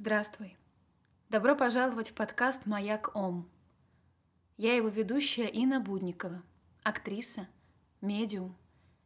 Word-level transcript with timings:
Здравствуй. 0.00 0.56
Добро 1.28 1.56
пожаловать 1.56 2.10
в 2.10 2.14
подкаст 2.14 2.66
«Маяк 2.66 3.10
Ом». 3.16 3.50
Я 4.56 4.76
его 4.76 4.86
ведущая 4.86 5.48
Инна 5.48 5.80
Будникова, 5.80 6.40
актриса, 6.84 7.48
медиум 8.00 8.56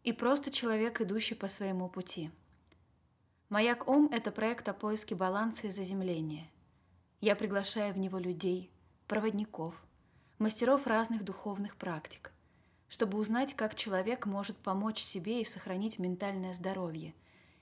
и 0.04 0.12
просто 0.12 0.50
человек, 0.50 1.00
идущий 1.00 1.34
по 1.34 1.48
своему 1.48 1.88
пути. 1.88 2.30
«Маяк 3.48 3.88
Ом»— 3.88 4.10
это 4.12 4.30
проект 4.30 4.68
о 4.68 4.74
поиске 4.74 5.14
баланса 5.14 5.68
и 5.68 5.70
заземления. 5.70 6.50
Я 7.22 7.36
приглашаю 7.36 7.94
в 7.94 7.98
него 7.98 8.18
людей, 8.18 8.70
проводников, 9.06 9.74
мастеров 10.38 10.86
разных 10.86 11.24
духовных 11.24 11.76
практик, 11.76 12.32
чтобы 12.90 13.16
узнать, 13.16 13.56
как 13.56 13.76
человек 13.76 14.26
может 14.26 14.58
помочь 14.58 15.00
себе 15.00 15.40
и 15.40 15.46
сохранить 15.46 15.98
ментальное 15.98 16.52
здоровье 16.52 17.14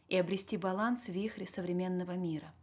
и 0.09 0.17
обрести 0.17 0.57
баланс 0.57 1.05
в 1.05 1.13
вихре 1.13 1.47
современного 1.47 2.17
мира— 2.17 2.53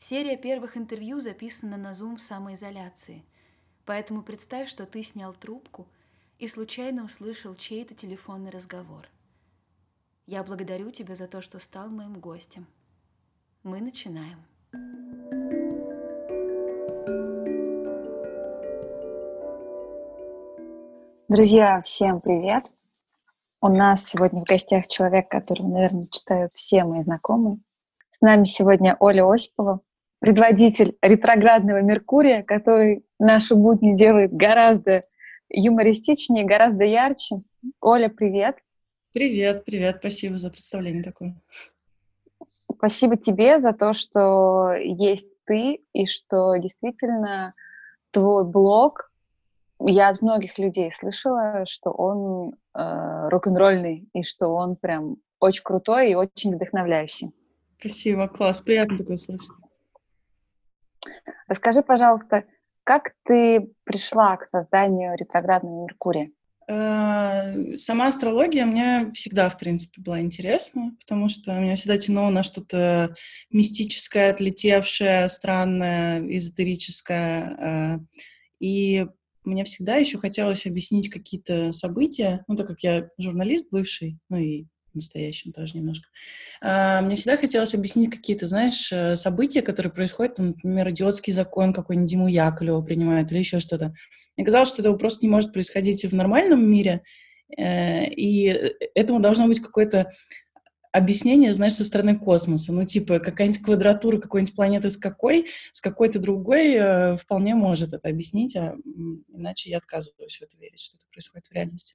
Серия 0.00 0.36
первых 0.36 0.76
интервью 0.76 1.18
записана 1.18 1.76
на 1.76 1.90
Zoom 1.90 2.16
в 2.16 2.20
самоизоляции, 2.20 3.24
поэтому 3.84 4.22
представь, 4.22 4.68
что 4.68 4.86
ты 4.86 5.02
снял 5.02 5.34
трубку 5.34 5.88
и 6.38 6.46
случайно 6.46 7.04
услышал 7.04 7.56
чей-то 7.56 7.96
телефонный 7.96 8.50
разговор. 8.50 9.08
Я 10.24 10.44
благодарю 10.44 10.92
тебя 10.92 11.16
за 11.16 11.26
то, 11.26 11.42
что 11.42 11.58
стал 11.58 11.88
моим 11.88 12.20
гостем. 12.20 12.68
Мы 13.64 13.80
начинаем. 13.80 14.38
Друзья, 21.28 21.82
всем 21.82 22.20
привет! 22.20 22.64
У 23.60 23.68
нас 23.68 24.04
сегодня 24.04 24.42
в 24.42 24.44
гостях 24.44 24.86
человек, 24.86 25.28
которого, 25.28 25.66
наверное, 25.66 26.06
читают 26.06 26.52
все 26.52 26.84
мои 26.84 27.02
знакомые. 27.02 27.58
С 28.10 28.20
нами 28.20 28.44
сегодня 28.44 28.96
Оля 29.00 29.28
Осипова, 29.30 29.80
предводитель 30.20 30.96
ретроградного 31.02 31.80
Меркурия, 31.80 32.42
который 32.42 33.04
наши 33.18 33.54
будни 33.54 33.94
делает 33.94 34.32
гораздо 34.32 35.02
юмористичнее, 35.48 36.44
гораздо 36.44 36.84
ярче. 36.84 37.36
Оля, 37.80 38.08
привет. 38.08 38.56
Привет, 39.12 39.64
привет, 39.64 39.96
спасибо 40.00 40.38
за 40.38 40.50
представление 40.50 41.02
такое. 41.02 41.34
Спасибо 42.46 43.16
тебе 43.16 43.58
за 43.58 43.72
то, 43.72 43.92
что 43.92 44.72
есть 44.74 45.28
ты, 45.44 45.80
и 45.92 46.06
что 46.06 46.56
действительно 46.56 47.54
твой 48.10 48.44
блог, 48.44 49.10
я 49.80 50.08
от 50.08 50.22
многих 50.22 50.58
людей 50.58 50.92
слышала, 50.92 51.64
что 51.66 51.90
он 51.90 52.54
э, 52.74 53.28
рок-н-ролльный, 53.28 54.08
и 54.12 54.22
что 54.22 54.48
он 54.48 54.76
прям 54.76 55.16
очень 55.40 55.62
крутой 55.62 56.10
и 56.10 56.14
очень 56.14 56.54
вдохновляющий. 56.56 57.30
Спасибо, 57.78 58.28
класс, 58.28 58.60
приятно 58.60 58.98
такое 58.98 59.16
слышать. 59.16 59.48
Расскажи, 61.46 61.82
пожалуйста, 61.82 62.44
как 62.84 63.12
ты 63.24 63.70
пришла 63.84 64.36
к 64.36 64.46
созданию 64.46 65.16
ретроградного 65.16 65.84
Меркурия? 65.84 66.30
Э, 66.68 67.76
сама 67.76 68.08
астрология 68.08 68.66
мне 68.66 69.10
всегда, 69.14 69.48
в 69.48 69.58
принципе, 69.58 70.02
была 70.02 70.20
интересна, 70.20 70.94
потому 71.00 71.30
что 71.30 71.58
меня 71.58 71.76
всегда 71.76 71.96
тянуло 71.96 72.28
на 72.28 72.42
что-то 72.42 73.14
мистическое, 73.50 74.30
отлетевшее, 74.30 75.28
странное, 75.28 76.20
эзотерическое. 76.36 77.56
Э, 77.58 77.98
и 78.60 79.06
мне 79.44 79.64
всегда 79.64 79.96
еще 79.96 80.18
хотелось 80.18 80.66
объяснить 80.66 81.08
какие-то 81.08 81.72
события, 81.72 82.44
ну, 82.48 82.56
так 82.56 82.66
как 82.66 82.82
я 82.82 83.08
журналист 83.16 83.68
бывший, 83.70 84.18
ну 84.28 84.36
и 84.36 84.66
настоящем 84.94 85.52
тоже 85.52 85.76
немножко. 85.76 86.08
А, 86.60 87.00
мне 87.00 87.16
всегда 87.16 87.36
хотелось 87.36 87.74
объяснить 87.74 88.10
какие-то, 88.10 88.46
знаешь, 88.46 88.90
э, 88.92 89.16
события, 89.16 89.62
которые 89.62 89.92
происходят, 89.92 90.36
там, 90.36 90.48
например, 90.48 90.90
идиотский 90.90 91.32
закон 91.32 91.72
какой-нибудь 91.72 92.10
Диму 92.10 92.28
Яковлева 92.28 92.82
принимает 92.82 93.30
или 93.30 93.38
еще 93.38 93.60
что-то. 93.60 93.94
Мне 94.36 94.44
казалось, 94.44 94.68
что 94.68 94.82
этого 94.82 94.96
просто 94.96 95.24
не 95.24 95.30
может 95.30 95.52
происходить 95.52 96.04
в 96.04 96.14
нормальном 96.14 96.68
мире, 96.68 97.02
э, 97.56 98.06
и 98.06 98.48
э, 98.48 98.70
этому 98.94 99.20
должно 99.20 99.46
быть 99.46 99.60
какое-то 99.60 100.10
объяснение, 100.92 101.54
знаешь, 101.54 101.74
со 101.74 101.84
стороны 101.84 102.18
космоса. 102.18 102.72
Ну, 102.72 102.84
типа, 102.84 103.18
какая-нибудь 103.18 103.62
квадратура 103.62 104.18
какой-нибудь 104.18 104.54
планеты 104.54 104.90
с 104.90 104.96
какой, 104.96 105.46
с 105.72 105.80
какой-то 105.80 106.18
другой 106.18 106.74
э, 106.74 107.16
вполне 107.16 107.54
может 107.54 107.92
это 107.92 108.08
объяснить, 108.08 108.56
а 108.56 108.76
иначе 109.32 109.70
я 109.70 109.78
отказываюсь 109.78 110.38
в 110.38 110.42
это 110.42 110.56
верить, 110.56 110.80
что 110.80 110.96
это 110.96 111.06
происходит 111.10 111.46
в 111.46 111.52
реальности. 111.52 111.94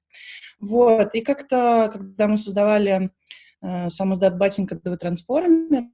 Вот, 0.58 1.14
и 1.14 1.20
как-то, 1.20 1.90
когда 1.92 2.28
мы 2.28 2.36
создавали 2.36 3.10
э, 3.62 3.88
сам 3.88 4.12
издат 4.12 4.38
«Батенька 4.38 4.76
Трансформер», 4.76 5.84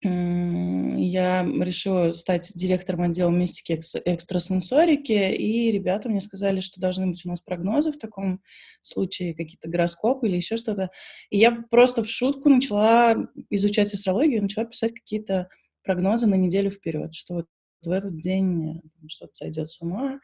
я 0.00 1.42
решила 1.42 2.12
стать 2.12 2.52
директором 2.54 3.02
отдела 3.02 3.30
мистики 3.30 3.80
экстрасенсорики, 4.04 5.12
и 5.12 5.70
ребята 5.72 6.08
мне 6.08 6.20
сказали, 6.20 6.60
что 6.60 6.80
должны 6.80 7.08
быть 7.08 7.24
у 7.24 7.28
нас 7.28 7.40
прогнозы 7.40 7.90
в 7.90 7.98
таком 7.98 8.40
случае, 8.80 9.34
какие-то 9.34 9.68
гороскопы 9.68 10.28
или 10.28 10.36
еще 10.36 10.56
что-то. 10.56 10.90
И 11.30 11.38
я 11.38 11.64
просто 11.70 12.04
в 12.04 12.08
шутку 12.08 12.48
начала 12.48 13.16
изучать 13.50 13.92
астрологию, 13.92 14.42
начала 14.42 14.66
писать 14.66 14.92
какие-то 14.92 15.48
прогнозы 15.82 16.26
на 16.26 16.36
неделю 16.36 16.70
вперед, 16.70 17.14
что 17.14 17.34
вот 17.34 17.46
в 17.82 17.90
этот 17.90 18.18
день 18.18 18.82
что-то 19.08 19.34
сойдет 19.34 19.70
с 19.70 19.80
ума. 19.80 20.20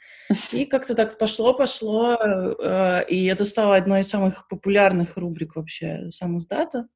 И 0.52 0.64
как-то 0.66 0.94
так 0.94 1.18
пошло-пошло, 1.18 2.16
э, 2.16 3.06
и 3.08 3.24
это 3.24 3.44
стало 3.44 3.76
одной 3.76 4.00
из 4.00 4.08
самых 4.08 4.46
популярных 4.48 5.16
рубрик 5.16 5.56
вообще 5.56 6.10
сам 6.10 6.38
издата 6.38 6.86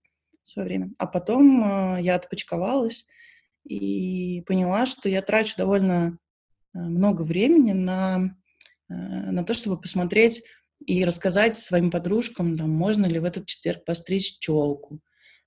в 0.49 0.53
свое 0.53 0.67
время. 0.67 0.91
А 0.99 1.07
потом 1.07 1.97
э, 1.97 2.03
я 2.03 2.17
отпочковалась 2.17 3.07
и 3.65 4.43
поняла, 4.47 4.87
что 4.87 5.09
я 5.09 5.21
трачу 5.21 5.55
довольно 5.59 6.19
э, 6.75 6.79
много 6.79 7.23
времени 7.23 7.73
на, 7.73 8.35
э, 8.89 8.95
на 8.95 9.45
то, 9.45 9.53
чтобы 9.53 9.79
посмотреть 9.79 10.43
и 10.87 11.05
рассказать 11.05 11.55
своим 11.55 11.91
подружкам, 11.91 12.57
там, 12.57 12.71
можно 12.71 13.05
ли 13.05 13.19
в 13.19 13.25
этот 13.25 13.47
четверг 13.47 13.85
постричь 13.85 14.39
челку, 14.39 15.01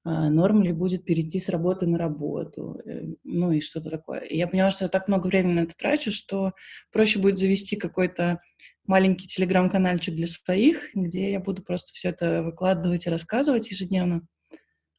а, 0.03 0.29
норм 0.29 0.61
ли 0.61 0.71
будет 0.71 1.05
перейти 1.05 1.39
с 1.39 1.49
работы 1.49 1.87
на 1.87 1.97
работу, 1.97 2.79
э, 2.85 3.13
ну 3.23 3.51
и 3.51 3.61
что-то 3.61 3.89
такое. 3.89 4.19
И 4.19 4.37
я 4.37 4.47
поняла, 4.47 4.69
что 4.69 4.85
я 4.85 4.89
так 4.89 5.07
много 5.07 5.27
времени 5.27 5.53
на 5.53 5.59
это 5.61 5.75
трачу, 5.75 6.11
что 6.11 6.53
проще 6.91 7.19
будет 7.19 7.37
завести 7.37 7.75
какой-то 7.75 8.39
маленький 8.85 9.27
телеграм-канальчик 9.27 10.13
для 10.13 10.27
своих, 10.27 10.89
где 10.93 11.31
я 11.31 11.39
буду 11.39 11.63
просто 11.63 11.93
все 11.93 12.09
это 12.09 12.43
выкладывать 12.43 13.07
и 13.07 13.09
рассказывать 13.09 13.71
ежедневно. 13.71 14.27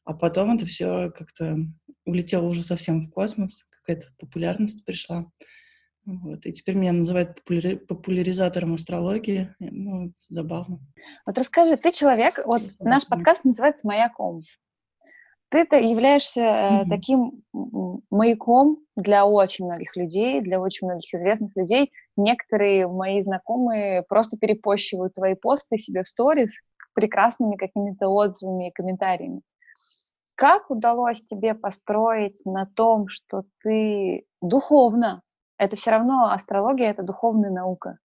А 0.05 0.13
потом 0.13 0.55
это 0.55 0.65
все 0.65 1.11
как-то 1.11 1.57
улетело 2.05 2.47
уже 2.47 2.63
совсем 2.63 3.01
в 3.01 3.09
космос, 3.09 3.65
какая-то 3.69 4.07
популярность 4.19 4.85
пришла. 4.85 5.25
Вот. 6.05 6.45
И 6.45 6.51
теперь 6.51 6.75
меня 6.75 6.91
называют 6.91 7.39
популяри- 7.39 7.77
популяризатором 7.77 8.73
астрологии. 8.73 9.53
Ну, 9.59 10.07
это 10.07 10.15
забавно. 10.29 10.79
Вот 11.25 11.37
расскажи, 11.37 11.77
ты 11.77 11.91
человек, 11.91 12.41
вот 12.45 12.61
наш 12.81 13.07
подкаст 13.07 13.45
называется 13.45 13.87
«Маяком». 13.87 14.41
Ты-то 15.49 15.77
являешься 15.77 16.41
mm-hmm. 16.41 16.89
таким 16.89 17.43
маяком 18.09 18.79
для 18.95 19.25
очень 19.25 19.65
многих 19.65 19.95
людей, 19.95 20.41
для 20.41 20.59
очень 20.59 20.87
многих 20.87 21.13
известных 21.13 21.55
людей. 21.55 21.91
Некоторые 22.17 22.87
мои 22.87 23.21
знакомые 23.21 24.01
просто 24.09 24.35
перепощивают 24.35 25.13
твои 25.13 25.35
посты 25.35 25.77
себе 25.77 26.03
в 26.03 26.09
сторис 26.09 26.59
прекрасными 26.95 27.55
какими-то 27.55 28.07
отзывами 28.07 28.69
и 28.69 28.71
комментариями. 28.71 29.41
Как 30.35 30.69
удалось 30.71 31.23
тебе 31.23 31.53
построить 31.53 32.41
на 32.45 32.65
том, 32.65 33.07
что 33.07 33.43
ты 33.61 34.25
духовно, 34.41 35.21
это 35.57 35.75
все 35.75 35.91
равно 35.91 36.31
астрология, 36.31 36.89
это 36.89 37.03
духовная 37.03 37.51
наука, 37.51 37.99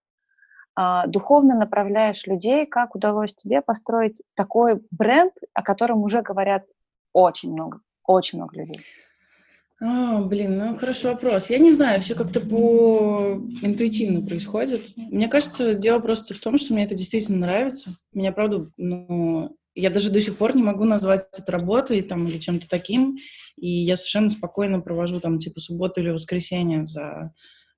а, 0.74 1.06
духовно 1.06 1.56
направляешь 1.56 2.26
людей, 2.26 2.66
как 2.66 2.94
удалось 2.94 3.34
тебе 3.34 3.62
построить 3.62 4.22
такой 4.34 4.80
бренд, 4.90 5.32
о 5.54 5.62
котором 5.62 6.02
уже 6.02 6.22
говорят 6.22 6.64
очень 7.12 7.52
много, 7.52 7.80
очень 8.04 8.38
много 8.38 8.56
людей? 8.56 8.80
А, 9.80 10.20
блин, 10.22 10.58
ну 10.58 10.76
хороший 10.76 11.10
вопрос. 11.10 11.50
Я 11.50 11.58
не 11.58 11.72
знаю, 11.72 12.00
все 12.00 12.14
как-то 12.14 12.40
по 12.40 13.40
интуитивно 13.62 14.26
происходит. 14.26 14.92
Мне 14.96 15.28
кажется, 15.28 15.74
дело 15.74 16.00
просто 16.00 16.34
в 16.34 16.38
том, 16.38 16.58
что 16.58 16.74
мне 16.74 16.84
это 16.84 16.94
действительно 16.94 17.38
нравится. 17.38 17.90
Меня, 18.12 18.32
правда, 18.32 18.70
ну, 18.76 19.56
я 19.78 19.90
даже 19.90 20.10
до 20.10 20.20
сих 20.20 20.36
пор 20.36 20.56
не 20.56 20.62
могу 20.62 20.84
назвать 20.84 21.26
это 21.38 21.52
работой 21.52 22.02
там, 22.02 22.26
или 22.26 22.38
чем-то 22.38 22.68
таким. 22.68 23.16
И 23.56 23.68
я 23.68 23.96
совершенно 23.96 24.28
спокойно 24.28 24.80
провожу 24.80 25.20
там 25.20 25.38
типа 25.38 25.60
субботу 25.60 26.00
или 26.00 26.10
воскресенье 26.10 26.84
за, 26.84 27.32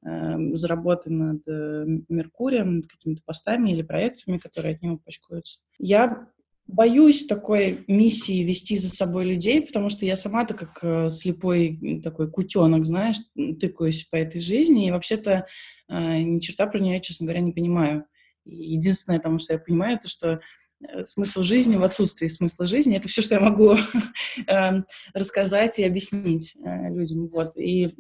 э, 0.07 0.37
за 0.55 0.69
работой 0.69 1.13
над 1.13 1.47
э, 1.47 1.85
Меркурием, 2.09 2.77
над 2.77 2.87
какими-то 2.87 3.23
постами 3.25 3.71
или 3.71 3.83
проектами, 3.83 4.39
которые 4.39 4.75
от 4.75 4.83
него 4.83 4.99
пачкаются. 4.99 5.61
Я 5.79 6.29
боюсь 6.67 7.27
такой 7.27 7.85
миссии 7.87 8.43
вести 8.45 8.77
за 8.77 8.89
собой 8.89 9.27
людей, 9.27 9.61
потому 9.61 9.91
что 9.91 10.07
я 10.07 10.17
сама-то 10.17 10.55
как 10.55 10.79
э, 10.83 11.11
слепой 11.11 12.01
такой 12.03 12.31
кутенок, 12.31 12.87
знаешь, 12.87 13.17
тыкаюсь 13.61 14.05
по 14.05 14.17
этой 14.17 14.41
жизни, 14.41 14.87
и 14.87 14.91
вообще-то 14.91 15.47
э, 15.89 16.19
ни 16.23 16.39
черта 16.39 16.67
про 16.67 16.79
нее, 16.79 17.01
честно 17.01 17.27
говоря, 17.27 17.41
не 17.41 17.53
понимаю. 17.53 18.05
Единственное, 18.47 19.19
потому 19.19 19.39
что 19.39 19.53
я 19.53 19.59
понимаю, 19.59 19.97
это 19.97 20.09
что 20.09 20.41
смысл 21.05 21.43
жизни 21.43 21.77
в 21.77 21.85
отсутствии 21.85 22.27
смысла 22.27 22.67
жизни. 22.67 22.97
Это 22.97 23.09
все, 23.09 23.23
что 23.23 23.35
я 23.35 23.41
могу 23.41 23.77
эм, 24.47 24.85
рассказать 25.13 25.79
и 25.79 25.85
объяснить 25.85 26.57
э, 26.57 26.89
людям. 26.91 27.29
Вот. 27.29 27.57
И 27.57 27.95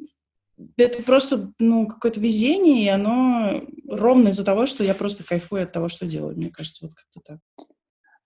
это 0.76 1.02
просто, 1.02 1.52
ну, 1.58 1.86
какое-то 1.86 2.20
везение, 2.20 2.84
и 2.84 2.88
оно 2.88 3.62
ровно 3.88 4.28
из-за 4.28 4.44
того, 4.44 4.66
что 4.66 4.84
я 4.84 4.94
просто 4.94 5.24
кайфую 5.24 5.64
от 5.64 5.72
того, 5.72 5.88
что 5.88 6.06
делаю. 6.06 6.36
Мне 6.36 6.50
кажется, 6.50 6.86
вот 6.86 6.94
как-то 6.94 7.20
так. 7.20 7.66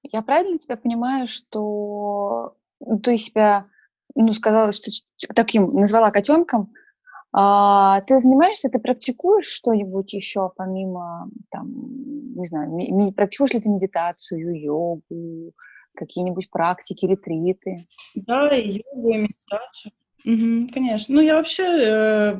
Я 0.02 0.22
правильно 0.22 0.58
тебя 0.58 0.76
понимаю, 0.76 1.26
что 1.26 2.56
ты 3.02 3.16
себя, 3.18 3.66
ну, 4.14 4.32
сказала, 4.32 4.72
что 4.72 4.90
таким 5.34 5.74
назвала 5.74 6.10
котенком, 6.10 6.72
а, 7.36 8.00
ты 8.02 8.20
занимаешься, 8.20 8.68
ты 8.68 8.78
практикуешь 8.78 9.46
что-нибудь 9.46 10.12
еще 10.12 10.52
помимо, 10.56 11.28
там, 11.50 11.68
не 12.36 12.46
знаю, 12.46 12.70
ми- 12.70 13.12
практикуешь 13.12 13.52
ли 13.54 13.60
ты 13.60 13.68
медитацию, 13.68 14.62
йогу, 14.62 15.52
какие-нибудь 15.96 16.48
практики, 16.48 17.06
ретриты? 17.06 17.88
Да, 18.14 18.56
и 18.56 18.80
йогу, 18.94 19.10
и 19.10 19.16
медитацию. 19.16 19.92
Угу, 20.24 20.72
конечно. 20.72 21.12
Ну, 21.16 21.20
я 21.22 21.34
вообще 21.34 21.64
э, 21.64 22.34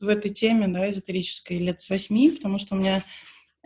в 0.00 0.08
этой 0.08 0.30
теме, 0.30 0.68
да, 0.68 0.88
эзотерической 0.88 1.58
лет 1.58 1.80
с 1.80 1.90
восьми, 1.90 2.30
потому 2.30 2.58
что 2.58 2.76
у 2.76 2.78
меня 2.78 3.02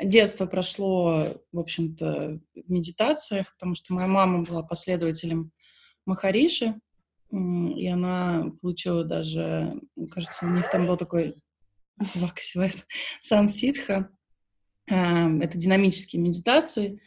детство 0.02 0.46
прошло, 0.46 1.22
в 1.52 1.58
общем-то, 1.58 2.40
в 2.54 2.72
медитациях, 2.72 3.52
потому 3.56 3.74
что 3.74 3.92
моя 3.92 4.06
мама 4.06 4.42
была 4.42 4.62
последователем 4.62 5.52
Махариши, 6.06 6.80
и 7.30 7.86
она 7.88 8.52
получила 8.62 9.04
даже, 9.04 9.80
кажется, 10.08 10.46
у 10.46 10.50
них 10.50 10.70
там 10.70 10.86
был 10.86 10.96
такой 10.96 11.36
собака 12.00 12.40
силуэт 12.40 12.86
Сан-Ситха. 13.20 14.10
Эм, 14.88 15.40
это 15.40 15.58
динамические 15.58 16.22
медитации, 16.22 17.00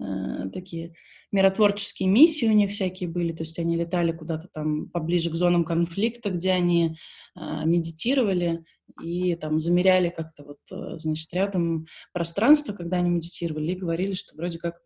э, 0.00 0.48
такие 0.52 0.94
миротворческие 1.32 2.08
миссии 2.08 2.46
у 2.46 2.52
них 2.52 2.70
всякие 2.70 3.10
были, 3.10 3.32
то 3.32 3.42
есть 3.42 3.58
они 3.58 3.76
летали 3.76 4.12
куда-то 4.12 4.48
там 4.48 4.88
поближе 4.88 5.30
к 5.30 5.34
зонам 5.34 5.64
конфликта, 5.64 6.30
где 6.30 6.52
они 6.52 6.96
э, 7.36 7.40
медитировали 7.64 8.64
и 9.02 9.34
там 9.34 9.60
замеряли 9.60 10.08
как-то 10.08 10.44
вот, 10.44 10.60
э, 10.70 10.98
значит, 10.98 11.32
рядом 11.34 11.86
пространство, 12.12 12.72
когда 12.72 12.98
они 12.98 13.10
медитировали, 13.10 13.72
и 13.72 13.76
говорили, 13.76 14.14
что 14.14 14.36
вроде 14.36 14.58
как 14.58 14.80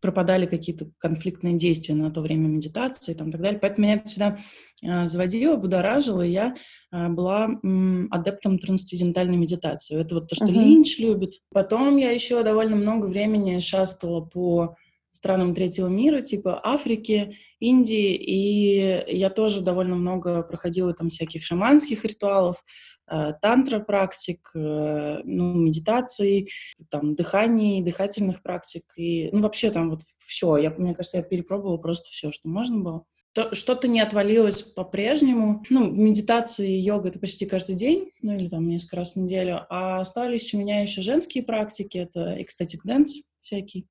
пропадали 0.00 0.46
какие-то 0.46 0.90
конфликтные 0.98 1.56
действия 1.56 1.94
на 1.94 2.10
то 2.10 2.20
время 2.20 2.48
медитации 2.48 3.12
и 3.12 3.14
там, 3.14 3.30
так 3.32 3.40
далее. 3.40 3.58
Поэтому 3.60 3.86
меня 3.86 3.96
это 3.96 4.08
всегда 4.08 4.38
э, 4.82 5.08
заводило, 5.08 5.56
будоражило, 5.56 6.22
и 6.22 6.30
я 6.30 6.54
э, 6.92 7.08
была 7.08 7.48
м, 7.62 8.08
адептом 8.10 8.58
трансцендентальной 8.58 9.36
медитации. 9.36 10.00
Это 10.00 10.14
вот 10.14 10.28
то, 10.28 10.34
что 10.34 10.46
uh-huh. 10.46 10.52
Линч 10.52 10.98
любит. 10.98 11.30
Потом 11.52 11.96
я 11.96 12.10
еще 12.10 12.42
довольно 12.42 12.76
много 12.76 13.06
времени 13.06 13.58
шастала 13.60 14.20
по 14.20 14.76
странам 15.10 15.54
третьего 15.54 15.88
мира, 15.88 16.20
типа 16.20 16.60
Африки, 16.62 17.36
Индии, 17.58 18.14
и 18.14 19.16
я 19.16 19.30
тоже 19.30 19.62
довольно 19.62 19.96
много 19.96 20.42
проходила 20.42 20.94
там 20.94 21.08
всяких 21.08 21.42
шаманских 21.42 22.04
ритуалов, 22.04 22.62
Э, 22.97 22.97
тантра-практик, 23.40 24.50
э, 24.54 25.20
ну, 25.24 25.54
медитаций, 25.54 26.50
там, 26.90 27.14
дыханий, 27.14 27.82
дыхательных 27.82 28.42
практик, 28.42 28.84
и, 28.96 29.30
ну, 29.32 29.42
вообще 29.42 29.70
там 29.70 29.90
вот 29.90 30.02
все. 30.18 30.56
Я, 30.56 30.70
мне 30.70 30.94
кажется, 30.94 31.18
я 31.18 31.22
перепробовала 31.22 31.78
просто 31.78 32.08
все, 32.10 32.32
что 32.32 32.48
можно 32.48 32.78
было. 32.78 33.04
То, 33.32 33.54
что-то 33.54 33.88
не 33.88 34.00
отвалилось 34.00 34.62
по-прежнему. 34.62 35.64
Ну, 35.70 35.90
медитации 35.90 36.76
и 36.76 36.80
йога— 36.80 37.08
это 37.10 37.18
почти 37.18 37.46
каждый 37.46 37.76
день, 37.76 38.10
ну, 38.22 38.34
или 38.34 38.48
там 38.48 38.68
несколько 38.68 38.96
раз 38.96 39.14
в 39.14 39.16
неделю. 39.16 39.66
А 39.68 40.00
остались 40.00 40.52
у 40.54 40.58
меня 40.58 40.80
еще 40.80 41.02
женские 41.02 41.44
практики, 41.44 41.98
это 41.98 42.38
ecstatic 42.38 42.80
dance 42.86 43.22
всякий. 43.38 43.86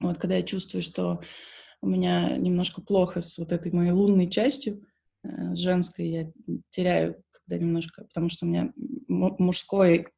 Вот, 0.00 0.18
когда 0.18 0.36
я 0.36 0.42
чувствую, 0.42 0.82
что 0.82 1.20
у 1.80 1.88
меня 1.88 2.36
немножко 2.36 2.80
плохо 2.80 3.20
с 3.20 3.38
вот 3.38 3.52
этой 3.52 3.72
моей 3.72 3.90
лунной 3.90 4.28
частью, 4.28 4.86
э, 5.24 5.54
с 5.54 5.58
женской, 5.58 6.08
я 6.08 6.32
теряю 6.70 7.22
когда 7.46 7.64
немножко, 7.64 8.04
потому 8.04 8.28
что 8.28 8.46
у 8.46 8.48
меня 8.48 8.72
мужской, 9.08 10.08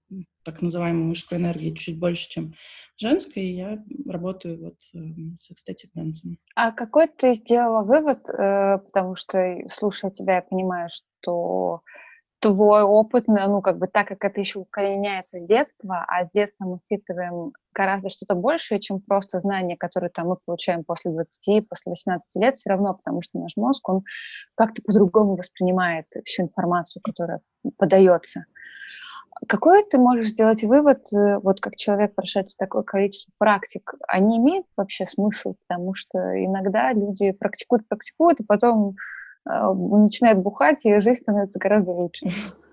так 0.44 0.62
называемой 0.62 1.04
мужской 1.04 1.38
энергии 1.38 1.74
чуть 1.74 1.98
больше, 1.98 2.28
чем 2.28 2.54
женской, 2.96 3.44
и 3.44 3.56
я 3.56 3.82
работаю 4.06 4.62
вот 4.62 4.76
э, 4.94 4.98
с 5.36 5.50
экстатик 5.50 5.90
дэнсом. 5.94 6.38
А 6.54 6.70
какой 6.70 7.08
ты 7.08 7.34
сделала 7.34 7.82
вывод, 7.82 8.28
э, 8.28 8.78
потому 8.78 9.16
что, 9.16 9.56
слушая 9.68 10.10
тебя, 10.10 10.36
я 10.36 10.42
понимаю, 10.42 10.88
что 10.90 11.80
твой 12.44 12.82
опыт, 12.82 13.24
ну, 13.26 13.62
как 13.62 13.78
бы 13.78 13.86
так 13.86 14.06
как 14.06 14.22
это 14.22 14.38
еще 14.38 14.58
укореняется 14.58 15.38
с 15.38 15.46
детства, 15.46 16.04
а 16.06 16.26
с 16.26 16.30
детства 16.30 16.66
мы 16.66 16.78
впитываем 16.84 17.52
гораздо 17.74 18.10
что-то 18.10 18.34
большее, 18.34 18.80
чем 18.80 19.00
просто 19.00 19.40
знания, 19.40 19.78
которые 19.78 20.10
там 20.10 20.28
мы 20.28 20.36
получаем 20.44 20.84
после 20.84 21.10
20, 21.10 21.66
после 21.66 21.90
18 21.90 22.22
лет, 22.36 22.54
все 22.54 22.68
равно, 22.68 22.92
потому 22.92 23.22
что 23.22 23.38
наш 23.38 23.56
мозг, 23.56 23.88
он 23.88 24.02
как-то 24.56 24.82
по-другому 24.82 25.36
воспринимает 25.36 26.04
всю 26.26 26.42
информацию, 26.42 27.00
которая 27.02 27.40
подается. 27.78 28.44
Какой 29.48 29.82
ты 29.82 29.96
можешь 29.96 30.28
сделать 30.28 30.62
вывод, 30.64 31.00
э, 31.14 31.38
вот 31.38 31.62
как 31.62 31.76
человек, 31.76 32.14
прошедший 32.14 32.56
такое 32.58 32.82
количество 32.82 33.32
практик, 33.38 33.94
они 34.06 34.36
имеют 34.36 34.66
вообще 34.76 35.06
смысл? 35.06 35.54
Потому 35.66 35.94
что 35.94 36.18
иногда 36.44 36.92
люди 36.92 37.32
практикуют, 37.32 37.88
практикуют, 37.88 38.40
и 38.40 38.44
потом 38.44 38.90
а, 38.90 38.92
начинает 39.44 40.38
бухать, 40.38 40.84
и 40.84 41.00
жизнь 41.00 41.20
становится 41.20 41.58
гораздо 41.58 41.92
лучше. 41.92 42.26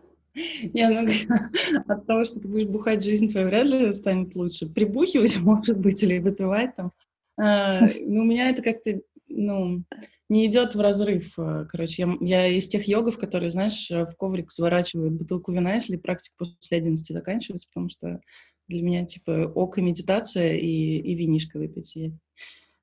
Не, 0.73 0.89
ну, 0.89 1.07
от 1.87 2.05
того, 2.05 2.23
что 2.23 2.39
ты 2.39 2.47
будешь 2.47 2.67
бухать, 2.67 3.03
жизнь 3.03 3.29
твоя 3.29 3.47
вряд 3.47 3.67
ли 3.67 3.91
станет 3.91 4.35
лучше. 4.35 4.69
Прибухивать, 4.69 5.37
может 5.41 5.79
быть, 5.79 6.01
или 6.03 6.19
выпивать 6.19 6.75
там. 6.75 6.91
А, 7.37 7.81
ну, 8.01 8.21
у 8.21 8.25
меня 8.25 8.49
это 8.49 8.61
как-то, 8.61 9.01
ну, 9.27 9.83
не 10.29 10.45
идет 10.45 10.75
в 10.75 10.79
разрыв. 10.79 11.33
А, 11.37 11.65
короче, 11.65 12.03
я, 12.03 12.17
я 12.21 12.47
из 12.47 12.67
тех 12.67 12.87
йогов, 12.87 13.17
которые, 13.17 13.49
знаешь, 13.49 13.89
в 13.89 14.13
коврик 14.17 14.51
сворачивают 14.51 15.13
бутылку 15.13 15.51
вина, 15.51 15.73
если 15.73 15.97
практика 15.97 16.35
после 16.37 16.77
11 16.77 17.05
заканчивается, 17.05 17.67
потому 17.67 17.89
что 17.89 18.21
для 18.67 18.81
меня, 18.81 19.05
типа, 19.05 19.51
око 19.53 19.81
медитация 19.81 20.55
и, 20.55 20.97
и 20.99 21.15
винишко 21.15 21.57
выпить. 21.57 21.95
Я 21.95 22.11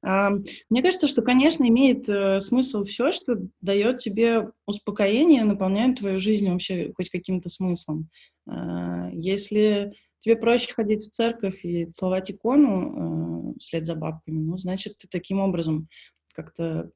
мне 0.03 0.83
кажется, 0.83 1.09
что, 1.09 1.23
конечно, 1.23 1.67
имеет 1.67 2.09
э, 2.09 2.39
смысл 2.39 2.85
все, 2.85 3.11
что 3.11 3.37
дает 3.61 3.99
тебе 3.99 4.51
успокоение, 4.65 5.45
наполняет 5.45 5.99
твою 5.99 6.21
жизнь 6.21 6.49
вообще 6.51 6.93
хоть 6.97 7.11
каким-то 7.11 7.49
смыслом. 7.49 8.09
А, 8.47 9.11
если 9.13 9.93
тебе 10.21 10.37
проще 10.37 10.73
ходить 10.73 11.03
в 11.03 11.11
церковь 11.11 11.65
и 11.65 11.87
целовать 11.87 12.31
икону 12.31 13.55
э, 13.55 13.59
вслед 13.59 13.85
за 13.85 13.97
бабками, 13.97 14.39
ну, 14.39 14.57
значит, 14.57 14.99
ты 14.99 15.09
таким 15.09 15.41
образом 15.41 15.89
как-то 16.33 16.91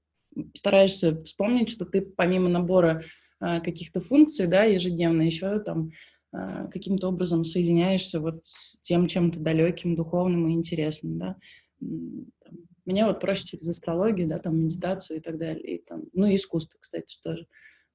стараешься 0.54 1.16
вспомнить, 1.19 1.70
что 1.70 1.84
ты 1.84 2.00
помимо 2.00 2.49
набора 2.49 3.02
а, 3.40 3.60
каких-то 3.60 4.00
функций, 4.00 4.46
да, 4.46 4.64
ежедневно 4.64 5.23
еще 5.23 5.59
там 5.59 5.90
а, 6.32 6.68
каким-то 6.68 7.09
образом 7.09 7.44
соединяешься 7.44 8.21
вот 8.21 8.44
с 8.44 8.80
тем 8.82 9.09
чем-то 9.09 9.40
далеким, 9.40 9.97
духовным 9.97 10.49
и 10.49 10.52
интересным, 10.52 11.18
да. 11.18 11.37
Мне 12.84 13.06
вот 13.06 13.20
проще 13.20 13.44
через 13.44 13.68
астрологию, 13.68 14.26
да, 14.26 14.38
там, 14.38 14.58
медитацию 14.58 15.18
и 15.18 15.20
так 15.20 15.38
далее. 15.38 15.76
И 15.76 15.82
там, 15.82 16.04
ну, 16.12 16.26
и 16.26 16.34
искусство, 16.34 16.78
кстати, 16.80 17.18
тоже 17.22 17.46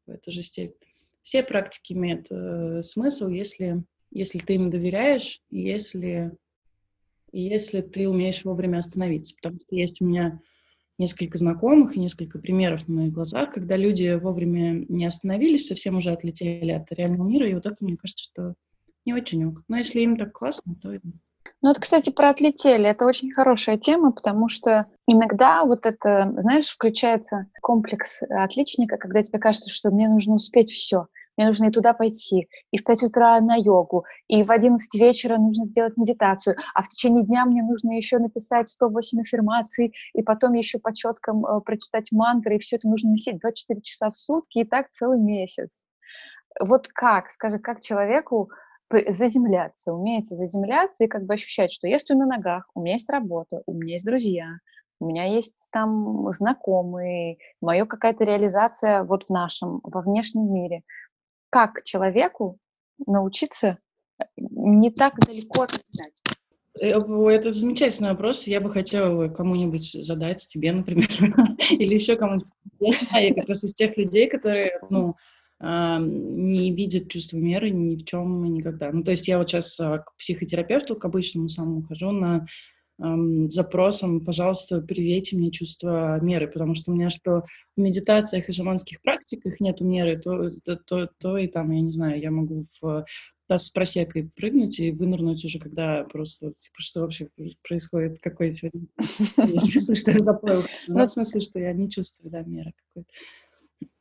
в 0.05 0.11
эту 0.11 0.31
же 0.31 0.41
степень. 0.41 0.75
Все 1.21 1.43
практики 1.43 1.93
имеют 1.93 2.27
э, 2.31 2.81
смысл, 2.81 3.27
если, 3.27 3.83
если 4.11 4.39
ты 4.39 4.55
им 4.55 4.69
доверяешь, 4.69 5.41
если, 5.49 6.31
если 7.33 7.81
ты 7.81 8.07
умеешь 8.07 8.45
вовремя 8.45 8.77
остановиться. 8.77 9.35
Потому 9.35 9.59
что 9.59 9.75
есть 9.75 10.01
у 10.01 10.05
меня 10.05 10.39
несколько 10.97 11.37
знакомых 11.37 11.95
и 11.95 11.99
несколько 11.99 12.39
примеров 12.39 12.87
на 12.87 13.01
моих 13.01 13.13
глазах, 13.13 13.53
когда 13.53 13.75
люди 13.75 14.15
вовремя 14.15 14.85
не 14.87 15.05
остановились, 15.05 15.67
совсем 15.67 15.97
уже 15.97 16.11
отлетели 16.11 16.71
от 16.71 16.91
реального 16.91 17.27
мира, 17.27 17.49
и 17.49 17.53
вот 17.53 17.65
это, 17.65 17.75
мне 17.81 17.97
кажется, 17.97 18.23
что 18.23 18.53
не 19.05 19.13
очень 19.13 19.45
ок. 19.45 19.63
Но 19.67 19.77
если 19.77 20.01
им 20.01 20.17
так 20.17 20.33
классно, 20.33 20.75
то 20.75 20.91
ну, 21.63 21.69
вот, 21.69 21.79
кстати, 21.79 22.11
про 22.11 22.29
отлетели. 22.29 22.85
Это 22.85 23.05
очень 23.05 23.31
хорошая 23.33 23.77
тема, 23.77 24.11
потому 24.11 24.47
что 24.47 24.85
иногда 25.07 25.63
вот 25.65 25.85
это, 25.87 26.33
знаешь, 26.37 26.69
включается 26.69 27.47
комплекс 27.61 28.21
отличника, 28.29 28.97
когда 28.97 29.23
тебе 29.23 29.39
кажется, 29.39 29.69
что 29.69 29.89
мне 29.89 30.07
нужно 30.07 30.35
успеть 30.35 30.69
все. 30.71 31.07
Мне 31.35 31.47
нужно 31.47 31.65
и 31.65 31.71
туда 31.71 31.93
пойти, 31.93 32.47
и 32.71 32.77
в 32.77 32.83
5 32.83 33.03
утра 33.03 33.39
на 33.41 33.55
йогу, 33.55 34.05
и 34.27 34.41
в 34.41 34.51
11 34.51 34.99
вечера 34.99 35.37
нужно 35.37 35.65
сделать 35.65 35.95
медитацию, 35.95 36.55
а 36.73 36.81
в 36.81 36.87
течение 36.87 37.23
дня 37.23 37.45
мне 37.45 37.61
нужно 37.61 37.91
еще 37.91 38.17
написать 38.17 38.69
108 38.69 39.21
аффирмаций, 39.21 39.93
и 40.13 40.23
потом 40.23 40.53
еще 40.53 40.79
по 40.79 40.95
четкам 40.95 41.45
э, 41.45 41.61
прочитать 41.61 42.11
мантры, 42.11 42.55
и 42.55 42.59
все 42.59 42.77
это 42.77 42.89
нужно 42.89 43.11
носить 43.11 43.39
24 43.39 43.81
часа 43.81 44.09
в 44.09 44.17
сутки, 44.17 44.59
и 44.59 44.63
так 44.63 44.89
целый 44.89 45.19
месяц. 45.19 45.83
Вот 46.59 46.87
как, 46.87 47.31
скажи, 47.31 47.59
как 47.59 47.81
человеку 47.81 48.49
заземляться, 49.09 49.93
умеете 49.93 50.35
заземляться 50.35 51.03
и 51.03 51.07
как 51.07 51.25
бы 51.25 51.33
ощущать, 51.33 51.73
что 51.73 51.87
я 51.87 51.99
стою 51.99 52.19
на 52.19 52.25
ногах, 52.25 52.69
у 52.73 52.81
меня 52.81 52.93
есть 52.93 53.09
работа, 53.09 53.61
у 53.65 53.73
меня 53.73 53.93
есть 53.93 54.05
друзья, 54.05 54.59
у 54.99 55.07
меня 55.07 55.25
есть 55.25 55.69
там 55.71 56.31
знакомые, 56.33 57.37
моя 57.61 57.85
какая-то 57.85 58.23
реализация 58.23 59.03
вот 59.03 59.25
в 59.25 59.29
нашем, 59.29 59.79
во 59.83 60.01
внешнем 60.01 60.51
мире. 60.51 60.83
Как 61.49 61.83
человеку 61.83 62.57
научиться 63.05 63.77
э, 64.19 64.23
не 64.37 64.91
так 64.91 65.19
далеко 65.19 65.63
отлетать? 65.63 66.21
это 66.79 67.51
замечательный 67.51 68.09
вопрос. 68.09 68.45
Я 68.45 68.61
бы 68.61 68.69
хотела 68.69 69.29
кому-нибудь 69.29 69.93
задать, 70.05 70.47
тебе, 70.47 70.71
например, 70.71 71.07
или 71.71 71.93
еще 71.93 72.15
кому-нибудь. 72.15 72.47
Я 72.79 72.87
не 72.87 73.05
знаю, 73.05 73.27
я 73.29 73.33
как 73.33 73.49
раз 73.49 73.63
из 73.63 73.73
тех 73.73 73.97
людей, 73.97 74.27
которые, 74.27 74.79
ну, 74.89 75.15
не 75.59 76.71
видят 76.71 77.09
чувство 77.09 77.37
меры 77.37 77.71
ни 77.71 77.95
в 77.95 78.05
чем 78.05 78.45
и 78.45 78.49
никогда. 78.49 78.91
Ну, 78.91 79.03
то 79.03 79.11
есть 79.11 79.27
я 79.27 79.39
вот 79.39 79.49
сейчас 79.49 79.79
а, 79.79 79.99
к 79.99 80.15
психотерапевту, 80.17 80.95
к 80.95 81.05
обычному 81.05 81.49
самому 81.49 81.81
хожу 81.83 82.11
на 82.11 82.45
эм, 83.01 83.49
запросом, 83.49 84.23
пожалуйста, 84.23 84.81
привейте 84.81 85.35
мне 85.35 85.49
чувство 85.49 86.19
меры, 86.21 86.47
потому 86.47 86.75
что 86.75 86.91
у 86.91 86.95
меня 86.95 87.09
что 87.09 87.43
в 87.75 87.81
медитациях 87.81 88.49
и 88.49 88.51
шаманских 88.51 89.01
практиках 89.01 89.59
нету 89.59 89.83
меры, 89.83 90.19
то, 90.19 90.51
то, 90.63 90.75
то, 90.75 91.09
то 91.17 91.37
и 91.37 91.47
там, 91.47 91.71
я 91.71 91.81
не 91.81 91.91
знаю, 91.91 92.21
я 92.21 92.29
могу 92.29 92.65
в 92.79 93.05
таз 93.47 93.67
с 93.67 93.69
просекой 93.69 94.29
прыгнуть 94.35 94.79
и 94.79 94.91
вынырнуть 94.91 95.43
уже, 95.43 95.57
когда 95.57 96.03
просто, 96.03 96.53
типа, 96.57 96.75
что 96.79 97.01
вообще 97.01 97.29
происходит, 97.67 98.19
какой 98.19 98.51
сегодня 98.51 98.87
что 99.95 100.11
я 100.11 100.19
заплыл. 100.19 100.63
Ну, 100.87 101.03
в 101.03 101.09
смысле, 101.09 101.41
что 101.41 101.59
я 101.59 101.73
не 101.73 101.89
чувствую, 101.89 102.29
да, 102.29 102.43
меры 102.43 102.73
какой-то. 102.89 103.09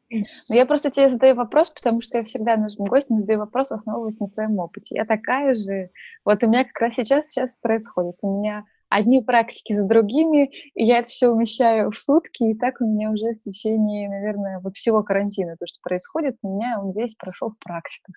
Ну, 0.08 0.24
я 0.54 0.66
просто 0.66 0.90
тебе 0.90 1.08
задаю 1.08 1.34
вопрос, 1.34 1.70
потому 1.70 2.00
что 2.00 2.18
я 2.18 2.24
всегда 2.24 2.56
нашим 2.56 2.84
гостям 2.84 3.18
задаю 3.18 3.40
вопрос, 3.40 3.72
основываясь 3.72 4.18
на 4.20 4.28
своем 4.28 4.58
опыте. 4.58 4.94
Я 4.94 5.04
такая 5.04 5.54
же. 5.54 5.90
Вот 6.24 6.42
у 6.44 6.48
меня 6.48 6.64
как 6.64 6.80
раз 6.80 6.94
сейчас, 6.94 7.28
сейчас 7.28 7.56
происходит. 7.56 8.16
У 8.22 8.38
меня 8.38 8.64
одни 8.88 9.20
практики 9.20 9.72
за 9.72 9.84
другими, 9.84 10.50
и 10.74 10.84
я 10.84 10.98
это 10.98 11.08
все 11.08 11.28
умещаю 11.28 11.90
в 11.90 11.98
сутки, 11.98 12.44
и 12.44 12.54
так 12.54 12.80
у 12.80 12.86
меня 12.86 13.10
уже 13.10 13.34
в 13.34 13.38
течение, 13.38 14.08
наверное, 14.08 14.60
вот 14.60 14.76
всего 14.76 15.02
карантина, 15.02 15.56
то, 15.58 15.66
что 15.66 15.78
происходит, 15.82 16.36
у 16.42 16.54
меня 16.54 16.80
он 16.80 16.92
весь 16.92 17.16
прошел 17.16 17.50
в 17.50 17.58
практиках. 17.58 18.14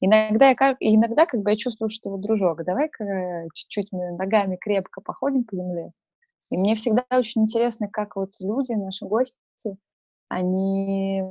Иногда 0.00 0.50
я, 0.50 0.54
как, 0.54 0.76
иногда 0.80 1.24
как 1.24 1.40
бы 1.40 1.50
я 1.50 1.56
чувствую, 1.56 1.88
что 1.88 2.10
вот, 2.10 2.20
дружок, 2.20 2.64
давай-ка 2.64 3.46
чуть-чуть 3.54 3.88
мы 3.92 4.12
ногами 4.12 4.58
крепко 4.60 5.00
походим 5.00 5.44
по 5.44 5.56
земле. 5.56 5.92
И 6.50 6.58
мне 6.58 6.74
всегда 6.74 7.04
очень 7.10 7.42
интересно, 7.42 7.88
как 7.88 8.16
вот 8.16 8.32
люди, 8.40 8.72
наши 8.72 9.06
гости, 9.06 9.36
они 10.30 11.22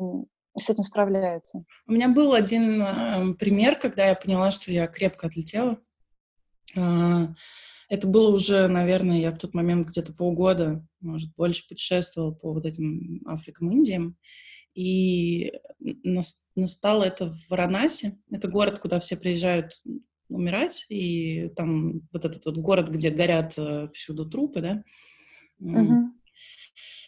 с 0.58 0.70
этим 0.70 0.84
справляются. 0.84 1.64
У 1.88 1.94
меня 1.94 2.10
был 2.10 2.34
один 2.34 2.82
э, 2.82 3.34
пример, 3.36 3.80
когда 3.80 4.06
я 4.08 4.16
поняла, 4.16 4.52
что 4.52 4.72
я 4.72 4.88
крепко 4.88 5.28
отлетела. 5.28 5.80
Э, 6.76 7.28
это 7.88 8.08
было 8.08 8.30
уже, 8.32 8.68
наверное, 8.68 9.20
я 9.20 9.32
в 9.32 9.38
тот 9.38 9.54
момент 9.56 9.88
где-то 9.88 10.14
полгода, 10.14 10.86
может, 11.00 11.34
больше 11.36 11.68
путешествовала 11.68 12.32
по 12.32 12.54
вот 12.54 12.66
этим 12.66 13.22
Африкам, 13.26 13.72
Индиям. 13.72 14.18
И 14.76 15.52
настало 16.54 17.04
это 17.04 17.32
в 17.32 17.50
Варанаси. 17.50 18.20
Это 18.32 18.50
город, 18.50 18.80
куда 18.80 19.00
все 19.00 19.16
приезжают 19.16 19.82
умирать. 20.28 20.86
И 20.90 21.50
там 21.56 22.02
вот 22.14 22.26
этот 22.26 22.46
вот 22.46 22.58
город, 22.58 22.90
где 22.90 23.10
горят 23.10 23.54
э, 23.58 23.88
всюду 23.94 24.30
трупы, 24.30 24.62
да. 24.62 24.84
Uh-huh. 25.62 26.06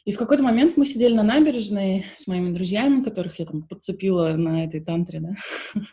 И 0.06 0.12
в 0.12 0.18
какой-то 0.18 0.42
момент 0.44 0.78
мы 0.78 0.86
сидели 0.86 1.14
на 1.14 1.24
набережной 1.24 2.06
с 2.16 2.26
моими 2.28 2.54
друзьями, 2.54 3.04
которых 3.04 3.40
я 3.40 3.46
там 3.46 3.64
подцепила 3.64 4.30
на 4.36 4.66
этой 4.66 4.82
тантре, 4.82 5.20
да. 5.20 5.36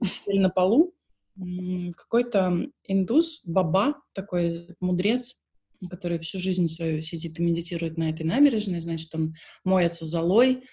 Мы 0.00 0.06
сидели 0.06 0.38
на 0.38 0.48
полу, 0.48 0.94
какой-то 1.96 2.66
индус, 2.86 3.42
баба, 3.44 3.96
такой 4.14 4.74
мудрец, 4.80 5.42
который 5.90 6.18
всю 6.18 6.38
жизнь 6.38 6.68
свою 6.68 7.02
сидит 7.02 7.38
и 7.38 7.42
медитирует 7.42 7.98
на 7.98 8.10
этой 8.10 8.24
набережной, 8.24 8.80
значит, 8.80 9.14
он 9.14 9.34
моется 9.64 10.06
золой, 10.06 10.64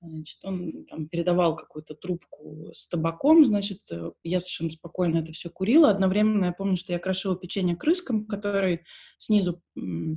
значит, 0.00 0.38
он 0.44 0.86
там 0.86 1.08
передавал 1.08 1.56
какую-то 1.56 1.94
трубку 1.94 2.70
с 2.72 2.88
табаком, 2.88 3.44
значит, 3.44 3.80
э, 3.90 4.10
я 4.24 4.40
совершенно 4.40 4.70
спокойно 4.70 5.18
это 5.18 5.32
все 5.32 5.50
курила. 5.50 5.90
Одновременно 5.90 6.46
я 6.46 6.52
помню, 6.52 6.76
что 6.76 6.92
я 6.92 6.98
крошила 6.98 7.36
печенье 7.36 7.76
крыскам, 7.76 8.26
которые 8.26 8.84
снизу 9.16 9.62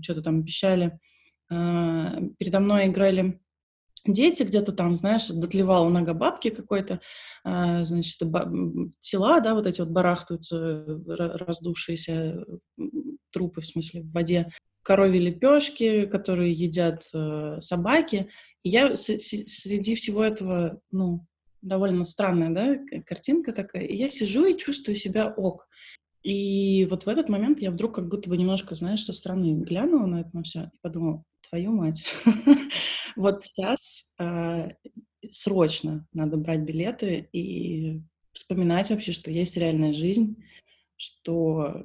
что-то 0.01 0.21
там 0.21 0.43
пищали. 0.43 0.99
А, 1.49 2.15
передо 2.37 2.59
мной 2.59 2.87
играли 2.87 3.39
дети 4.05 4.43
где-то 4.43 4.71
там, 4.71 4.95
знаешь, 4.95 5.27
дотлевала 5.27 5.89
нога 5.89 6.13
бабки 6.13 6.49
какой-то, 6.49 7.01
а, 7.43 7.83
значит, 7.83 8.19
тела, 8.99 9.39
да, 9.41 9.53
вот 9.53 9.67
эти 9.67 9.81
вот 9.81 9.89
барахтаются, 9.89 10.85
раздувшиеся 11.07 12.45
трупы, 13.31 13.61
в 13.61 13.65
смысле, 13.65 14.01
в 14.01 14.11
воде, 14.11 14.51
коровьи 14.83 15.19
лепешки, 15.19 16.05
которые 16.05 16.53
едят 16.53 17.09
э, 17.13 17.57
собаки. 17.61 18.29
И 18.63 18.69
я 18.69 18.95
среди 18.95 19.95
всего 19.95 20.23
этого, 20.23 20.81
ну, 20.91 21.27
довольно 21.61 22.03
странная, 22.03 22.49
да, 22.49 23.01
картинка 23.05 23.53
такая, 23.53 23.83
и 23.83 23.95
я 23.95 24.07
сижу 24.07 24.45
и 24.45 24.57
чувствую 24.57 24.95
себя 24.95 25.27
ок. 25.27 25.67
И 26.23 26.85
вот 26.89 27.05
в 27.05 27.09
этот 27.09 27.29
момент 27.29 27.61
я 27.61 27.71
вдруг 27.71 27.95
как 27.95 28.09
будто 28.09 28.29
бы 28.29 28.37
немножко, 28.37 28.75
знаешь, 28.75 29.03
со 29.03 29.13
стороны 29.13 29.61
глянула 29.61 30.05
на 30.05 30.21
это 30.21 30.41
все 30.43 30.71
и 30.73 30.77
подумала, 30.81 31.23
твою 31.49 31.73
мать, 31.73 32.03
вот 33.15 33.43
сейчас 33.43 34.09
э, 34.19 34.69
срочно 35.29 36.07
надо 36.13 36.37
брать 36.37 36.61
билеты 36.61 37.29
и 37.33 38.01
вспоминать 38.33 38.89
вообще, 38.89 39.11
что 39.11 39.31
есть 39.31 39.57
реальная 39.57 39.93
жизнь, 39.93 40.43
что 40.95 41.83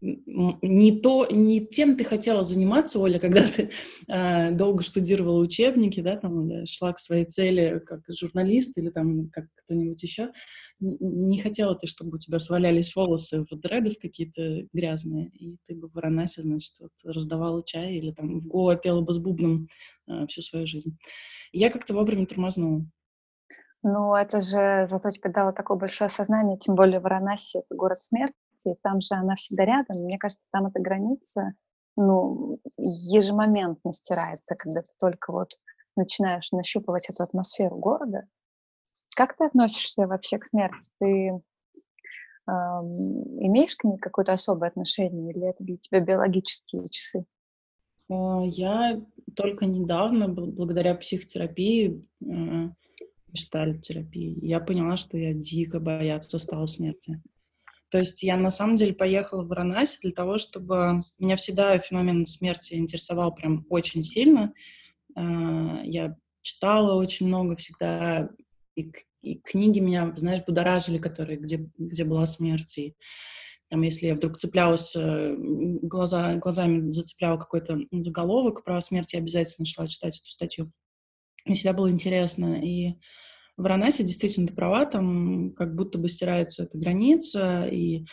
не 0.00 1.00
то, 1.00 1.26
не 1.30 1.64
тем 1.66 1.96
ты 1.96 2.04
хотела 2.04 2.44
заниматься, 2.44 3.00
Оля, 3.00 3.18
когда 3.20 3.42
ты 3.42 3.70
э, 4.08 4.52
долго 4.52 4.82
штудировала 4.82 5.40
учебники, 5.40 6.00
да, 6.00 6.16
там 6.16 6.64
шла 6.66 6.92
к 6.92 6.98
своей 6.98 7.24
цели 7.24 7.82
как 7.84 8.02
журналист 8.08 8.78
или 8.78 8.90
там 8.90 9.28
как 9.30 9.46
кто-нибудь 9.64 10.02
еще. 10.02 10.32
Не 10.80 11.40
хотела 11.40 11.74
ты, 11.74 11.86
чтобы 11.86 12.16
у 12.16 12.18
тебя 12.18 12.38
свалялись 12.38 12.94
волосы 12.94 13.44
в 13.50 13.56
дредов 13.56 13.94
какие-то 14.00 14.66
грязные, 14.72 15.28
и 15.28 15.56
ты 15.66 15.74
бы 15.74 15.88
в 15.88 15.94
Варанасе, 15.94 16.42
значит, 16.42 16.74
вот, 16.80 16.92
раздавала 17.04 17.62
чай 17.64 17.94
или 17.94 18.12
там 18.12 18.38
в 18.38 18.46
Гоа 18.46 18.76
пела 18.76 19.00
бы 19.00 19.12
с 19.12 19.18
бубном 19.18 19.68
э, 20.06 20.26
всю 20.26 20.42
свою 20.42 20.66
жизнь. 20.66 20.96
Я 21.52 21.70
как-то 21.70 21.94
вовремя 21.94 22.26
тормознула. 22.26 22.86
Ну, 23.82 24.14
это 24.14 24.40
же 24.40 24.88
зато 24.90 25.10
тебе 25.10 25.30
дало 25.30 25.52
такое 25.52 25.76
большое 25.76 26.06
осознание, 26.06 26.58
тем 26.58 26.74
более 26.74 26.98
Варанаси— 26.98 27.58
это 27.58 27.74
город 27.76 28.00
смерти, 28.02 28.34
и 28.66 28.74
там 28.82 29.00
же 29.00 29.14
она 29.14 29.36
всегда 29.36 29.64
рядом. 29.64 30.02
Мне 30.02 30.18
кажется, 30.18 30.46
там 30.50 30.66
эта 30.66 30.80
граница, 30.80 31.52
ну, 31.96 32.58
ежемоментно 32.76 33.92
стирается, 33.92 34.54
когда 34.54 34.82
ты 34.82 34.90
только 34.98 35.32
вот 35.32 35.50
начинаешь 35.96 36.52
нащупывать 36.52 37.10
эту 37.10 37.22
атмосферу 37.22 37.76
города. 37.76 38.26
Как 39.16 39.36
ты 39.36 39.44
относишься 39.44 40.06
вообще 40.06 40.38
к 40.38 40.46
смерти? 40.46 40.90
Ты 41.00 41.06
э, 41.06 41.40
имеешь 42.46 43.74
к 43.76 43.84
ней 43.84 43.98
какое-то 43.98 44.32
особое 44.32 44.68
отношение, 44.68 45.32
или 45.32 45.48
это 45.48 45.64
для 45.64 45.76
тебя 45.76 46.04
биологические 46.04 46.84
часы? 46.90 47.24
А, 48.10 48.42
я 48.44 49.00
только 49.34 49.66
недавно, 49.66 50.28
благодаря 50.28 50.94
психотерапии, 50.94 52.06
э, 52.24 52.68
терапии, 53.82 54.38
я 54.44 54.60
поняла, 54.60 54.96
что 54.96 55.18
я 55.18 55.34
дико 55.34 55.80
бояться 55.80 56.38
стала 56.38 56.66
смерти. 56.66 57.20
То 57.90 57.98
есть 57.98 58.22
я 58.22 58.36
на 58.36 58.50
самом 58.50 58.76
деле 58.76 58.92
поехала 58.92 59.42
в 59.42 59.48
Варанаси 59.48 59.98
для 60.02 60.12
того, 60.12 60.38
чтобы... 60.38 60.98
Меня 61.18 61.36
всегда 61.36 61.78
феномен 61.78 62.26
смерти 62.26 62.74
интересовал 62.74 63.34
прям 63.34 63.66
очень 63.70 64.02
сильно. 64.02 64.52
А, 65.14 65.80
я 65.82 66.16
читала 66.42 66.94
очень 66.94 67.26
много 67.26 67.56
всегда, 67.56 68.28
и, 68.76 68.92
и 69.22 69.36
книги 69.40 69.80
меня, 69.80 70.12
знаешь, 70.16 70.44
будоражили, 70.46 70.98
которые, 70.98 71.38
где, 71.38 71.68
где 71.78 72.04
была 72.04 72.26
смерть. 72.26 72.78
И 72.78 72.94
там, 73.68 73.82
если 73.82 74.06
я 74.06 74.14
вдруг 74.14 74.38
цеплялась, 74.38 74.94
э, 74.96 75.34
глаза, 75.36 76.36
глазами 76.36 76.88
зацепляла 76.88 77.36
какой-то 77.36 77.80
заголовок 77.90 78.64
про 78.64 78.80
смерть, 78.80 79.12
я 79.12 79.20
обязательно 79.20 79.66
шла 79.66 79.86
читать 79.86 80.18
эту 80.20 80.30
статью. 80.30 80.72
Мне 81.44 81.54
всегда 81.54 81.72
было 81.72 81.90
интересно. 81.90 82.60
И 82.62 82.94
в 83.58 83.62
Варанаси 83.62 84.04
действительно 84.04 84.46
ты 84.46 84.54
права, 84.54 84.86
там 84.86 85.52
как 85.52 85.74
будто 85.74 85.98
бы 85.98 86.08
стирается 86.08 86.62
эта 86.62 86.78
граница, 86.78 87.66
и 87.66 88.06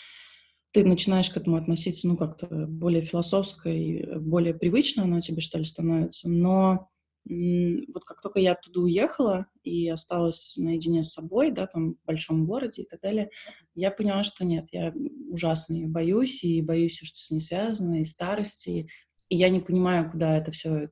ты 0.72 0.84
начинаешь 0.84 1.30
к 1.30 1.38
этому 1.38 1.56
относиться, 1.56 2.08
ну, 2.08 2.18
как-то 2.18 2.48
более 2.68 3.04
философско 3.04 3.70
и 3.70 4.18
более 4.18 4.56
привычно 4.56 5.04
оно 5.04 5.22
тебе, 5.22 5.42
что 5.42 5.60
ли, 5.60 5.64
становится. 5.64 6.30
Но 6.30 6.90
вот 7.28 8.04
как 8.04 8.22
только 8.22 8.40
я 8.40 8.54
оттуда 8.54 8.82
уехала 8.82 9.46
и 9.64 9.88
осталась 9.88 10.56
наедине 10.58 11.04
с 11.04 11.14
собой, 11.14 11.52
да, 11.52 11.68
там, 11.68 11.94
в 11.94 12.06
большом 12.06 12.46
городе 12.46 12.82
и 12.82 12.86
так 12.88 13.02
далее, 13.02 13.30
я 13.76 13.92
поняла, 13.92 14.24
что 14.24 14.46
нет, 14.46 14.68
я 14.72 14.94
ужасно 15.30 15.76
ее 15.76 15.88
боюсь, 15.88 16.44
и 16.44 16.62
боюсь 16.62 16.94
все, 16.94 17.06
что 17.06 17.18
с 17.18 17.30
ней 17.30 17.40
связано, 17.40 18.02
и 18.02 18.04
старости, 18.04 18.90
и 19.30 19.36
я 19.36 19.50
не 19.50 19.60
понимаю, 19.60 20.10
куда 20.10 20.38
это 20.38 20.52
все, 20.52 20.90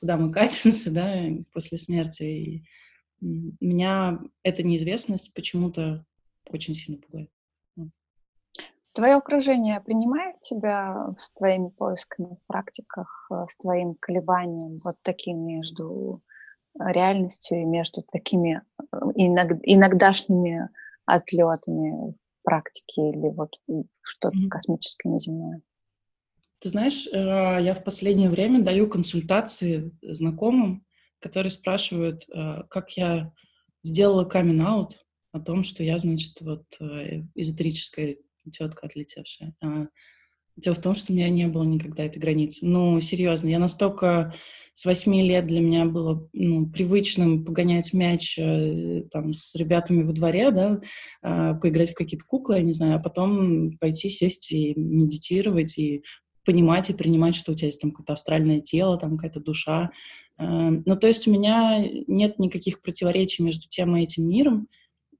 куда 0.00 0.16
мы 0.16 0.32
катимся, 0.32 0.92
да, 0.92 1.24
после 1.52 1.78
смерти, 1.78 2.22
и 2.22 2.64
меня 3.20 4.20
эта 4.42 4.62
неизвестность 4.62 5.34
почему-то 5.34 6.04
очень 6.50 6.74
сильно 6.74 7.00
пугает. 7.00 7.30
Твое 8.94 9.14
окружение 9.14 9.80
принимает 9.80 10.40
тебя 10.40 11.14
с 11.18 11.30
твоими 11.32 11.68
поисками 11.68 12.34
в 12.34 12.46
практиках, 12.48 13.28
э, 13.30 13.46
с 13.48 13.56
твоим 13.56 13.94
колебанием 13.94 14.78
вот 14.82 14.96
таким 15.02 15.46
между 15.46 16.20
реальностью 16.76 17.60
и 17.60 17.64
между 17.64 18.02
такими 18.02 18.62
э, 18.80 18.96
иногдашними 19.14 20.68
отлетами 21.04 22.10
в 22.10 22.42
практики 22.42 22.98
или 22.98 23.28
вот 23.28 23.54
что-то 24.00 24.36
mm-hmm. 24.36 24.48
космическое, 24.48 25.10
неземное? 25.10 25.60
Ты 26.60 26.68
знаешь, 26.70 27.06
э, 27.06 27.62
я 27.62 27.74
в 27.74 27.84
последнее 27.84 28.30
время 28.30 28.64
даю 28.64 28.88
консультации 28.88 29.92
знакомым, 30.02 30.84
которые 31.20 31.50
спрашивают, 31.50 32.26
э, 32.28 32.62
как 32.70 32.92
я 32.96 33.32
сделала 33.82 34.24
камин-аут 34.24 34.98
о 35.32 35.40
том, 35.40 35.62
что 35.62 35.82
я, 35.82 35.98
значит, 35.98 36.40
вот 36.40 36.64
э, 36.80 37.22
эзотерическая 37.34 38.16
тетка 38.52 38.86
отлетевшая. 38.86 39.54
А 39.62 39.86
дело 40.56 40.74
в 40.74 40.82
том, 40.82 40.96
что 40.96 41.12
у 41.12 41.16
меня 41.16 41.28
не 41.28 41.46
было 41.46 41.64
никогда 41.64 42.04
этой 42.04 42.18
границы. 42.18 42.66
Ну, 42.66 43.00
серьезно, 43.00 43.48
я 43.48 43.58
настолько 43.58 44.34
с 44.72 44.84
восьми 44.84 45.22
лет 45.22 45.46
для 45.46 45.60
меня 45.60 45.86
было 45.86 46.28
ну, 46.32 46.68
привычным 46.68 47.44
погонять 47.44 47.92
мяч 47.92 48.36
там 49.10 49.32
с 49.34 49.54
ребятами 49.56 50.02
во 50.02 50.12
дворе, 50.12 50.50
да, 50.52 50.80
а, 51.20 51.54
поиграть 51.54 51.90
в 51.90 51.94
какие-то 51.94 52.24
куклы, 52.24 52.58
я 52.58 52.62
не 52.62 52.72
знаю, 52.72 52.96
а 52.96 53.00
потом 53.00 53.76
пойти 53.78 54.08
сесть 54.08 54.52
и 54.52 54.74
медитировать 54.76 55.76
и 55.78 56.04
понимать 56.44 56.90
и 56.90 56.94
принимать, 56.94 57.34
что 57.34 57.52
у 57.52 57.54
тебя 57.54 57.66
есть 57.66 57.80
там 57.80 57.90
какое-то 57.90 58.12
астральное 58.12 58.60
тело, 58.60 58.98
там 58.98 59.16
какая-то 59.16 59.40
душа. 59.40 59.90
Эм, 60.38 60.82
ну, 60.86 60.96
то 60.96 61.06
есть 61.06 61.26
у 61.26 61.32
меня 61.32 61.84
нет 62.06 62.38
никаких 62.38 62.80
противоречий 62.80 63.42
между 63.42 63.68
тем 63.68 63.96
и 63.96 64.02
этим 64.02 64.28
миром, 64.28 64.68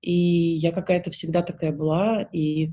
и 0.00 0.12
я 0.12 0.70
какая-то 0.72 1.10
всегда 1.10 1.42
такая 1.42 1.72
была, 1.72 2.22
и 2.32 2.72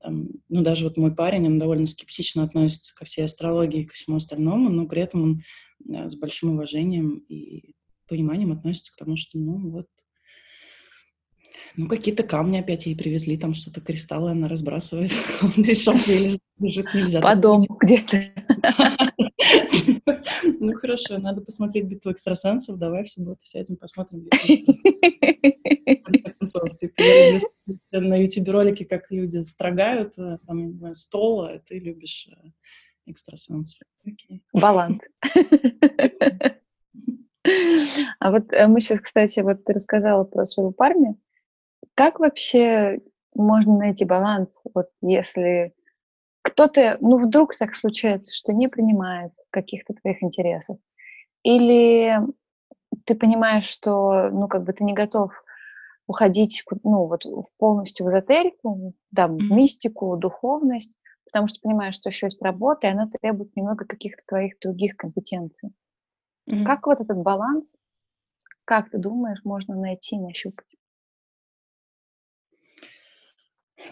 там, 0.00 0.28
ну, 0.48 0.62
даже 0.62 0.84
вот 0.84 0.96
мой 0.96 1.14
парень, 1.14 1.46
он 1.46 1.58
довольно 1.58 1.86
скептично 1.86 2.42
относится 2.42 2.94
ко 2.94 3.04
всей 3.04 3.24
астрологии 3.24 3.82
и 3.82 3.84
ко 3.84 3.94
всему 3.94 4.16
остальному, 4.16 4.70
но 4.70 4.86
при 4.86 5.02
этом 5.02 5.22
он 5.22 5.40
э, 5.88 6.08
с 6.08 6.16
большим 6.16 6.52
уважением 6.52 7.18
и 7.28 7.74
пониманием 8.08 8.52
относится 8.52 8.92
к 8.92 8.96
тому, 8.96 9.16
что, 9.16 9.38
ну, 9.38 9.70
вот, 9.70 9.86
ну, 11.76 11.88
какие-то 11.88 12.22
камни 12.22 12.58
опять 12.58 12.86
ей 12.86 12.96
привезли, 12.96 13.36
там 13.36 13.54
что-то 13.54 13.80
кристаллы 13.80 14.30
она 14.32 14.48
разбрасывает. 14.48 15.12
Здесь 15.56 15.82
шампунь 15.82 16.38
лежит, 16.58 16.86
нельзя. 16.94 17.20
По 17.20 17.34
дому 17.34 17.66
где-то. 17.80 18.24
Ну, 20.60 20.72
хорошо, 20.74 21.18
надо 21.18 21.40
посмотреть 21.40 21.84
битву 21.84 22.10
экстрасенсов. 22.10 22.78
Давай 22.78 23.04
в 23.04 23.08
субботу 23.08 23.40
сядем, 23.42 23.76
посмотрим 23.76 24.28
типа, 26.74 27.02
я 27.02 27.38
люблю 27.66 28.08
на 28.08 28.16
YouTube 28.16 28.48
ролики, 28.48 28.84
как 28.84 29.10
люди 29.10 29.42
строгают, 29.42 30.18
э, 30.18 30.38
там, 30.46 30.66
не 30.66 30.72
знаю, 30.78 30.94
стол, 30.94 31.42
а 31.42 31.58
ты 31.58 31.78
любишь 31.78 32.28
э, 32.30 32.50
экстрасенсов. 33.06 33.80
Баланс. 34.52 35.00
А 38.18 38.30
вот 38.30 38.52
э, 38.52 38.66
мы 38.66 38.80
сейчас, 38.80 39.00
кстати, 39.00 39.40
вот 39.40 39.64
ты 39.64 39.72
рассказала 39.72 40.24
про 40.24 40.44
своего 40.44 40.72
парня, 40.72 41.16
как 41.96 42.20
вообще 42.20 43.00
можно 43.34 43.78
найти 43.78 44.04
баланс, 44.04 44.50
вот 44.74 44.90
если 45.00 45.74
кто-то, 46.42 46.98
ну, 47.00 47.18
вдруг 47.18 47.56
так 47.56 47.74
случается, 47.74 48.36
что 48.36 48.52
не 48.52 48.68
принимает 48.68 49.32
каких-то 49.50 49.94
твоих 49.94 50.22
интересов, 50.22 50.78
или 51.42 52.18
ты 53.04 53.14
понимаешь, 53.14 53.64
что, 53.64 54.28
ну, 54.30 54.46
как 54.46 54.64
бы 54.64 54.72
ты 54.72 54.84
не 54.84 54.92
готов 54.92 55.32
уходить, 56.06 56.64
ну, 56.84 57.04
вот 57.04 57.24
в 57.24 57.56
полностью 57.58 58.06
в 58.06 58.10
эзотерику, 58.10 58.94
да, 59.10 59.26
в 59.26 59.36
мистику, 59.36 60.16
духовность, 60.16 60.98
потому 61.24 61.46
что 61.46 61.60
понимаешь, 61.62 61.94
что 61.94 62.10
еще 62.10 62.26
есть 62.26 62.42
работа, 62.42 62.86
и 62.86 62.90
она 62.90 63.08
требует 63.08 63.56
немного 63.56 63.86
каких-то 63.86 64.22
твоих 64.26 64.58
других 64.60 64.96
компетенций. 64.96 65.70
Mm-hmm. 66.48 66.64
Как 66.64 66.86
вот 66.86 67.00
этот 67.00 67.18
баланс, 67.18 67.78
как 68.64 68.90
ты 68.90 68.98
думаешь, 68.98 69.40
можно 69.44 69.74
найти, 69.74 70.18
нащупать? 70.18 70.75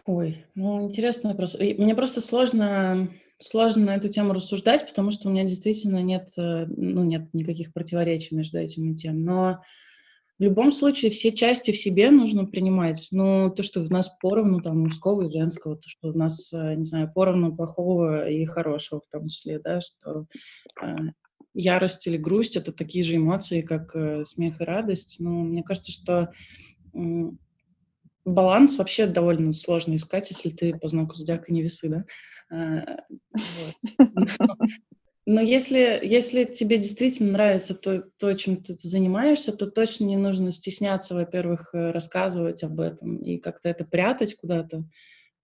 Ой, 0.06 0.44
ну 0.54 0.84
интересный 0.84 1.30
вопрос. 1.30 1.56
Мне 1.58 1.94
просто 1.94 2.20
сложно, 2.20 3.08
сложно 3.38 3.86
на 3.86 3.96
эту 3.96 4.08
тему 4.08 4.32
рассуждать, 4.32 4.86
потому 4.88 5.10
что 5.10 5.28
у 5.28 5.32
меня 5.32 5.44
действительно 5.44 6.02
нет, 6.02 6.28
э, 6.38 6.66
ну, 6.68 7.04
нет 7.04 7.32
никаких 7.32 7.72
противоречий 7.72 8.34
между 8.34 8.58
этими 8.58 8.94
тем. 8.94 9.24
Но 9.24 9.60
в 10.38 10.42
любом 10.42 10.72
случае 10.72 11.10
все 11.10 11.32
части 11.32 11.70
в 11.70 11.78
себе 11.78 12.10
нужно 12.10 12.44
принимать. 12.44 13.08
Ну, 13.12 13.50
то, 13.50 13.62
что 13.62 13.84
в 13.84 13.90
нас 13.90 14.08
поровну 14.21 14.60
там 14.60 14.80
мужского 14.80 15.23
и 15.23 15.32
женского, 15.32 15.76
то, 15.76 15.88
что 15.88 16.08
у 16.08 16.12
нас, 16.12 16.52
э, 16.52 16.75
не 16.75 16.84
знаю, 16.84 17.10
поровну 17.14 17.54
плохого 17.54 18.28
и 18.28 18.45
хорошего 18.45 19.00
в 19.00 19.10
том 19.10 19.28
числе, 19.28 19.60
да, 19.60 19.80
что 19.80 20.26
э, 20.82 20.97
ярость 21.54 22.06
или 22.06 22.16
грусть— 22.16 22.56
это 22.58 22.73
такие 22.73 23.04
же 23.04 23.16
эмоции, 23.16 23.60
как 23.60 23.95
э, 23.95 24.25
смех 24.25 24.60
и 24.60 24.64
радость. 24.64 25.16
Но 25.21 25.30
мне 25.30 25.62
кажется, 25.62 25.92
что 25.92 26.32
баланс 28.25 28.78
вообще 28.78 29.06
довольно 29.06 29.52
сложно 29.52 29.97
искать, 29.97 30.30
если 30.30 30.50
ты 30.50 30.75
по 30.76 30.89
знаку 30.89 31.15
зодиака 31.15 31.52
не 31.52 31.63
весы, 31.63 31.89
да? 31.89 32.04
А, 32.50 32.97
но 35.26 35.41
если, 35.41 36.00
если 36.02 36.45
тебе 36.45 36.76
действительно 36.76 37.32
нравится 37.32 37.75
то, 37.75 38.04
то, 38.19 38.34
чем 38.34 38.63
ты 38.63 38.75
занимаешься, 38.78 39.56
то 39.56 39.71
точно 39.71 40.04
не 40.04 40.17
нужно 40.17 40.50
стесняться, 40.50 41.15
во-первых, 41.15 41.71
рассказывать 41.73 42.63
об 42.63 42.80
этом 42.80 43.17
и 43.17 43.39
как-то 43.39 43.69
это 43.71 43.84
прятать 43.84 44.34
куда-то. 44.37 44.84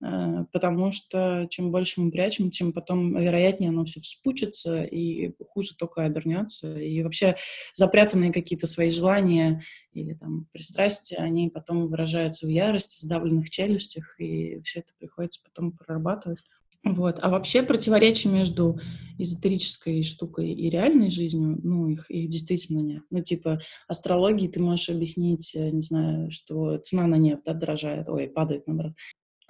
Э, 0.03 0.45
потому 0.53 0.93
что 0.93 1.47
чем 1.51 1.71
больше 1.71 2.01
мы 2.01 2.11
прячем, 2.11 2.51
тем 2.51 2.73
потом 2.73 3.17
вероятнее 3.19 3.71
оно 3.71 3.85
все 3.85 4.01
вспучится 4.01 4.83
и 4.83 5.33
хуже 5.49 5.75
только 5.77 6.05
обернется. 6.05 6.79
И 6.79 7.03
вообще 7.03 7.37
запрятанные 7.75 8.33
какие-то 8.33 8.67
свои 8.67 8.91
желания 8.91 9.63
или 9.93 10.15
там 10.15 10.47
пристрастия, 10.53 11.19
они 11.19 11.51
потом 11.51 11.89
выражаются 11.89 12.47
в 12.47 12.51
ярости, 12.51 13.05
сдавленных 13.05 13.51
челюстях, 13.51 14.19
и 14.19 14.61
все 14.63 14.81
это 14.81 14.93
приходится 14.99 15.41
потом 15.45 15.73
прорабатывать. 15.73 16.41
Вот. 16.83 17.19
А 17.21 17.29
вообще 17.29 17.63
противоречий 17.63 18.29
между 18.29 18.81
эзотерической 19.19 20.03
штукой 20.03 20.51
и 20.51 20.71
реальной 20.71 21.11
жизнью, 21.11 21.61
ну, 21.63 21.89
их, 21.89 22.11
их 22.11 22.31
действительно 22.31 22.81
нет. 22.81 23.03
Ну, 23.11 23.23
типа, 23.23 23.61
астрологии 23.87 24.49
ты 24.49 24.61
можешь 24.61 24.89
объяснить, 24.89 25.55
э, 25.55 25.69
не 25.71 25.83
знаю, 25.83 26.31
что 26.31 26.79
цена 26.79 27.07
на 27.07 27.17
нефть, 27.17 27.43
да, 27.45 27.53
дорожает, 27.53 28.09
ой, 28.09 28.29
падает, 28.29 28.67
наоборот. 28.67 28.95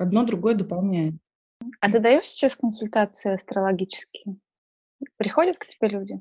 Одно 0.00 0.24
другое 0.24 0.54
дополняет. 0.54 1.14
А 1.80 1.92
ты 1.92 2.00
даешь 2.00 2.24
сейчас 2.24 2.56
консультации 2.56 3.34
астрологические? 3.34 4.38
Приходят 5.18 5.58
к 5.58 5.66
тебе 5.66 5.90
люди? 5.90 6.20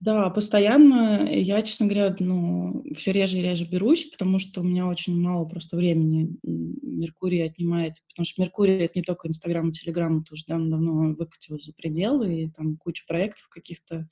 Да, 0.00 0.30
постоянно. 0.30 1.28
Я, 1.30 1.60
честно 1.60 1.88
говоря, 1.88 2.16
ну, 2.20 2.82
все 2.96 3.12
реже 3.12 3.36
и 3.36 3.42
реже 3.42 3.66
берусь, 3.66 4.06
потому 4.06 4.38
что 4.38 4.62
у 4.62 4.64
меня 4.64 4.86
очень 4.86 5.20
мало 5.20 5.44
просто 5.44 5.76
времени 5.76 6.38
Меркурий 6.42 7.40
отнимает. 7.40 7.96
Потому 8.08 8.24
что 8.24 8.40
Меркурий— 8.40 8.78
это 8.78 8.92
не 8.94 9.02
только 9.02 9.28
Инстаграм 9.28 9.68
и 9.68 9.72
Телеграм, 9.72 10.22
это 10.22 10.32
уже 10.32 10.44
давно 10.46 11.14
выкатил 11.14 11.60
за 11.60 11.74
пределы, 11.74 12.44
и 12.44 12.50
там 12.50 12.78
куча 12.78 13.04
проектов 13.06 13.46
каких-то. 13.48 14.08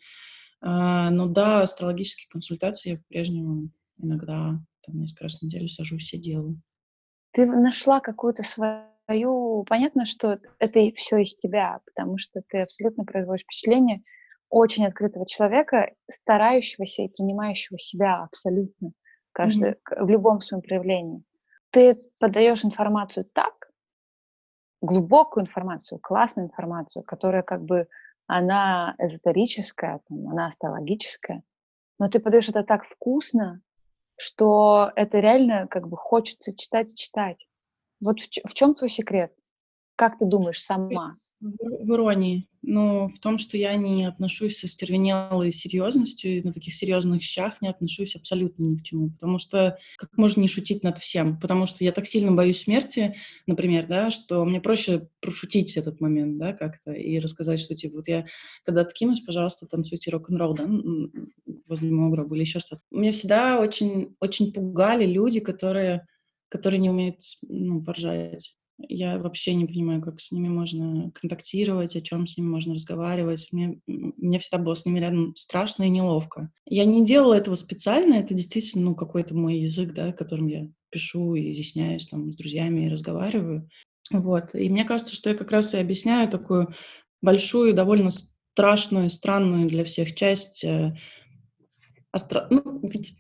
А, 0.61 1.09
но 1.09 1.27
да, 1.27 1.63
астрологические 1.63 2.29
консультации 2.29 2.91
я 2.91 2.97
по-прежнему 2.99 3.71
иногда 3.97 4.63
там 4.85 5.01
несколько 5.01 5.25
раз 5.25 5.39
в 5.39 5.43
неделю 5.43 5.69
сажусь 5.69 6.13
и 6.13 6.19
делаю 6.19 6.61
ты 7.35 7.47
нашла 7.47 8.01
какую-то 8.01 8.43
свою... 8.43 9.65
Понятно, 9.69 10.07
что 10.07 10.39
это 10.59 10.81
все 10.95 11.19
из 11.19 11.37
тебя, 11.37 11.81
потому 11.85 12.17
что 12.17 12.43
ты 12.49 12.61
абсолютно 12.61 13.05
производишь 13.05 13.43
впечатление 13.43 14.01
очень 14.49 14.87
открытого 14.87 15.27
человека, 15.27 15.91
старающегося 16.11 17.03
и 17.03 17.09
принимающего 17.09 17.79
себя 17.79 18.23
абсолютно 18.23 18.93
каждый, 19.33 19.73
mm-hmm. 19.73 20.05
в 20.05 20.09
любом 20.09 20.41
своем 20.41 20.63
проявлении. 20.63 21.25
Ты 21.71 21.97
подаешь 22.21 22.65
информацию 22.65 23.27
так, 23.33 23.53
глубокую 24.81 25.45
информацию, 25.45 25.99
классную 26.01 26.49
информацию, 26.49 27.03
которая 27.03 27.43
как 27.43 27.65
бы 27.65 27.89
она 28.27 28.95
эзотерическая, 28.99 30.01
там, 30.09 30.29
она 30.29 30.47
астрологическая, 30.47 31.43
но 31.99 32.09
ты 32.09 32.21
подаешь 32.21 32.49
это 32.49 32.63
так 32.63 32.85
вкусно, 32.85 33.61
что 34.17 34.93
это 34.97 35.19
реально 35.19 35.67
как 35.69 35.89
бы 35.89 35.97
хочется 35.97 36.57
читать 36.57 36.93
и 36.93 36.97
читать. 36.97 37.47
Вот 38.01 38.21
в, 38.21 38.29
в 38.49 38.55
чем 38.55 38.75
твой 38.75 38.91
секрет? 38.91 39.33
Как 39.97 40.19
ты 40.19 40.27
думаешь 40.27 40.61
сама? 40.61 41.15
В, 41.41 41.85
в 41.85 41.95
иронии. 41.95 42.49
Ну, 42.63 43.09
в 43.09 43.21
том, 43.21 43.39
что 43.39 43.57
я 43.57 43.77
не 43.77 44.07
отношусь 44.07 44.59
со 44.59 44.67
стервенелой 44.67 45.51
серьезностью, 45.51 46.39
и 46.39 46.43
на 46.43 46.53
таких 46.53 46.75
серьезных 46.75 47.23
щах 47.23 47.61
не 47.61 47.69
отношусь 47.69 48.17
абсолютно 48.17 48.65
ни 48.65 48.77
к 48.77 48.83
чему. 48.83 49.11
Потому 49.11 49.39
что 49.39 49.79
как 49.97 50.17
можно 50.17 50.41
не 50.41 50.49
шутить 50.49 50.83
над 50.83 50.99
всем? 50.99 51.39
Потому 51.39 51.67
что 51.67 51.85
я 51.85 51.93
так 51.93 52.07
сильно 52.07 52.33
боюсь 52.33 52.63
смерти, 52.63 53.15
например, 53.47 53.87
да, 53.87 54.11
что 54.11 54.45
мне 54.45 54.61
проще 54.61 55.09
прошутить 55.21 55.77
этот 55.77 56.01
момент, 56.01 56.39
да, 56.39 56.55
как-то, 56.55 56.93
и 56.93 57.19
рассказать, 57.19 57.61
что, 57.61 57.77
типа, 57.77 57.97
вот 57.97 58.09
я 58.09 58.27
когда 58.65 58.81
откинусь, 58.81 59.21
пожалуйста, 59.21 59.67
танцуйте 59.67 60.11
рок-н-ролл, 60.11 60.55
да, 60.55 60.69
возле 61.69 61.91
моего 61.91 62.11
гроба 62.11 62.35
или 62.35 62.43
еще 62.43 62.59
что-то. 62.59 62.83
Меня 62.91 63.13
всегда 63.13 63.61
очень, 63.61 64.17
очень 64.19 64.53
пугали 64.53 65.07
люди, 65.07 65.39
которые, 65.41 66.07
которые 66.49 66.81
не 66.81 66.91
умеют 66.91 67.21
ну, 67.43 67.83
поржать. 67.85 68.57
Я 68.79 69.19
вообще 69.19 69.55
не 69.55 69.67
понимаю, 69.67 70.03
как 70.03 70.21
с 70.21 70.33
ними 70.33 70.49
можно 70.49 71.11
контактировать, 71.13 71.95
о 71.95 72.01
чем 72.01 72.27
с 72.27 72.37
ними 72.37 72.49
можно 72.49 72.75
разговаривать. 72.75 73.49
Мне, 73.53 73.81
мне 73.87 74.39
всегда 74.39 74.59
было 74.59 74.75
с 74.75 74.85
ними 74.85 74.99
рядом 74.99 75.35
страшно 75.37 75.85
и 75.85 75.91
неловко. 75.91 76.51
Я 76.67 76.85
не 76.85 77.05
делала 77.05 77.35
этого 77.35 77.55
специально, 77.55 78.15
это 78.15 78.35
действительно 78.35 78.87
ну, 78.87 78.95
какой-то 78.95 79.35
мой 79.35 79.59
язык, 79.59 79.95
да, 79.95 80.13
которым 80.13 80.49
я 80.49 80.69
пишу 80.91 81.35
и 81.35 81.53
изъясняюсь 81.53 82.07
там 82.07 82.33
с 82.33 82.37
друзьями 82.37 82.87
и 82.87 82.91
разговариваю. 82.91 83.69
Вот. 84.11 84.55
И 84.55 84.69
мне 84.69 84.85
кажется, 84.85 85.15
что 85.15 85.31
я 85.31 85.37
как 85.37 85.51
раз 85.51 85.75
и 85.75 85.79
объясняю 85.79 86.29
такую 86.29 86.75
большую, 87.23 87.75
довольно 87.75 88.11
страшную, 88.11 89.11
странную 89.11 89.69
для 89.69 89.85
всех 89.85 90.15
часть 90.15 90.65
э, 90.65 90.97
астро... 92.13 92.47
Ну, 92.51 92.81
ведь 92.83 93.19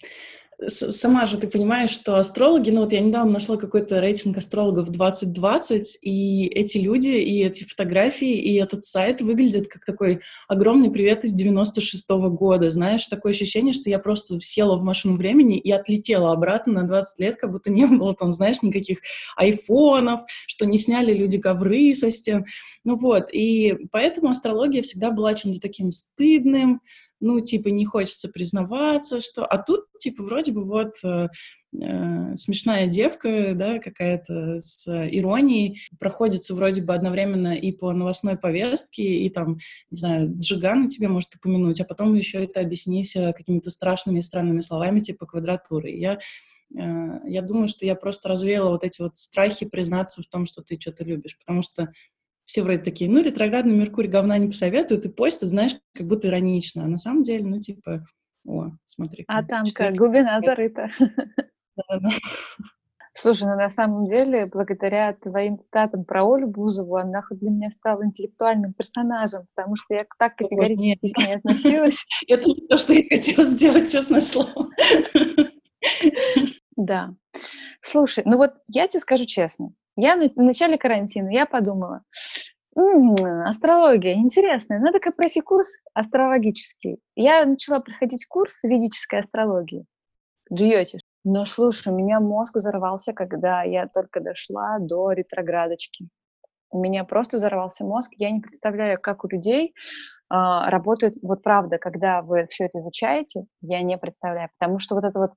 сама 0.68 1.26
же 1.26 1.38
ты 1.38 1.46
понимаешь, 1.46 1.90
что 1.90 2.16
астрологи, 2.16 2.70
ну 2.70 2.82
вот 2.82 2.92
я 2.92 3.00
недавно 3.00 3.32
нашла 3.32 3.56
какой-то 3.56 4.00
рейтинг 4.00 4.38
астрологов 4.38 4.90
2020, 4.90 5.98
и 6.02 6.46
эти 6.46 6.78
люди, 6.78 7.08
и 7.08 7.44
эти 7.44 7.64
фотографии, 7.64 8.36
и 8.38 8.54
этот 8.56 8.84
сайт 8.84 9.20
выглядят 9.20 9.68
как 9.68 9.84
такой 9.84 10.20
огромный 10.48 10.90
привет 10.90 11.24
из 11.24 11.34
96-го 11.40 12.30
года. 12.30 12.70
Знаешь, 12.70 13.06
такое 13.06 13.32
ощущение, 13.32 13.74
что 13.74 13.90
я 13.90 13.98
просто 13.98 14.40
села 14.40 14.76
в 14.76 14.82
машину 14.82 15.16
времени 15.16 15.58
и 15.58 15.70
отлетела 15.70 16.32
обратно 16.32 16.72
на 16.72 16.82
20 16.84 17.18
лет, 17.20 17.36
как 17.36 17.52
будто 17.52 17.70
не 17.70 17.86
было 17.86 18.14
там, 18.14 18.32
знаешь, 18.32 18.62
никаких 18.62 19.00
айфонов, 19.36 20.22
что 20.46 20.66
не 20.66 20.78
сняли 20.78 21.12
люди 21.12 21.38
ковры 21.38 21.94
со 21.94 22.10
стен. 22.10 22.46
Ну 22.84 22.96
вот, 22.96 23.32
и 23.32 23.88
поэтому 23.90 24.30
астрология 24.30 24.82
всегда 24.82 25.10
была 25.10 25.34
чем-то 25.34 25.60
таким 25.60 25.92
стыдным, 25.92 26.80
ну, 27.24 27.40
типа, 27.40 27.68
не 27.68 27.87
хочется 27.87 28.28
признаваться, 28.28 29.18
что... 29.18 29.46
А 29.46 29.56
тут, 29.56 29.87
типа, 29.98 30.22
вроде 30.22 30.52
бы 30.52 30.64
вот 30.64 30.92
э, 31.02 31.28
э, 31.80 32.37
смешная 32.37 32.87
девка, 32.87 33.54
да, 33.54 33.78
какая-то 33.78 34.60
с 34.60 34.87
иронией, 34.87 35.80
проходится 35.98 36.54
вроде 36.54 36.82
бы 36.82 36.94
одновременно 36.94 37.56
и 37.56 37.72
по 37.72 37.92
новостной 37.92 38.37
повестке, 38.37 39.02
и 39.02 39.30
там, 39.30 39.56
не 39.90 39.96
знаю, 39.96 40.34
Джигана 40.38 40.88
тебе 40.90 41.08
может 41.08 41.34
упомянуть, 41.34 41.80
а 41.80 41.84
потом 41.84 42.14
еще 42.14 42.44
это 42.44 42.60
объяснить 42.60 43.16
э, 43.16 43.32
какими-то 43.32 43.70
страшными 43.70 44.18
и 44.18 44.22
странными 44.22 44.60
словами, 44.60 45.00
типа 45.00 45.24
квадратуры. 45.24 45.90
Я 45.92 46.18
э, 46.76 47.20
я 47.26 47.40
думаю, 47.40 47.68
что 47.68 47.87
я 47.87 47.94
просто 47.94 48.28
развеяла 48.28 48.68
вот 48.68 48.84
эти 48.84 49.00
вот 49.00 49.16
страхи 49.16 49.64
признаться 49.64 50.20
в 50.20 50.26
том, 50.26 50.44
что 50.44 50.60
ты 50.60 50.78
что-то 50.78 51.04
любишь, 51.04 51.38
потому 51.38 51.62
что 51.62 51.88
все 52.44 52.62
вроде 52.62 52.78
такие, 52.78 53.11
ну, 53.11 53.22
ретроградный 53.22 53.74
Меркурий 53.74 54.09
говна 54.09 54.38
не 54.38 54.48
посоветуют, 54.48 55.07
и 55.07 55.09
постят, 55.09 55.48
знаешь, 55.48 55.76
как 55.94 56.07
будто 56.07 56.28
иронично. 56.28 56.85
А 56.85 56.88
на 56.88 56.98
самом 56.98 57.22
деле, 57.22 57.44
ну, 57.46 57.59
типа, 57.59 58.04
о, 58.46 58.70
смотри. 58.85 59.24
А 59.28 59.42
там 59.42 59.64
как, 59.74 59.94
глубина 59.94 60.40
зарыта. 60.44 60.90
Слушай, 63.16 63.44
ну 63.44 63.54
на 63.54 63.70
самом 63.70 64.09
деле, 64.09 64.46
благодаря 64.46 65.12
твоим 65.12 65.61
цитатам 65.61 66.04
про 66.04 66.24
Олю 66.24 66.48
Бузову, 66.48 66.96
она 66.96 67.22
хоть 67.22 67.38
для 67.38 67.50
меня 67.50 67.70
стала 67.70 68.04
интеллектуальным 68.04 68.74
персонажем, 68.74 69.46
потому 69.54 69.76
что 69.76 69.94
я 69.94 70.04
так 70.18 70.35
категорически 70.35 71.12
к 71.12 71.18
ней 71.18 71.37
относилась. 71.37 72.04
Это 72.28 72.44
то, 72.68 72.76
что 72.76 72.92
я 72.92 73.04
хотела 73.09 73.44
сделать, 73.44 73.92
честное 73.92 74.20
слово. 74.20 74.68
Да. 76.76 77.14
Слушай, 77.83 78.24
ну 78.26 78.37
вот 78.37 78.54
я 78.66 78.88
тебе 78.88 78.98
скажу 78.98 79.26
честно, 79.26 79.72
я 79.96 80.16
на, 80.16 80.30
начале 80.37 80.78
карантина, 80.78 81.28
я 81.30 81.46
подумала, 81.46 82.02
м-м, 82.76 83.46
астрология, 83.46 84.14
интересная, 84.14 84.78
надо-ка 84.78 85.12
пройти 85.12 85.40
курс 85.40 85.83
астрологический. 85.94 86.98
Я 87.14 87.44
начала 87.44 87.80
проходить 87.80 88.26
курс 88.26 88.62
ведической 88.62 89.20
астрологии, 89.20 89.85
джиотиш. 90.52 91.00
Но, 91.24 91.46
слушай, 91.46 91.92
у 91.92 91.96
меня 91.96 92.20
мозг 92.20 92.57
взорвался, 92.57 93.14
когда 93.14 93.62
я 93.62 93.88
только 93.88 94.20
дошла 94.20 94.78
до 94.78 95.12
ретроградочки. 95.12 96.09
У 96.70 96.78
меня 96.78 97.04
просто 97.04 97.38
взорвался 97.38 97.85
мозг. 97.85 98.12
Я 98.18 98.30
не 98.30 98.40
представляю, 98.40 99.00
как 99.00 99.24
у 99.24 99.28
людей 99.28 99.68
э, 99.68 99.72
работает, 100.28 101.14
вот 101.22 101.42
правда, 101.42 101.78
когда 101.78 102.20
вы 102.20 102.46
все 102.50 102.64
это 102.66 102.80
изучаете, 102.80 103.46
я 103.62 103.80
не 103.80 103.96
представляю, 103.96 104.50
потому 104.59 104.78
что 104.78 104.96
вот 104.96 105.04
это 105.04 105.18
вот 105.18 105.33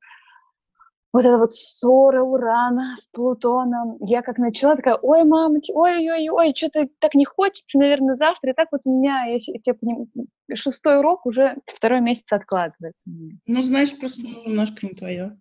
вот 1.17 1.25
эта 1.25 1.37
вот 1.39 1.51
ссора 1.51 2.21
Урана 2.21 2.95
с 2.95 3.07
Плутоном. 3.07 3.97
Я 4.01 4.21
как 4.21 4.37
начала 4.37 4.75
такая, 4.75 4.99
ой, 5.01 5.23
мамочка, 5.23 5.71
ой-ой-ой, 5.73 6.53
что-то 6.55 6.87
так 6.99 7.15
не 7.15 7.25
хочется, 7.25 7.79
наверное, 7.79 8.13
завтра. 8.13 8.51
И 8.51 8.53
так 8.53 8.67
вот 8.71 8.81
у 8.85 8.99
меня, 8.99 9.25
я, 9.25 9.37
я 9.65 9.73
поним... 9.73 10.07
шестой 10.53 10.99
урок 10.99 11.25
уже 11.25 11.57
второй 11.65 12.01
месяц 12.01 12.31
откладывается. 12.31 13.09
Ну, 13.47 13.63
знаешь, 13.63 13.97
просто 13.97 14.21
немножко 14.45 14.85
не 14.85 14.93
твое. 14.93 15.39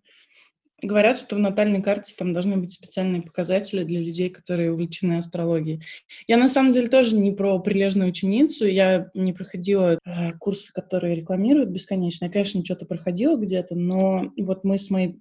Говорят, 0.81 1.17
что 1.17 1.35
в 1.35 1.39
натальной 1.39 1.81
карте 1.81 2.13
там 2.15 2.33
должны 2.33 2.57
быть 2.57 2.71
специальные 2.71 3.23
показатели 3.23 3.83
для 3.83 3.99
людей, 3.99 4.29
которые 4.29 4.71
увлечены 4.71 5.17
астрологией. 5.17 5.81
Я 6.27 6.37
на 6.37 6.47
самом 6.47 6.71
деле 6.71 6.87
тоже 6.87 7.15
не 7.15 7.31
про 7.31 7.57
прилежную 7.59 8.09
ученицу, 8.09 8.67
я 8.67 9.09
не 9.15 9.33
проходила 9.33 9.97
э, 10.05 10.33
курсы, 10.33 10.71
которые 10.71 11.15
рекламируют 11.15 11.69
бесконечно. 11.69 12.25
Я, 12.25 12.31
конечно, 12.31 12.63
что-то 12.63 12.85
проходила 12.85 13.37
где-то, 13.37 13.73
но 13.73 14.31
вот 14.37 14.63
мы 14.63 14.77
с 14.77 14.91
моей 14.91 15.19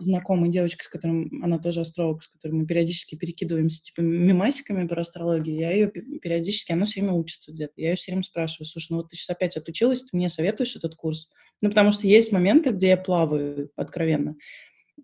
знакомой 0.00 0.50
девочкой, 0.50 0.84
с 0.84 0.88
которой 0.88 1.28
она 1.42 1.58
тоже 1.58 1.80
астролог, 1.80 2.22
с 2.22 2.28
которой 2.28 2.52
мы 2.52 2.66
периодически 2.66 3.16
перекидываемся 3.16 3.82
типа 3.82 4.00
мимасиками 4.00 4.86
про 4.86 5.02
астрологию, 5.02 5.56
я 5.56 5.70
ее 5.72 5.88
периодически, 5.88 6.72
она 6.72 6.86
все 6.86 7.00
время 7.00 7.14
учится 7.14 7.52
где-то. 7.52 7.72
Я 7.76 7.90
ее 7.90 7.96
все 7.96 8.12
время 8.12 8.22
спрашиваю, 8.24 8.66
слушай, 8.66 8.88
ну 8.90 8.98
вот 8.98 9.08
ты 9.08 9.16
сейчас 9.16 9.30
опять 9.30 9.56
отучилась, 9.56 10.04
ты 10.04 10.16
мне 10.16 10.28
советуешь 10.28 10.76
этот 10.76 10.94
курс? 10.96 11.32
Ну, 11.60 11.68
потому 11.68 11.92
что 11.92 12.06
есть 12.06 12.32
моменты, 12.32 12.70
где 12.70 12.88
я 12.88 12.96
плаваю 12.96 13.70
откровенно. 13.76 14.36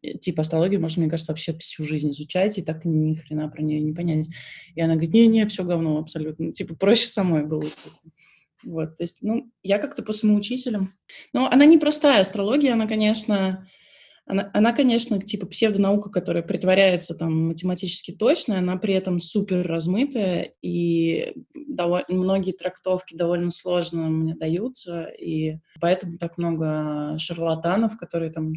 Э, 0.03 0.19
типа 0.19 0.43
астрологию 0.43 0.81
можно, 0.81 1.01
мне 1.01 1.11
кажется, 1.11 1.33
вообще 1.33 1.53
всю 1.55 1.85
жизнь 1.85 2.11
изучать, 2.11 2.59
и 2.59 2.63
так 2.63 2.85
ни 2.85 3.15
хрена 3.15 3.49
про 3.49 3.63
нее 3.63 3.81
не 3.81 3.93
понять. 3.93 4.29
И 4.75 4.81
она 4.81 4.95
говорит, 4.95 5.15
не-не, 5.15 5.47
все 5.47 5.65
говно 5.65 5.99
абсолютно. 5.99 6.53
Типа 6.53 6.75
проще 6.75 7.09
самой 7.09 7.45
было. 7.45 7.65
Вот, 8.65 8.97
то 8.97 9.05
есть, 9.05 9.19
ну, 9.21 9.51
я 9.63 9.79
как-то 9.79 10.03
по 10.03 10.13
самоучителям. 10.13 10.95
Но 11.33 11.49
она 11.51 11.65
не 11.65 11.79
простая 11.79 12.21
астрология, 12.21 12.73
она, 12.73 12.89
конечно, 12.89 13.69
она, 14.27 14.51
она, 14.53 14.73
конечно, 14.73 15.21
типа 15.23 15.47
псевдонаука, 15.47 16.11
которая 16.11 16.43
притворяется 16.43 17.15
там 17.15 17.49
математически 17.49 18.13
точной, 18.13 18.59
она 18.59 18.77
при 18.77 18.93
этом 18.93 19.21
супер 19.21 19.67
размытая, 19.67 20.53
и 20.61 21.33
довольно, 21.55 22.05
многие 22.09 22.53
трактовки 22.53 23.17
довольно 23.17 23.51
сложно 23.51 24.09
мне 24.11 24.35
даются, 24.35 25.05
и 25.05 25.61
поэтому 25.81 26.19
так 26.19 26.37
много 26.37 27.17
шарлатанов, 27.19 27.97
которые 27.97 28.31
там 28.31 28.53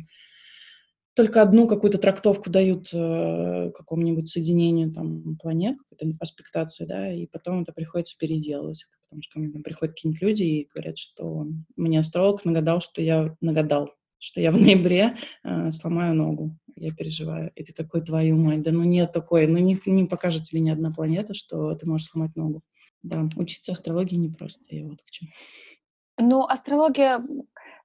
только 1.13 1.41
одну 1.41 1.67
какую-то 1.67 1.97
трактовку 1.97 2.49
дают 2.49 2.89
э, 2.93 3.71
какому-нибудь 3.75 4.29
соединению 4.29 4.93
там 4.93 5.37
планет, 5.37 5.77
какой-то 5.77 6.15
аспектации, 6.19 6.85
да, 6.85 7.11
и 7.11 7.27
потом 7.27 7.63
это 7.63 7.73
приходится 7.73 8.17
переделывать, 8.17 8.85
потому 9.09 9.21
что 9.21 9.33
ко 9.33 9.39
мне 9.39 9.63
приходят 9.63 9.95
какие-нибудь 9.95 10.21
люди 10.21 10.43
и 10.43 10.69
говорят, 10.73 10.97
что 10.97 11.47
мне 11.75 11.99
астролог 11.99 12.45
нагадал, 12.45 12.79
что 12.79 13.01
я 13.01 13.35
нагадал, 13.41 13.93
что 14.19 14.39
я 14.39 14.51
в 14.51 14.59
ноябре 14.59 15.17
э, 15.43 15.71
сломаю 15.71 16.15
ногу. 16.15 16.57
Я 16.77 16.93
переживаю. 16.93 17.51
И 17.55 17.63
ты 17.63 17.73
такой, 17.73 18.01
твою 18.01 18.37
мать, 18.37 18.61
да 18.61 18.71
ну 18.71 18.83
нет 18.83 19.11
такой, 19.11 19.45
ну 19.47 19.57
не, 19.57 19.77
не 19.85 20.05
покажет 20.05 20.43
тебе 20.43 20.61
ни 20.61 20.69
одна 20.69 20.91
планета, 20.91 21.33
что 21.33 21.75
ты 21.75 21.87
можешь 21.87 22.07
сломать 22.07 22.35
ногу. 22.35 22.61
Да, 23.03 23.27
учиться 23.35 23.73
астрологии 23.73 24.15
непросто, 24.15 24.63
я 24.69 24.87
вот 24.87 25.01
к 25.01 25.09
чему. 25.09 25.29
Ну, 26.17 26.43
астрология, 26.43 27.19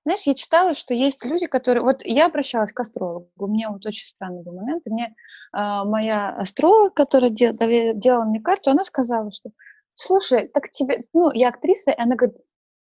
знаешь, 0.06 0.22
я 0.24 0.34
читала, 0.34 0.74
что 0.74 0.94
есть 0.94 1.24
люди, 1.24 1.48
которые... 1.48 1.82
Вот 1.82 1.98
я 2.04 2.26
обращалась 2.26 2.72
к 2.72 2.78
астрологу, 2.78 3.28
у 3.38 3.48
меня 3.48 3.70
вот 3.70 3.84
очень 3.84 4.06
странный 4.06 4.44
был 4.44 4.52
момент, 4.52 4.86
и 4.86 4.90
мне 4.90 5.06
э, 5.06 5.12
моя 5.52 6.28
астролог, 6.28 6.94
которая 6.94 7.30
дел, 7.30 7.52
делала 7.52 8.22
мне 8.22 8.40
карту, 8.40 8.70
она 8.70 8.84
сказала, 8.84 9.32
что, 9.32 9.50
слушай, 9.94 10.46
так 10.46 10.70
тебе... 10.70 11.06
Ну, 11.12 11.32
я 11.32 11.48
актриса, 11.48 11.90
и 11.90 12.00
она 12.00 12.14
говорит, 12.14 12.36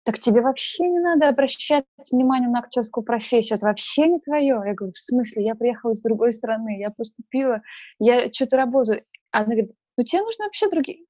так 0.04 0.18
тебе 0.18 0.40
вообще 0.40 0.88
не 0.88 0.98
надо 0.98 1.28
обращать 1.28 1.84
внимание 2.10 2.50
на 2.50 2.58
актерскую 2.58 3.04
профессию, 3.04 3.56
это 3.56 3.66
вообще 3.66 4.08
не 4.08 4.18
твое. 4.18 4.60
Я 4.66 4.74
говорю, 4.74 4.92
в 4.92 4.98
смысле, 4.98 5.44
я 5.44 5.54
приехала 5.54 5.94
с 5.94 6.02
другой 6.02 6.32
страны, 6.32 6.80
я 6.80 6.90
поступила, 6.90 7.62
я 8.00 8.32
что-то 8.32 8.56
работаю. 8.56 9.04
Она 9.30 9.44
говорит, 9.44 9.70
ну 9.96 10.02
тебе 10.02 10.22
нужно 10.22 10.46
вообще 10.46 10.68
другие. 10.68 11.04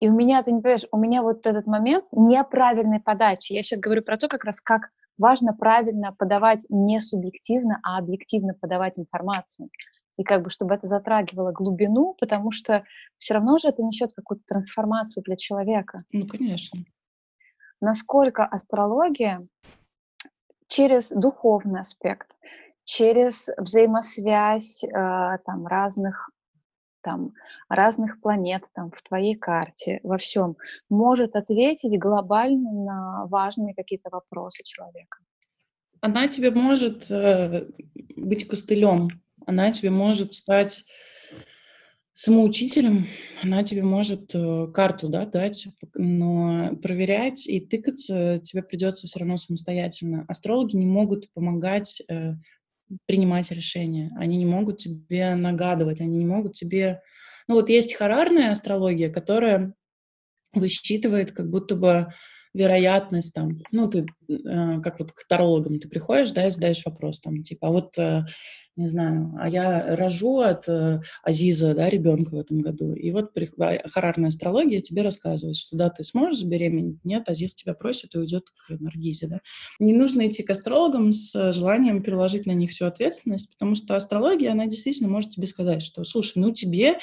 И 0.00 0.08
у 0.10 0.12
меня, 0.12 0.42
ты 0.42 0.52
не 0.52 0.60
понимаешь, 0.60 0.86
у 0.92 0.98
меня 0.98 1.22
вот 1.22 1.46
этот 1.46 1.66
момент 1.66 2.04
неправильной 2.12 3.00
подачи. 3.00 3.54
Я 3.54 3.62
сейчас 3.62 3.80
говорю 3.80 4.02
про 4.02 4.18
то, 4.18 4.28
как 4.28 4.44
раз 4.44 4.60
как 4.60 4.90
важно 5.20 5.54
правильно 5.54 6.12
подавать 6.18 6.66
не 6.68 7.00
субъективно, 7.00 7.78
а 7.84 7.98
объективно 7.98 8.54
подавать 8.54 8.98
информацию. 8.98 9.68
И 10.16 10.24
как 10.24 10.42
бы, 10.42 10.50
чтобы 10.50 10.74
это 10.74 10.86
затрагивало 10.86 11.52
глубину, 11.52 12.16
потому 12.18 12.50
что 12.50 12.84
все 13.18 13.34
равно 13.34 13.58
же 13.58 13.68
это 13.68 13.82
несет 13.82 14.12
какую-то 14.14 14.42
трансформацию 14.46 15.22
для 15.22 15.36
человека. 15.36 16.02
Ну, 16.12 16.26
конечно 16.26 16.84
насколько 17.80 18.44
астрология 18.44 19.46
через 20.68 21.10
духовный 21.10 21.80
аспект, 21.80 22.36
через 22.84 23.48
взаимосвязь 23.56 24.84
э, 24.84 24.88
там, 25.44 25.66
разных 25.66 26.30
там, 27.02 27.32
разных 27.68 28.20
планет 28.20 28.64
там, 28.74 28.90
в 28.90 29.02
твоей 29.02 29.34
карте, 29.34 30.00
во 30.02 30.18
всем, 30.18 30.56
может 30.88 31.36
ответить 31.36 31.98
глобально 31.98 32.72
на 32.72 33.26
важные 33.26 33.74
какие-то 33.74 34.10
вопросы 34.10 34.62
человека. 34.64 35.18
Она 36.00 36.28
тебе 36.28 36.50
может 36.50 37.10
э, 37.10 37.66
быть 38.16 38.48
костылем, 38.48 39.08
она 39.46 39.70
тебе 39.70 39.90
может 39.90 40.32
стать 40.32 40.84
самоучителем, 42.20 43.06
она 43.42 43.64
тебе 43.64 43.82
может 43.82 44.34
э, 44.34 44.66
карту 44.74 45.08
да, 45.08 45.24
дать, 45.24 45.68
но 45.94 46.76
проверять 46.82 47.46
и 47.48 47.60
тыкаться 47.60 48.38
тебе 48.42 48.62
придется 48.62 49.06
все 49.06 49.20
равно 49.20 49.38
самостоятельно. 49.38 50.24
Астрологи 50.28 50.76
не 50.76 50.86
могут 50.86 51.32
помогать 51.32 52.02
э, 52.08 52.34
принимать 53.06 53.50
решения, 53.50 54.10
они 54.16 54.36
не 54.36 54.46
могут 54.46 54.78
тебе 54.78 55.34
нагадывать, 55.34 56.00
они 56.00 56.18
не 56.18 56.26
могут 56.26 56.54
тебе... 56.54 57.02
Ну 57.48 57.54
вот 57.54 57.68
есть 57.68 57.94
харарная 57.94 58.52
астрология, 58.52 59.10
которая 59.10 59.74
высчитывает 60.52 61.32
как 61.32 61.50
будто 61.50 61.76
бы 61.76 62.12
вероятность 62.52 63.34
там, 63.34 63.62
ну, 63.70 63.88
ты 63.88 64.06
э, 64.28 64.80
как 64.80 64.98
вот 64.98 65.12
к 65.12 65.26
тарологам 65.28 65.78
ты 65.78 65.88
приходишь, 65.88 66.32
да, 66.32 66.46
и 66.46 66.50
задаешь 66.50 66.84
вопрос 66.84 67.20
там, 67.20 67.42
типа, 67.42 67.68
а 67.68 67.70
вот, 67.70 67.98
э, 67.98 68.24
не 68.76 68.88
знаю, 68.88 69.34
а 69.38 69.48
я 69.48 69.94
рожу 69.96 70.38
от 70.38 70.68
э, 70.68 71.00
Азиза, 71.22 71.74
да, 71.74 71.88
ребенка 71.88 72.30
в 72.30 72.38
этом 72.38 72.60
году, 72.60 72.94
и 72.94 73.10
вот 73.12 73.32
при, 73.34 73.48
а, 73.60 73.88
харарная 73.88 74.28
астрология 74.28 74.80
тебе 74.80 75.02
рассказывает, 75.02 75.56
что 75.56 75.76
да, 75.76 75.90
ты 75.90 76.02
сможешь 76.02 76.40
забеременеть, 76.40 77.04
нет, 77.04 77.28
Азиз 77.28 77.54
тебя 77.54 77.74
просит 77.74 78.14
и 78.14 78.18
уйдет 78.18 78.44
к 78.50 78.70
Наргизе, 78.70 79.28
да. 79.28 79.40
Не 79.78 79.92
нужно 79.92 80.26
идти 80.26 80.42
к 80.42 80.50
астрологам 80.50 81.12
с 81.12 81.52
желанием 81.52 82.02
переложить 82.02 82.46
на 82.46 82.52
них 82.52 82.70
всю 82.70 82.86
ответственность, 82.86 83.50
потому 83.50 83.74
что 83.74 83.96
астрология, 83.96 84.50
она 84.52 84.66
действительно 84.66 85.08
может 85.08 85.32
тебе 85.32 85.46
сказать, 85.46 85.82
что, 85.82 86.04
слушай, 86.04 86.32
ну, 86.36 86.52
тебе 86.52 86.96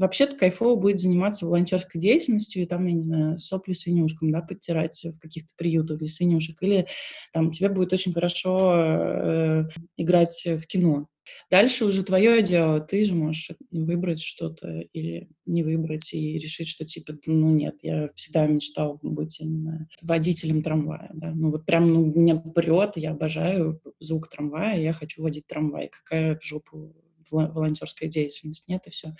вообще-то 0.00 0.36
кайфово 0.36 0.76
будет 0.76 0.98
заниматься 0.98 1.46
волонтерской 1.46 2.00
деятельностью 2.00 2.62
и 2.62 2.66
там, 2.66 2.86
я 2.86 2.92
не 2.94 3.04
знаю, 3.04 3.38
сопли 3.38 3.74
свинюшкам, 3.74 4.32
да, 4.32 4.40
подтирать 4.40 5.04
в 5.04 5.18
каких-то 5.18 5.52
приютах 5.56 5.98
для 5.98 6.08
свинюшек, 6.08 6.56
или 6.62 6.86
там 7.32 7.50
тебе 7.50 7.68
будет 7.68 7.92
очень 7.92 8.12
хорошо 8.12 8.72
э, 8.74 9.64
играть 9.96 10.42
в 10.44 10.66
кино. 10.66 11.06
Дальше 11.50 11.84
уже 11.84 12.02
твое 12.02 12.42
дело, 12.42 12.80
ты 12.80 13.04
же 13.04 13.14
можешь 13.14 13.50
выбрать 13.70 14.20
что-то 14.20 14.80
или 14.92 15.28
не 15.46 15.62
выбрать 15.62 16.12
и 16.12 16.38
решить, 16.38 16.66
что 16.66 16.84
типа, 16.84 17.14
ну 17.26 17.50
нет, 17.50 17.76
я 17.82 18.08
всегда 18.14 18.46
мечтал 18.46 18.98
быть, 19.02 19.38
я 19.38 19.46
не 19.46 19.58
знаю, 19.58 19.86
водителем 20.02 20.62
трамвая, 20.62 21.10
да, 21.14 21.32
ну 21.32 21.50
вот 21.50 21.66
прям, 21.66 21.92
ну, 21.92 22.06
меня 22.06 22.36
прет, 22.36 22.96
я 22.96 23.12
обожаю 23.12 23.80
звук 24.00 24.28
трамвая, 24.28 24.80
я 24.80 24.92
хочу 24.92 25.22
водить 25.22 25.46
трамвай, 25.46 25.88
какая 25.88 26.36
в 26.36 26.44
жопу 26.44 26.96
волонтерская 27.30 28.08
деятельность, 28.08 28.68
нет, 28.68 28.86
и 28.86 28.90
все. 28.90 29.14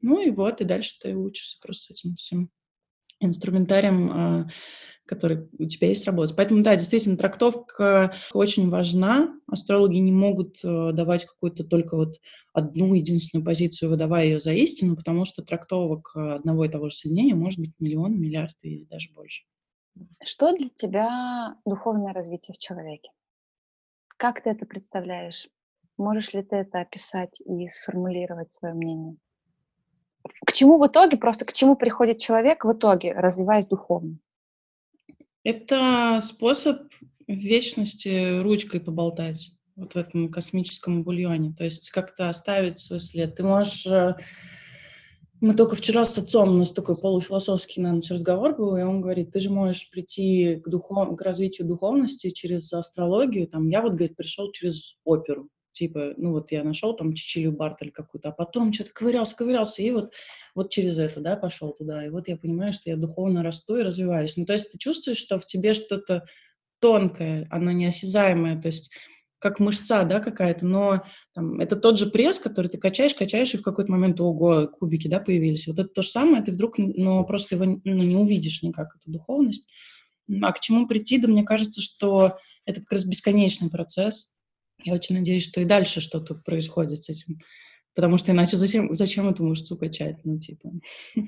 Ну 0.00 0.20
и 0.20 0.30
вот, 0.30 0.60
и 0.60 0.64
дальше 0.64 0.94
ты 1.00 1.14
учишься 1.14 1.58
просто 1.60 1.94
с 1.94 1.98
этим 1.98 2.16
всем 2.16 2.50
инструментарием, 3.20 4.10
а, 4.12 4.48
который 5.06 5.48
у 5.58 5.66
тебя 5.66 5.88
есть, 5.88 6.06
работать. 6.06 6.36
Поэтому, 6.36 6.62
да, 6.62 6.74
действительно, 6.76 7.16
трактовка 7.16 8.14
очень 8.32 8.68
важна. 8.68 9.38
Астрологи 9.46 9.98
не 9.98 10.12
могут 10.12 10.58
э, 10.64 10.92
давать 10.92 11.24
какую-то 11.24 11.64
только 11.64 11.96
вот 11.96 12.16
одну 12.52 12.92
единственную 12.94 13.44
позицию, 13.44 13.90
выдавая 13.90 14.24
ее 14.24 14.40
за 14.40 14.52
истину, 14.52 14.96
потому 14.96 15.24
что 15.24 15.42
трактовок 15.42 16.10
одного 16.14 16.64
и 16.64 16.68
того 16.68 16.90
же 16.90 16.96
соединения 16.96 17.36
может 17.36 17.60
быть 17.60 17.74
миллион, 17.78 18.20
миллиард 18.20 18.56
и 18.62 18.84
даже 18.86 19.12
больше. 19.12 19.44
Что 20.24 20.54
для 20.56 20.68
тебя 20.70 21.56
духовное 21.64 22.12
развитие 22.12 22.54
в 22.54 22.58
человеке? 22.58 23.10
Как 24.16 24.42
ты 24.42 24.50
это 24.50 24.66
представляешь? 24.66 25.48
Можешь 25.98 26.34
ли 26.34 26.42
ты 26.42 26.56
это 26.56 26.80
описать 26.80 27.40
и 27.40 27.68
сформулировать 27.68 28.50
свое 28.50 28.74
мнение? 28.74 29.16
К 30.44 30.52
чему 30.52 30.78
в 30.78 30.86
итоге, 30.86 31.16
просто 31.16 31.44
к 31.44 31.52
чему 31.52 31.76
приходит 31.76 32.18
человек 32.18 32.64
в 32.64 32.72
итоге, 32.72 33.12
развиваясь 33.12 33.66
духовно? 33.66 34.18
Это 35.42 36.18
способ 36.20 36.82
в 37.26 37.32
вечности 37.32 38.40
ручкой 38.40 38.80
поболтать 38.80 39.52
вот 39.76 39.92
в 39.92 39.96
этом 39.96 40.30
космическом 40.30 41.02
бульоне. 41.02 41.54
То 41.56 41.64
есть 41.64 41.90
как-то 41.90 42.28
оставить 42.28 42.78
свой 42.78 43.00
след. 43.00 43.36
Ты 43.36 43.44
можешь... 43.44 43.86
Э, 43.86 44.16
мы 45.40 45.54
только 45.54 45.76
вчера 45.76 46.04
с 46.04 46.16
отцом, 46.16 46.48
у 46.48 46.58
нас 46.58 46.72
такой 46.72 46.96
полуфилософский 47.00 47.82
на 47.82 47.92
ночь 47.92 48.10
разговор 48.10 48.56
был, 48.56 48.76
и 48.76 48.82
он 48.82 49.02
говорит, 49.02 49.32
ты 49.32 49.40
же 49.40 49.50
можешь 49.50 49.90
прийти 49.90 50.56
к, 50.56 50.68
духов... 50.68 51.14
к 51.16 51.20
развитию 51.20 51.66
духовности 51.66 52.30
через 52.30 52.72
астрологию. 52.72 53.46
Там, 53.46 53.68
я 53.68 53.82
вот, 53.82 53.92
говорит, 53.92 54.16
пришел 54.16 54.50
через 54.50 54.96
оперу 55.04 55.50
типа, 55.76 56.14
ну 56.16 56.32
вот 56.32 56.52
я 56.52 56.64
нашел 56.64 56.96
там 56.96 57.12
Чичилию 57.12 57.52
Бартель 57.52 57.90
какую-то, 57.90 58.30
а 58.30 58.32
потом 58.32 58.72
что-то 58.72 58.92
ковырялся, 58.92 59.36
ковырялся, 59.36 59.82
и 59.82 59.90
вот, 59.90 60.14
вот 60.54 60.70
через 60.70 60.98
это, 60.98 61.20
да, 61.20 61.36
пошел 61.36 61.72
туда. 61.72 62.04
И 62.04 62.08
вот 62.08 62.28
я 62.28 62.36
понимаю, 62.36 62.72
что 62.72 62.90
я 62.90 62.96
духовно 62.96 63.42
расту 63.42 63.76
и 63.76 63.82
развиваюсь. 63.82 64.36
Ну, 64.36 64.46
то 64.46 64.54
есть 64.54 64.72
ты 64.72 64.78
чувствуешь, 64.78 65.18
что 65.18 65.38
в 65.38 65.46
тебе 65.46 65.74
что-то 65.74 66.24
тонкое, 66.80 67.46
оно 67.50 67.72
неосязаемое, 67.72 68.60
то 68.60 68.66
есть 68.66 68.90
как 69.38 69.60
мышца, 69.60 70.04
да, 70.04 70.18
какая-то, 70.18 70.64
но 70.64 71.02
там, 71.34 71.60
это 71.60 71.76
тот 71.76 71.98
же 71.98 72.06
пресс, 72.06 72.38
который 72.38 72.68
ты 72.68 72.78
качаешь, 72.78 73.14
качаешь, 73.14 73.52
и 73.54 73.58
в 73.58 73.62
какой-то 73.62 73.92
момент, 73.92 74.20
ого, 74.20 74.66
кубики, 74.66 75.08
да, 75.08 75.20
появились. 75.20 75.66
Вот 75.66 75.78
это 75.78 75.88
то 75.88 76.02
же 76.02 76.08
самое, 76.08 76.42
ты 76.42 76.52
вдруг, 76.52 76.78
ну, 76.78 77.24
просто 77.26 77.54
его 77.54 77.80
ну, 77.84 78.02
не 78.02 78.16
увидишь 78.16 78.62
никак, 78.62 78.96
эту 78.96 79.10
духовность. 79.10 79.68
А 80.42 80.52
к 80.52 80.60
чему 80.60 80.86
прийти? 80.86 81.18
Да 81.18 81.28
мне 81.28 81.44
кажется, 81.44 81.82
что 81.82 82.38
это 82.64 82.80
как 82.80 82.92
раз 82.92 83.04
бесконечный 83.04 83.70
процесс, 83.70 84.34
я 84.86 84.94
очень 84.94 85.16
надеюсь, 85.16 85.44
что 85.44 85.60
и 85.60 85.64
дальше 85.64 86.00
что-то 86.00 86.36
происходит 86.44 87.02
с 87.02 87.08
этим. 87.08 87.40
Потому 87.94 88.18
что 88.18 88.30
иначе 88.30 88.56
зачем, 88.56 88.94
зачем 88.94 89.28
эту 89.28 89.44
мышцу 89.44 89.76
качать? 89.76 90.18
Ну, 90.24 90.38
типа, 90.38 90.70
я 91.16 91.26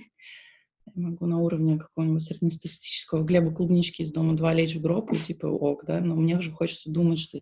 могу 0.94 1.26
на 1.26 1.38
уровне 1.38 1.78
какого-нибудь 1.78 2.22
среднестатистического 2.22 3.24
Глеба 3.24 3.52
Клубнички 3.52 4.02
из 4.02 4.12
дома 4.12 4.36
2 4.36 4.54
лечь 4.54 4.76
в 4.76 4.80
гроб 4.80 5.12
и 5.12 5.16
типа 5.16 5.46
ок, 5.46 5.84
да, 5.86 6.00
но 6.00 6.14
мне 6.14 6.40
же 6.40 6.52
хочется 6.52 6.92
думать, 6.92 7.18
что 7.18 7.40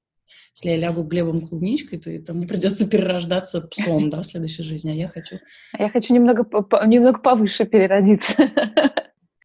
если 0.54 0.70
я 0.70 0.76
лягу 0.76 1.02
Глебом 1.02 1.46
Клубничкой, 1.46 1.98
то 1.98 2.10
это 2.10 2.32
мне 2.32 2.46
придется 2.46 2.88
перерождаться 2.90 3.60
псом, 3.60 4.08
да, 4.08 4.22
в 4.22 4.26
следующей 4.26 4.62
жизни, 4.62 4.92
а 4.92 4.94
я 4.94 5.08
хочу... 5.08 5.38
Я 5.78 5.90
хочу 5.90 6.14
немного, 6.14 6.46
немного 6.86 7.20
повыше 7.20 7.66
переродиться. 7.66 8.50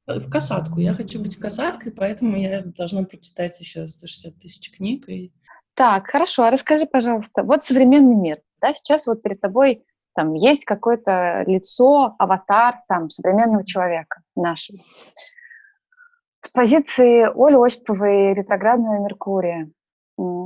В 0.07 0.29
касатку. 0.29 0.79
Я 0.79 0.93
хочу 0.93 1.21
быть 1.21 1.35
касаткой, 1.35 1.91
поэтому 1.91 2.37
я 2.37 2.63
должна 2.63 3.03
прочитать 3.03 3.59
еще 3.59 3.87
160 3.87 4.39
тысяч 4.39 4.71
книг 4.71 5.07
и 5.09 5.31
так, 5.75 6.07
хорошо. 6.07 6.43
А 6.43 6.51
расскажи, 6.51 6.85
пожалуйста, 6.85 7.43
вот 7.43 7.63
современный 7.63 8.15
мир, 8.15 8.39
да, 8.61 8.73
сейчас 8.73 9.07
вот 9.07 9.21
перед 9.21 9.39
тобой 9.39 9.83
там 10.13 10.33
есть 10.33 10.65
какое-то 10.65 11.43
лицо, 11.47 12.15
аватар 12.19 12.75
там 12.87 13.09
современного 13.09 13.65
человека 13.65 14.21
нашего. 14.35 14.79
С 16.41 16.49
позиции 16.49 17.23
Оли 17.33 17.55
Осиповой 17.63 18.33
ретроградного 18.33 18.99
Меркурия, 18.99 19.69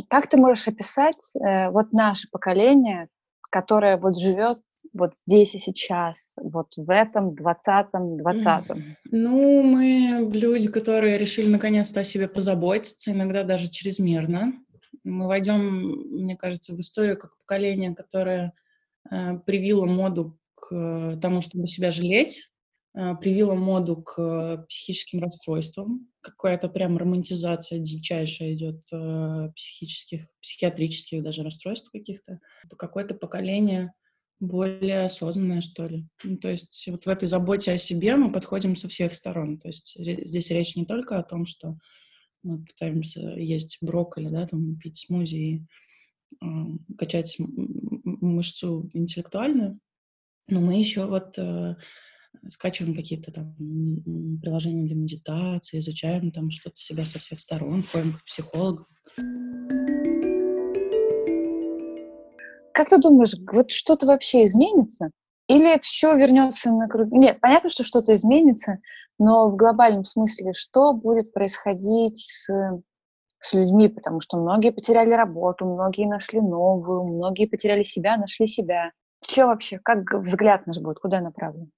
как 0.09 0.29
ты 0.29 0.37
можешь 0.37 0.67
описать 0.67 1.33
э, 1.35 1.69
вот 1.69 1.91
наше 1.93 2.29
поколение, 2.29 3.07
которое 3.49 3.97
вот 3.97 4.17
живет 4.17 4.59
вот 4.93 5.15
здесь 5.25 5.55
и 5.55 5.59
сейчас, 5.59 6.35
вот 6.41 6.67
в 6.77 6.89
этом 6.89 7.35
двадцатом, 7.35 8.17
двадцатом? 8.17 8.81
Ну, 9.11 9.63
мы 9.63 10.29
люди, 10.31 10.69
которые 10.69 11.17
решили 11.17 11.49
наконец-то 11.49 12.01
о 12.01 12.03
себе 12.03 12.27
позаботиться, 12.27 13.11
иногда 13.11 13.43
даже 13.43 13.69
чрезмерно 13.69 14.53
мы 15.05 15.27
войдем, 15.27 15.61
мне 16.23 16.35
кажется, 16.35 16.73
в 16.73 16.79
историю 16.79 17.17
как 17.17 17.37
поколение, 17.37 17.95
которое 17.95 18.53
э, 19.09 19.37
привило 19.45 19.85
моду 19.85 20.37
к 20.55 21.17
тому, 21.21 21.41
чтобы 21.41 21.67
себя 21.67 21.91
жалеть, 21.91 22.49
э, 22.95 23.15
привило 23.21 23.53
моду 23.53 23.97
к 23.97 24.65
психическим 24.67 25.21
расстройствам. 25.21 26.09
Какая-то 26.21 26.69
прям 26.69 26.97
романтизация 26.97 27.79
дичайшая 27.79 28.53
идет 28.53 28.81
э, 28.91 29.51
психических, 29.55 30.25
психиатрических 30.41 31.23
даже 31.23 31.43
расстройств 31.43 31.91
каких-то. 31.91 32.39
Какое-то 32.77 33.13
поколение 33.13 33.93
более 34.39 35.05
осознанное, 35.05 35.61
что 35.61 35.85
ли. 35.85 36.07
Ну, 36.23 36.37
то 36.37 36.49
есть 36.49 36.87
вот 36.87 37.05
в 37.05 37.09
этой 37.09 37.27
заботе 37.27 37.71
о 37.71 37.77
себе 37.77 38.15
мы 38.15 38.31
подходим 38.31 38.75
со 38.75 38.89
всех 38.89 39.15
сторон. 39.15 39.59
То 39.59 39.67
есть 39.67 39.95
здесь 39.97 40.49
речь 40.49 40.75
не 40.75 40.85
только 40.85 41.19
о 41.19 41.23
том, 41.23 41.45
что 41.45 41.77
мы 42.45 42.59
пытаемся 42.59 43.21
есть 43.37 43.79
брокколи, 43.81 44.29
да, 44.29 44.47
там, 44.47 44.77
пить 44.77 44.97
смузи 44.97 45.35
и 45.35 45.61
э, 46.41 46.45
качать 46.97 47.37
мышцу 47.39 48.89
интеллектуальную. 48.93 49.79
Но 50.47 50.61
мы 50.61 50.77
еще 50.77 51.05
вот 51.05 51.37
э, 51.39 51.75
скачиваем 52.47 52.95
какие-то 52.95 53.31
там 53.31 53.55
приложения 54.41 54.85
для 54.85 54.95
медитации, 54.95 55.79
изучаем 55.79 56.31
там 56.31 56.51
что-то 56.51 56.77
себя 56.77 57.05
со 57.05 57.19
всех 57.19 57.39
сторон, 57.39 57.83
ходим 57.83 58.13
к 58.13 58.23
психологу. 58.23 58.85
Как 62.73 62.89
ты 62.89 62.99
думаешь, 62.99 63.33
вот 63.51 63.71
что-то 63.71 64.05
вообще 64.05 64.45
изменится? 64.45 65.09
Или 65.47 65.79
все 65.81 66.15
вернется 66.15 66.71
на 66.71 66.87
круг? 66.87 67.11
Нет, 67.11 67.39
понятно, 67.39 67.69
что 67.69 67.83
что-то 67.83 68.15
изменится, 68.15 68.79
но 69.19 69.49
в 69.49 69.55
глобальном 69.55 70.03
смысле, 70.03 70.53
что 70.53 70.93
будет 70.93 71.33
происходить 71.33 72.17
с, 72.17 72.49
с 73.39 73.53
людьми, 73.53 73.89
потому 73.89 74.19
что 74.21 74.37
многие 74.37 74.71
потеряли 74.71 75.11
работу, 75.11 75.65
многие 75.65 76.07
нашли 76.07 76.41
новую, 76.41 77.03
многие 77.03 77.45
потеряли 77.45 77.83
себя, 77.83 78.17
нашли 78.17 78.47
себя. 78.47 78.91
Что 79.25 79.47
вообще, 79.47 79.79
как 79.79 80.13
взгляд 80.13 80.67
наш 80.67 80.79
будет, 80.79 80.99
куда 80.99 81.21
направлен? 81.21 81.71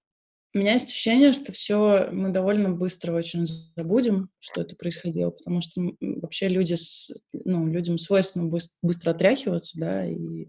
У 0.53 0.59
меня 0.59 0.73
есть 0.73 0.89
ощущение, 0.89 1.33
что 1.33 1.51
все 1.51 2.09
мы 2.11 2.29
довольно 2.29 2.71
быстро 2.71 3.13
очень 3.13 3.45
забудем, 3.75 4.29
что 4.39 4.61
это 4.61 4.75
происходило, 4.75 5.29
потому 5.29 5.61
что 5.61 5.81
вообще 5.99 6.47
люди, 6.47 6.73
с, 6.73 7.11
ну, 7.33 7.67
людям 7.67 7.97
свойственно 7.97 8.47
быстро, 8.47 8.75
быстро 8.81 9.11
отряхиваться, 9.11 9.79
да, 9.79 10.05
и 10.05 10.47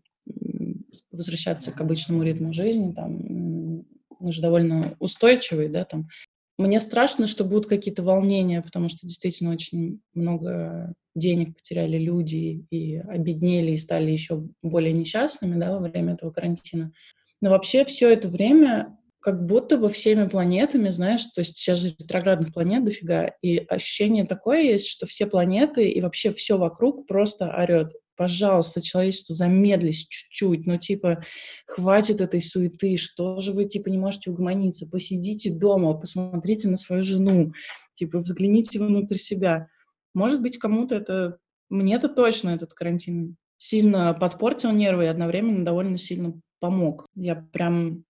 возвращаться 1.11 1.73
к 1.73 1.81
обычному 1.81 2.23
ритму 2.23 2.53
жизни, 2.53 2.93
там, 2.93 3.85
мы 4.21 4.33
же 4.33 4.41
довольно 4.41 4.97
устойчивые, 4.99 5.69
да, 5.69 5.85
там, 5.85 6.09
мне 6.59 6.81
страшно, 6.81 7.27
что 7.27 7.45
будут 7.45 7.67
какие-то 7.67 8.03
волнения, 8.03 8.61
потому 8.61 8.89
что 8.89 9.07
действительно 9.07 9.53
очень 9.53 10.01
много 10.13 10.93
денег 11.15 11.57
потеряли 11.57 11.99
люди 11.99 12.67
и 12.71 12.97
обеднели, 12.97 13.73
и 13.73 13.79
стали 13.79 14.11
еще 14.11 14.45
более 14.63 14.93
несчастными 14.93 15.59
да, 15.59 15.73
во 15.73 15.79
время 15.79 16.15
этого 16.15 16.31
карантина. 16.31 16.93
Но 17.41 17.51
вообще 17.51 17.85
все 17.85 18.13
это 18.13 18.29
время 18.29 18.99
как 19.21 19.45
будто 19.47 19.77
бы 19.77 19.89
всеми 19.89 20.29
планетами, 20.29 20.91
знаешь, 20.91 21.25
то 21.27 21.41
есть 21.41 21.57
сейчас 21.57 21.79
же 21.79 21.95
ретроградных 21.99 22.53
планет 22.53 22.85
дофига, 22.85 23.33
и 23.43 23.59
ощущение 23.59 24.25
такое 24.25 24.63
есть, 24.63 24.89
что 24.89 25.07
все 25.07 25.27
планеты 25.27 25.89
и 25.89 26.01
вообще 26.01 26.33
все 26.33 26.57
вокруг 26.57 27.07
просто 27.07 27.49
орет. 27.49 27.93
Пожалуйста, 28.19 28.81
человечество, 28.81 29.33
замедлись 29.33 30.09
чуть-чуть, 30.09 30.67
ну, 30.67 30.77
типа, 30.77 31.23
хватит 31.67 32.21
этой 32.21 32.43
суеты, 32.43 32.97
что 32.97 33.39
же 33.39 33.53
вы, 33.53 33.65
типа, 33.65 33.91
не 33.91 33.97
можете 33.97 34.33
угомониться, 34.33 34.89
посидите 34.91 35.53
дома, 35.53 35.95
посмотрите 35.95 36.69
на 36.69 36.75
свою 36.75 37.05
жену, 37.05 37.53
типа, 37.95 38.19
взгляните 38.19 38.81
внутрь 38.81 39.19
себя. 39.19 39.69
Может 40.15 40.43
быть, 40.43 40.59
кому-то 40.59 40.97
это... 40.97 41.39
Мне-то 41.71 42.09
точно 42.09 42.51
этот 42.51 42.75
карантин 42.75 43.37
сильно 43.57 44.13
подпортил 44.15 44.73
нервы 44.73 45.05
и 45.05 45.09
одновременно 45.09 45.65
довольно 45.65 45.97
сильно 45.97 46.41
помог. 46.59 47.07
Я 47.15 47.37
прям 47.37 48.05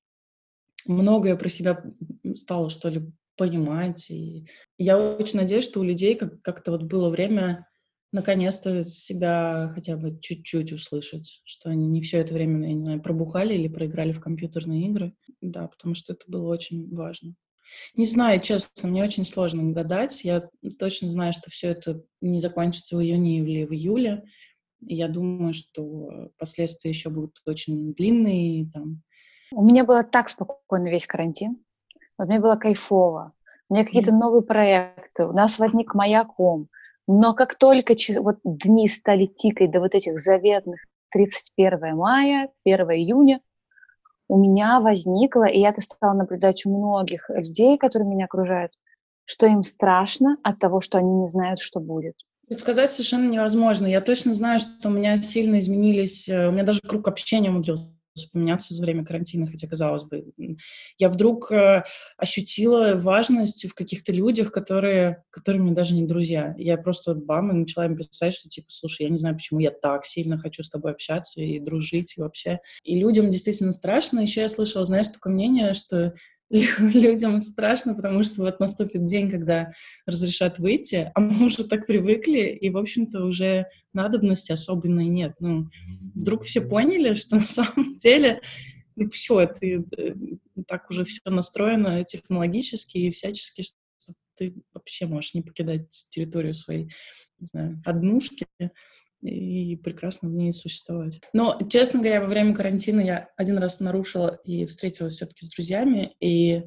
многое 0.86 1.36
про 1.36 1.50
себя 1.50 1.84
стала, 2.34 2.70
что 2.70 2.88
ли, 2.88 3.12
понимать. 3.36 4.08
И 4.10 4.46
я 4.78 4.98
очень 4.98 5.38
надеюсь, 5.38 5.64
что 5.64 5.80
у 5.80 5.84
людей 5.84 6.14
как- 6.14 6.40
как-то 6.40 6.70
вот 6.70 6.84
было 6.84 7.10
время 7.10 7.66
наконец-то 8.12 8.82
себя 8.82 9.70
хотя 9.74 9.96
бы 9.96 10.18
чуть-чуть 10.20 10.72
услышать, 10.72 11.42
что 11.44 11.70
они 11.70 11.86
не 11.86 12.00
все 12.02 12.18
это 12.18 12.34
время, 12.34 12.68
я 12.68 12.74
не 12.74 12.82
знаю, 12.82 13.02
пробухали 13.02 13.54
или 13.54 13.68
проиграли 13.68 14.12
в 14.12 14.20
компьютерные 14.20 14.88
игры. 14.88 15.14
Да, 15.40 15.68
потому 15.68 15.94
что 15.94 16.12
это 16.12 16.24
было 16.26 16.50
очень 16.52 16.94
важно. 16.94 17.34
Не 17.94 18.06
знаю, 18.06 18.40
честно, 18.40 18.88
мне 18.88 19.04
очень 19.04 19.24
сложно 19.24 19.72
гадать. 19.72 20.24
Я 20.24 20.48
точно 20.78 21.10
знаю, 21.10 21.32
что 21.32 21.50
все 21.50 21.68
это 21.68 22.02
не 22.20 22.40
закончится 22.40 22.96
в 22.96 23.02
июне 23.02 23.40
или 23.40 23.64
в 23.64 23.72
июле. 23.72 24.24
Я 24.80 25.08
думаю, 25.08 25.52
что 25.52 26.30
последствия 26.38 26.90
еще 26.90 27.10
будут 27.10 27.40
очень 27.46 27.92
длинные. 27.94 28.70
Там. 28.72 29.02
У 29.52 29.62
меня 29.62 29.84
было 29.84 30.02
так 30.02 30.28
спокойно 30.28 30.88
весь 30.88 31.06
карантин. 31.06 31.58
Вот 32.16 32.28
мне 32.28 32.40
было 32.40 32.56
кайфово. 32.56 33.34
У 33.68 33.74
меня 33.74 33.84
какие-то 33.84 34.14
новые 34.14 34.42
проекты. 34.42 35.26
У 35.26 35.32
нас 35.32 35.58
возник 35.58 35.94
маяком. 35.94 36.68
Но 37.08 37.32
как 37.32 37.56
только 37.56 37.94
вот 38.20 38.36
дни 38.44 38.86
стали 38.86 39.24
тикать 39.24 39.70
до 39.70 39.80
вот 39.80 39.94
этих 39.94 40.20
заветных 40.20 40.84
31 41.10 41.96
мая, 41.96 42.50
1 42.64 42.80
июня, 42.90 43.40
у 44.28 44.38
меня 44.38 44.78
возникло, 44.80 45.44
и 45.44 45.58
я 45.58 45.70
это 45.70 45.80
стала 45.80 46.12
наблюдать 46.12 46.66
у 46.66 46.76
многих 46.76 47.30
людей, 47.30 47.78
которые 47.78 48.06
меня 48.06 48.26
окружают, 48.26 48.72
что 49.24 49.46
им 49.46 49.62
страшно 49.62 50.36
от 50.42 50.58
того, 50.58 50.82
что 50.82 50.98
они 50.98 51.10
не 51.10 51.28
знают, 51.28 51.60
что 51.60 51.80
будет. 51.80 52.14
Предсказать 52.46 52.90
совершенно 52.90 53.30
невозможно. 53.30 53.86
Я 53.86 54.02
точно 54.02 54.34
знаю, 54.34 54.60
что 54.60 54.88
у 54.88 54.92
меня 54.92 55.16
сильно 55.22 55.58
изменились, 55.60 56.28
э, 56.28 56.48
у 56.48 56.50
меня 56.50 56.64
даже 56.64 56.80
круг 56.82 57.08
общения 57.08 57.48
умудрился 57.48 57.97
поменяться 58.26 58.74
за 58.74 58.82
время 58.82 59.04
карантина, 59.04 59.46
хотя, 59.46 59.66
казалось 59.66 60.04
бы, 60.04 60.24
я 60.98 61.08
вдруг 61.08 61.50
э, 61.52 61.84
ощутила 62.16 62.94
важность 62.94 63.68
в 63.68 63.74
каких-то 63.74 64.12
людях, 64.12 64.52
которые, 64.52 65.24
которые 65.30 65.62
мне 65.62 65.72
даже 65.72 65.94
не 65.94 66.06
друзья. 66.06 66.54
Я 66.58 66.76
просто 66.76 67.14
бам, 67.14 67.50
и 67.50 67.54
начала 67.54 67.86
им 67.86 67.96
писать, 67.96 68.34
что 68.34 68.48
типа, 68.48 68.66
слушай, 68.70 69.02
я 69.02 69.10
не 69.10 69.18
знаю, 69.18 69.36
почему 69.36 69.60
я 69.60 69.70
так 69.70 70.06
сильно 70.06 70.38
хочу 70.38 70.62
с 70.62 70.70
тобой 70.70 70.92
общаться 70.92 71.40
и 71.40 71.58
дружить 71.58 72.16
и 72.16 72.20
вообще. 72.20 72.60
И 72.82 72.98
людям 72.98 73.30
действительно 73.30 73.72
страшно. 73.72 74.20
Еще 74.20 74.42
я 74.42 74.48
слышала, 74.48 74.84
знаешь, 74.84 75.08
такое 75.08 75.32
мнение, 75.32 75.74
что 75.74 76.14
людям 76.78 77.40
страшно, 77.40 77.94
потому 77.94 78.24
что 78.24 78.42
вот 78.42 78.60
наступит 78.60 79.04
день, 79.04 79.30
когда 79.30 79.72
разрешат 80.06 80.58
выйти, 80.58 81.10
а 81.14 81.20
мы 81.20 81.46
уже 81.46 81.64
так 81.64 81.86
привыкли, 81.86 82.48
и, 82.48 82.70
в 82.70 82.78
общем-то, 82.78 83.24
уже 83.24 83.66
надобности 83.92 84.52
особенной 84.52 85.06
нет. 85.06 85.34
Ну, 85.40 85.68
вдруг 86.14 86.44
все 86.44 86.60
поняли, 86.60 87.14
что 87.14 87.36
на 87.36 87.42
самом 87.42 87.94
деле 87.96 88.40
ну, 88.96 89.08
все, 89.10 89.46
ты 89.46 89.84
э, 89.96 90.14
так 90.66 90.90
уже 90.90 91.04
все 91.04 91.20
настроено 91.26 92.02
технологически 92.04 92.98
и 92.98 93.10
всячески, 93.10 93.62
что 93.62 93.76
ты 94.34 94.54
вообще 94.72 95.06
можешь 95.06 95.34
не 95.34 95.42
покидать 95.42 95.88
территорию 96.10 96.54
своей, 96.54 96.90
не 97.38 97.46
знаю, 97.46 97.82
однушки, 97.84 98.46
и 99.22 99.76
прекрасно 99.76 100.28
в 100.28 100.32
ней 100.32 100.52
существовать. 100.52 101.20
Но, 101.32 101.58
честно 101.68 102.00
говоря, 102.00 102.20
во 102.20 102.26
время 102.26 102.54
карантина 102.54 103.00
я 103.00 103.28
один 103.36 103.58
раз 103.58 103.80
нарушила 103.80 104.40
и 104.44 104.64
встретилась 104.66 105.14
все-таки 105.14 105.46
с 105.46 105.50
друзьями, 105.50 106.14
и 106.20 106.62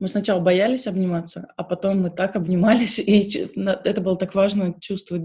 мы 0.00 0.08
сначала 0.08 0.40
боялись 0.40 0.86
обниматься, 0.86 1.48
а 1.56 1.64
потом 1.64 2.02
мы 2.02 2.10
так 2.10 2.36
обнимались, 2.36 2.98
и 2.98 3.48
это 3.56 4.00
было 4.00 4.16
так 4.16 4.34
важно 4.34 4.74
чувствовать 4.80 5.24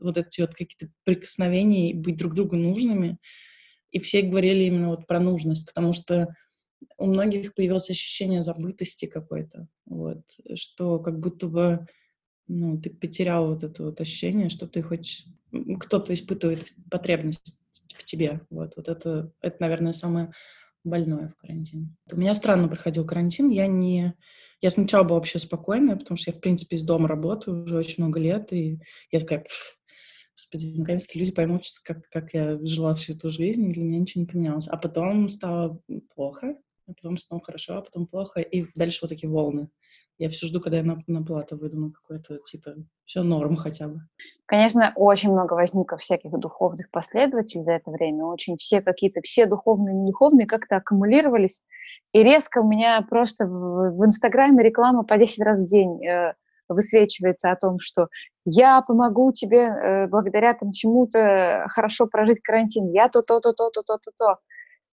вот 0.00 0.16
эти 0.16 0.40
вот 0.40 0.50
какие-то 0.50 0.92
прикосновения, 1.04 1.94
быть 1.94 2.16
друг 2.16 2.34
другу 2.34 2.56
нужными. 2.56 3.18
И 3.90 3.98
все 3.98 4.22
говорили 4.22 4.64
именно 4.64 4.90
вот 4.90 5.06
про 5.06 5.18
нужность, 5.18 5.66
потому 5.66 5.92
что 5.92 6.28
у 6.98 7.06
многих 7.06 7.54
появилось 7.54 7.90
ощущение 7.90 8.42
забытости 8.42 9.06
какой-то, 9.06 9.66
вот, 9.86 10.22
что 10.54 10.98
как 10.98 11.18
будто 11.18 11.48
бы 11.48 11.86
ну, 12.48 12.80
ты 12.80 12.90
потерял 12.90 13.46
вот 13.48 13.62
это 13.62 13.84
вот 13.84 14.00
ощущение, 14.00 14.48
что 14.48 14.66
ты 14.66 14.82
хочешь 14.82 15.26
кто-то 15.80 16.12
испытывает 16.12 16.74
потребность 16.90 17.58
в 17.94 18.04
тебе. 18.04 18.40
Вот, 18.50 18.74
вот 18.76 18.88
это, 18.88 19.32
это, 19.40 19.56
наверное, 19.60 19.92
самое 19.92 20.32
больное 20.84 21.28
в 21.28 21.36
карантине. 21.36 21.94
У 22.10 22.16
меня 22.16 22.34
странно 22.34 22.68
проходил 22.68 23.06
карантин. 23.06 23.50
Я 23.50 23.66
не... 23.66 24.14
Я 24.60 24.70
сначала 24.70 25.04
была 25.04 25.18
вообще 25.18 25.38
спокойная, 25.38 25.96
потому 25.96 26.16
что 26.16 26.32
я, 26.32 26.36
в 26.36 26.40
принципе, 26.40 26.76
из 26.76 26.82
дома 26.82 27.06
работаю 27.08 27.62
уже 27.62 27.76
очень 27.76 28.02
много 28.02 28.18
лет, 28.18 28.52
и 28.52 28.80
я 29.12 29.20
такая, 29.20 29.44
господи, 30.36 30.74
наконец-то 30.76 31.16
люди 31.16 31.30
поймут, 31.30 31.64
что 31.64 31.80
как, 31.84 32.08
как 32.10 32.34
я 32.34 32.58
жила 32.64 32.94
всю 32.94 33.14
эту 33.14 33.30
жизнь, 33.30 33.68
и 33.68 33.72
для 33.72 33.84
меня 33.84 34.00
ничего 34.00 34.22
не 34.22 34.26
поменялось. 34.26 34.66
А 34.66 34.76
потом 34.76 35.28
стало 35.28 35.80
плохо, 36.14 36.56
а 36.88 36.92
потом 36.92 37.18
снова 37.18 37.42
хорошо, 37.44 37.76
а 37.76 37.82
потом 37.82 38.06
плохо, 38.06 38.40
и 38.40 38.66
дальше 38.74 38.98
вот 39.02 39.08
такие 39.10 39.28
волны. 39.28 39.68
Я 40.18 40.28
все 40.30 40.46
жду, 40.48 40.60
когда 40.60 40.78
я 40.78 40.82
на, 40.82 41.02
на 41.06 41.24
плату 41.24 41.56
выйду 41.56 41.78
на 41.78 41.92
какой-то, 41.92 42.38
типа, 42.38 42.74
все 43.04 43.22
норм 43.22 43.56
хотя 43.56 43.88
бы. 43.88 44.00
Конечно, 44.46 44.92
очень 44.96 45.30
много 45.30 45.54
возникло 45.54 45.96
всяких 45.96 46.32
духовных 46.32 46.90
последователей 46.90 47.64
за 47.64 47.74
это 47.74 47.90
время. 47.90 48.24
Очень 48.24 48.56
все 48.56 48.80
какие-то, 48.80 49.20
все 49.22 49.46
духовные 49.46 49.94
и 49.94 49.98
недуховные 49.98 50.46
как-то 50.46 50.76
аккумулировались. 50.76 51.62
И 52.12 52.22
резко 52.22 52.58
у 52.58 52.68
меня 52.68 53.00
просто 53.08 53.46
в, 53.46 53.96
в 53.96 54.06
Инстаграме 54.06 54.64
реклама 54.64 55.04
по 55.04 55.16
10 55.16 55.40
раз 55.40 55.62
в 55.62 55.66
день 55.66 56.04
э, 56.04 56.34
высвечивается 56.68 57.50
о 57.50 57.56
том, 57.56 57.78
что 57.78 58.08
я 58.44 58.80
помогу 58.82 59.32
тебе 59.32 59.58
э, 59.58 60.06
благодаря 60.08 60.54
там 60.54 60.72
чему-то 60.72 61.66
хорошо 61.68 62.06
прожить 62.06 62.40
карантин, 62.40 62.90
я 62.92 63.08
то-то, 63.08 63.40
то-то, 63.40 63.70
то-то, 63.70 63.98
то-то. 64.02 64.38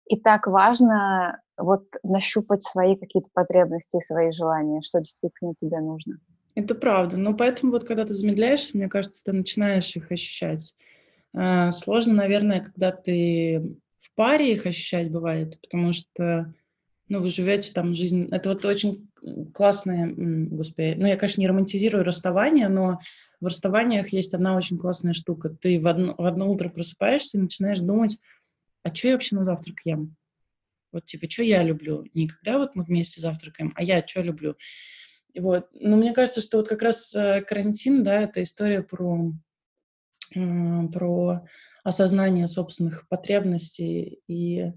И 0.09 0.17
так 0.17 0.47
важно 0.47 1.41
вот 1.57 1.85
нащупать 2.03 2.63
свои 2.63 2.97
какие-то 2.97 3.29
потребности, 3.33 4.01
свои 4.01 4.33
желания, 4.33 4.81
что 4.83 5.01
действительно 5.01 5.55
тебе 5.55 5.81
нужно. 5.81 6.19
Это 6.55 6.75
правда. 6.75 7.17
Но 7.17 7.35
поэтому 7.35 7.73
вот 7.73 7.85
когда 7.85 8.05
ты 8.05 8.15
замедляешься, 8.15 8.77
мне 8.77 8.89
кажется, 8.89 9.23
ты 9.25 9.33
начинаешь 9.33 9.95
их 9.95 10.11
ощущать. 10.11 10.75
А, 11.35 11.71
сложно, 11.71 12.15
наверное, 12.15 12.61
когда 12.61 12.91
ты 12.91 13.77
в 13.99 14.15
паре 14.15 14.53
их 14.53 14.67
ощущать 14.67 15.11
бывает, 15.11 15.61
потому 15.61 15.93
что 15.93 16.53
ну, 17.09 17.21
вы 17.21 17.29
живете 17.29 17.73
там 17.73 17.95
жизнь. 17.95 18.29
Это 18.31 18.51
вот 18.51 18.65
очень 18.65 19.09
классное, 19.55 20.13
господи, 20.15 20.95
ну, 20.99 21.07
я, 21.07 21.17
конечно, 21.17 21.41
не 21.41 21.49
романтизирую 21.49 22.05
расставание, 22.05 22.69
но 22.69 23.01
в 23.41 23.47
расставаниях 23.47 24.13
есть 24.13 24.35
одна 24.35 24.57
очень 24.57 24.79
классная 24.79 25.15
штука. 25.15 25.49
Ты 25.49 25.81
в 25.81 25.87
одно, 25.87 26.15
в 26.17 26.25
одно 26.25 26.51
утро 26.51 26.69
просыпаешься 26.69 27.39
и 27.39 27.41
начинаешь 27.41 27.81
думать, 27.81 28.19
а 28.89 28.95
что 28.95 29.09
я 29.09 29.15
вообще 29.15 29.37
на 29.37 29.45
завтрак 29.45 29.81
ем? 29.85 30.17
Вот, 30.93 31.05
типа, 31.05 31.29
что 31.29 31.43
я 31.43 31.63
люблю? 31.63 32.07
Не 32.15 32.29
когда 32.29 32.59
вот 32.59 32.75
мы 32.75 32.83
вместе 32.83 33.21
завтракаем, 33.21 33.73
а 33.77 33.83
я 33.83 34.07
что 34.07 34.23
люблю? 34.23 34.57
И 35.35 35.41
вот. 35.41 35.69
Но 35.75 35.97
мне 35.97 36.13
кажется, 36.13 36.41
что 36.41 36.59
вот 36.59 36.69
как 36.69 36.83
раз 36.83 37.15
э, 37.15 37.43
карантин, 37.43 38.03
да, 38.03 38.23
это 38.23 38.43
история 38.43 38.83
про, 38.83 39.33
про 40.35 41.47
осознание 41.85 42.49
собственных 42.49 43.07
потребностей. 43.09 44.23
И 44.27 44.73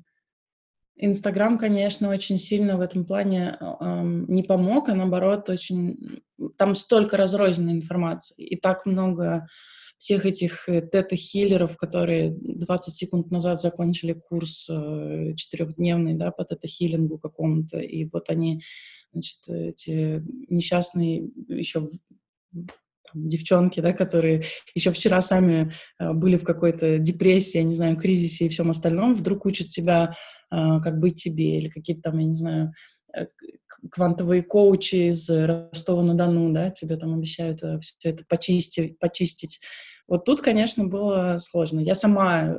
Инстаграм, 0.98 1.58
конечно, 1.58 2.10
очень 2.10 2.38
сильно 2.38 2.78
в 2.78 2.82
этом 2.82 3.06
плане 3.06 3.58
э, 3.60 4.02
не 4.28 4.44
помог, 4.44 4.90
а 4.90 4.96
наоборот, 4.96 5.50
очень... 5.50 6.24
Там 6.58 6.76
столько 6.76 7.18
разрозненной 7.18 7.74
информации, 7.74 8.44
и 8.44 8.56
так 8.56 8.86
много 8.86 9.48
всех 10.02 10.26
этих 10.26 10.68
э, 10.68 10.82
тета-хиллеров, 10.82 11.78
которые 11.78 12.32
20 12.32 12.92
секунд 12.92 13.30
назад 13.30 13.62
закончили 13.62 14.14
курс 14.14 14.68
э, 14.68 15.36
четырехдневный, 15.36 16.16
да, 16.16 16.32
по 16.32 16.44
тета-хиллингу 16.44 17.20
какому-то, 17.20 17.78
и 17.78 18.06
вот 18.12 18.32
они, 18.32 18.64
значит, 19.14 19.48
эти 19.48 20.24
несчастные 20.50 21.30
еще 21.48 21.88
девчонки, 23.14 23.80
да, 23.80 23.94
которые 23.94 24.42
еще 24.74 24.92
вчера 24.92 25.22
сами 25.22 25.72
э, 26.00 26.14
были 26.14 26.38
в 26.38 26.44
какой-то 26.44 26.98
депрессии, 26.98 27.60
я 27.60 27.64
не 27.64 27.76
знаю, 27.76 27.96
кризисе 27.96 28.48
и 28.48 28.50
всем 28.50 28.72
остальном, 28.72 29.14
вдруг 29.14 29.46
учат 29.46 29.68
тебя, 29.68 30.16
как 30.50 31.00
быть 31.00 31.16
тебе, 31.16 31.60
или 31.60 31.70
какие-то 31.70 32.02
там, 32.10 32.18
я 32.18 32.26
не 32.26 32.36
знаю, 32.36 32.74
квантовые 33.92 34.44
коучи 34.44 35.10
из 35.10 35.30
Ростова-на-Дону, 35.30 36.52
да, 36.54 36.70
тебе 36.70 36.98
там 36.98 37.14
обещают 37.14 37.62
все 37.82 38.10
это 38.10 38.24
почистить, 38.28 38.98
почистить. 39.00 39.60
Вот 40.08 40.26
тут, 40.26 40.42
конечно, 40.42 40.86
было 40.86 41.38
сложно. 41.38 41.80
Я 41.80 41.96
сама 41.96 42.58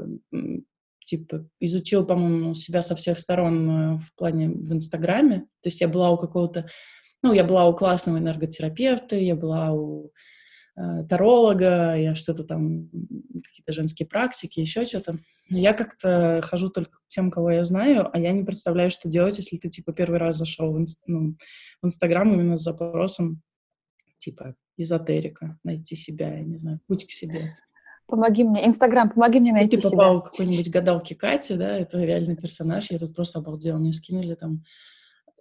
типа, 1.05 1.47
изучила, 1.61 2.05
по-моему, 2.05 2.55
себя 2.55 2.83
со 2.83 2.97
всех 2.97 3.19
сторон 3.19 3.99
в 3.99 4.15
плане 4.17 4.49
в 4.49 4.73
Инстаграме. 4.73 5.41
То 5.63 5.69
есть 5.69 5.81
я 5.81 5.89
была 5.89 6.11
у 6.11 6.19
какого-то, 6.19 6.69
ну, 7.23 7.33
я 7.33 7.45
была 7.45 7.67
у 7.69 7.75
классного 7.75 8.19
энерготерапевта, 8.19 9.17
я 9.17 9.37
была 9.37 9.73
у 9.73 10.07
э, 10.07 10.11
таролога, 10.75 11.95
я 11.97 12.14
что-то 12.14 12.45
там, 12.45 12.89
какие-то 13.45 13.73
женские 13.73 14.09
практики, 14.09 14.61
еще 14.61 14.87
что-то. 14.87 15.16
Но 15.51 15.59
я 15.59 15.75
как-то 15.75 16.41
хожу 16.43 16.70
только 16.70 16.99
к 16.99 17.09
тем, 17.09 17.31
кого 17.31 17.51
я 17.51 17.64
знаю, 17.64 18.09
а 18.12 18.18
я 18.18 18.33
не 18.33 18.43
представляю, 18.43 18.91
что 18.91 19.09
делать, 19.09 19.37
если 19.37 19.59
ты, 19.59 19.68
типа, 19.68 19.93
первый 19.93 20.18
раз 20.18 20.37
зашел 20.37 20.73
в, 20.73 20.79
инст... 20.79 21.03
ну, 21.07 21.37
в 21.83 21.87
Инстаграм 21.87 22.33
именно 22.33 22.57
с 22.57 22.62
запросом, 22.62 23.43
типа, 24.18 24.55
эзотерика, 24.77 25.59
найти 25.62 25.97
себя, 25.97 26.35
я 26.35 26.45
не 26.45 26.59
знаю, 26.59 26.81
путь 26.87 27.07
к 27.07 27.11
себе. 27.11 27.57
Помоги 28.07 28.45
мне, 28.45 28.66
Инстаграм, 28.66 29.11
помоги 29.11 29.41
мне 29.41 29.53
найти 29.53 29.77
ну, 29.77 29.83
ты 29.83 29.91
попал 29.91 30.20
себя. 30.20 30.31
какой-нибудь 30.31 30.70
гадалки 30.70 31.14
Кати, 31.14 31.55
да, 31.55 31.79
это 31.79 32.03
реальный 32.03 32.37
персонаж, 32.37 32.91
я 32.91 32.99
тут 32.99 33.14
просто 33.14 33.39
обалдела, 33.39 33.79
мне 33.79 33.93
скинули 33.93 34.35
там 34.35 34.64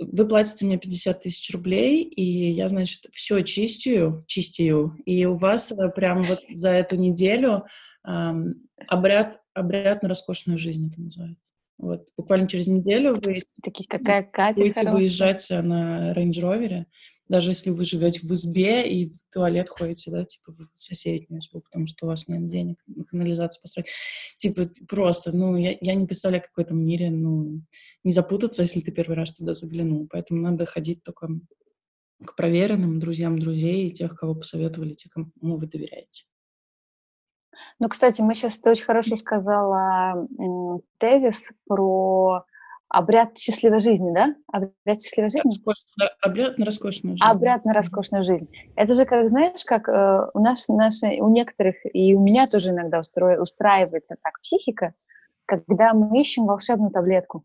вы 0.01 0.27
платите 0.27 0.65
мне 0.65 0.77
50 0.77 1.21
тысяч 1.21 1.53
рублей, 1.53 2.03
и 2.03 2.51
я, 2.51 2.69
значит, 2.69 3.05
все 3.11 3.41
чистию, 3.41 4.23
чистию, 4.27 4.97
и 5.05 5.25
у 5.25 5.35
вас 5.35 5.71
э, 5.71 5.89
прям 5.89 6.23
вот 6.23 6.39
за 6.49 6.69
эту 6.69 6.95
неделю 6.95 7.63
эм, 8.07 8.67
обряд, 8.87 9.39
обряд 9.53 10.03
на 10.03 10.09
роскошную 10.09 10.59
жизнь 10.59 10.89
это 10.91 11.01
называется. 11.01 11.53
Вот, 11.77 12.09
буквально 12.15 12.47
через 12.47 12.67
неделю 12.67 13.19
вы 13.23 13.41
Такие, 13.63 13.87
какая 13.87 14.23
Катя 14.23 14.57
будете 14.57 14.75
хорошая. 14.75 14.93
выезжать 14.93 15.49
на 15.49 16.13
рейндж-ровере, 16.13 16.85
даже 17.31 17.51
если 17.51 17.69
вы 17.69 17.85
живете 17.85 18.19
в 18.21 18.31
избе 18.33 18.91
и 18.91 19.09
в 19.09 19.17
туалет 19.31 19.69
ходите, 19.69 20.11
да, 20.11 20.25
типа 20.25 20.51
в 20.51 20.67
соседнюю 20.75 21.39
избу, 21.39 21.61
потому 21.61 21.87
что 21.87 22.05
у 22.05 22.09
вас 22.09 22.27
нет 22.27 22.45
денег 22.45 22.77
на 22.87 23.05
канализацию 23.05 23.61
построить. 23.61 23.87
Типа 24.35 24.69
просто, 24.87 25.35
ну, 25.35 25.55
я, 25.55 25.77
я 25.79 25.95
не 25.95 26.05
представляю, 26.05 26.43
как 26.43 26.51
в 26.57 26.59
этом 26.59 26.83
мире, 26.85 27.09
ну, 27.09 27.61
не 28.03 28.11
запутаться, 28.11 28.63
если 28.63 28.81
ты 28.81 28.91
первый 28.91 29.15
раз 29.15 29.33
туда 29.33 29.55
заглянул. 29.55 30.07
Поэтому 30.11 30.41
надо 30.41 30.65
ходить 30.65 31.03
только 31.03 31.29
к 32.25 32.35
проверенным 32.35 32.99
друзьям 32.99 33.39
друзей 33.39 33.87
и 33.87 33.93
тех, 33.93 34.13
кого 34.15 34.35
посоветовали, 34.35 34.93
тех, 34.93 35.13
кому 35.13 35.31
вы 35.55 35.67
доверяете. 35.67 36.25
Ну, 37.79 37.87
кстати, 37.87 38.21
мы 38.21 38.35
сейчас, 38.35 38.57
ты 38.57 38.71
очень 38.71 38.85
хорошо 38.85 39.15
сказала 39.15 40.27
тезис 40.99 41.49
про 41.65 42.43
обряд 42.91 43.37
счастливой 43.37 43.81
жизни, 43.81 44.11
да? 44.13 44.35
Обряд 44.51 45.01
счастливой 45.01 45.29
жизни? 45.29 45.61
Обряд 46.21 46.57
на 46.57 46.65
роскошную 46.65 47.15
жизнь. 47.15 47.23
Обряд 47.23 47.65
на 47.65 47.73
роскошную 47.73 48.23
жизнь. 48.23 48.49
Это 48.75 48.93
же, 48.93 49.05
как 49.05 49.29
знаешь, 49.29 49.63
как 49.65 49.87
э, 49.87 50.27
у 50.33 50.39
нас, 50.39 50.67
наши, 50.67 51.07
у 51.21 51.29
некоторых, 51.29 51.75
и 51.93 52.13
у 52.13 52.19
меня 52.19 52.47
тоже 52.47 52.71
иногда 52.71 52.99
устро, 52.99 53.41
устраивается 53.41 54.17
так 54.21 54.39
психика, 54.41 54.93
когда 55.45 55.93
мы 55.93 56.19
ищем 56.19 56.45
волшебную 56.45 56.91
таблетку. 56.91 57.43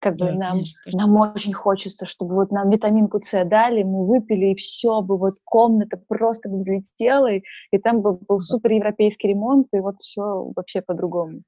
Как 0.00 0.14
бы 0.14 0.26
да, 0.26 0.32
нам, 0.32 0.50
конечно, 0.50 0.80
нам 0.92 1.16
очень 1.16 1.52
хочется, 1.52 2.06
чтобы 2.06 2.36
вот 2.36 2.52
нам 2.52 2.70
витаминку 2.70 3.20
С 3.20 3.44
дали, 3.44 3.82
мы 3.82 4.06
выпили, 4.06 4.52
и 4.52 4.54
все 4.54 5.00
бы, 5.00 5.16
вот 5.16 5.34
комната 5.44 6.00
просто 6.08 6.48
бы 6.48 6.58
взлетела, 6.58 7.32
и, 7.32 7.42
и 7.72 7.78
там 7.78 8.02
бы 8.02 8.12
был 8.12 8.38
супер 8.38 8.72
европейский 8.72 9.28
ремонт, 9.28 9.68
и 9.72 9.80
вот 9.80 9.96
все 10.00 10.52
вообще 10.54 10.82
по-другому. 10.82 11.42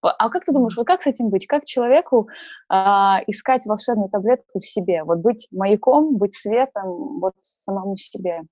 А 0.00 0.30
как 0.30 0.44
ты 0.44 0.52
думаешь, 0.52 0.76
вот 0.76 0.86
как 0.86 1.02
с 1.02 1.06
этим 1.06 1.30
быть? 1.30 1.46
Как 1.46 1.64
человеку 1.64 2.28
а, 2.68 3.20
искать 3.26 3.66
волшебную 3.66 4.08
таблетку 4.08 4.60
в 4.60 4.66
себе? 4.66 5.02
Вот 5.04 5.18
быть 5.18 5.48
маяком, 5.50 6.16
быть 6.16 6.34
светом 6.34 7.20
вот 7.20 7.34
самому 7.40 7.96
себе? 7.96 8.42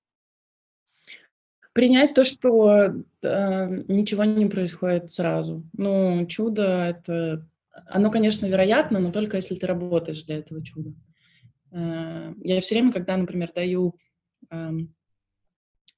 Принять 1.73 2.15
то, 2.15 2.25
что 2.25 2.93
э, 3.23 3.69
ничего 3.89 4.23
не 4.25 4.47
происходит 4.47 5.11
сразу. 5.11 5.65
Ну, 5.73 6.25
чудо 6.27 6.63
это... 6.63 7.47
Оно, 7.87 8.13
конечно, 8.13 8.47
вероятно, 8.47 9.01
но 9.01 9.11
только 9.11 9.37
если 9.37 9.57
ты 9.57 9.67
работаешь 9.67 10.23
для 10.23 10.39
этого 10.39 10.65
чуда. 10.65 10.95
Э, 11.73 12.33
я 12.43 12.61
все 12.61 12.77
время, 12.77 12.93
когда, 12.93 13.17
например, 13.17 13.51
даю 13.53 13.97
э, 14.51 14.71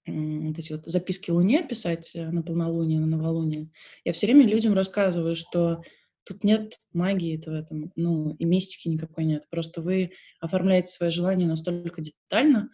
вот 0.06 0.58
эти 0.58 0.72
вот 0.72 0.84
записки 0.86 1.30
Луне 1.30 1.66
писать 1.66 2.14
э, 2.14 2.30
на 2.30 2.42
полнолуние, 2.42 3.00
на 3.00 3.06
новолуние, 3.06 3.70
я 4.04 4.12
все 4.12 4.26
время 4.26 4.46
людям 4.46 4.74
рассказываю, 4.74 5.36
что 5.36 5.82
тут 6.24 6.44
нет 6.44 6.78
магии 6.92 7.36
в 7.36 7.48
этом, 7.48 7.92
ну, 7.96 8.34
и 8.34 8.44
мистики 8.44 8.88
никакой 8.88 9.24
нет. 9.24 9.46
Просто 9.50 9.80
вы 9.80 10.12
оформляете 10.40 10.92
свое 10.92 11.10
желание 11.10 11.46
настолько 11.46 12.02
детально, 12.02 12.70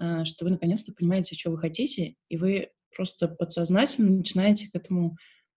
э, 0.00 0.24
что 0.24 0.44
вы 0.44 0.52
наконец-то 0.52 0.92
понимаете, 0.92 1.34
что 1.34 1.50
вы 1.50 1.58
хотите, 1.58 2.16
и 2.28 2.36
вы 2.36 2.70
просто 2.94 3.28
подсознательно 3.28 4.10
начинаете 4.10 4.70
к 4.70 4.74
этому, 4.74 5.16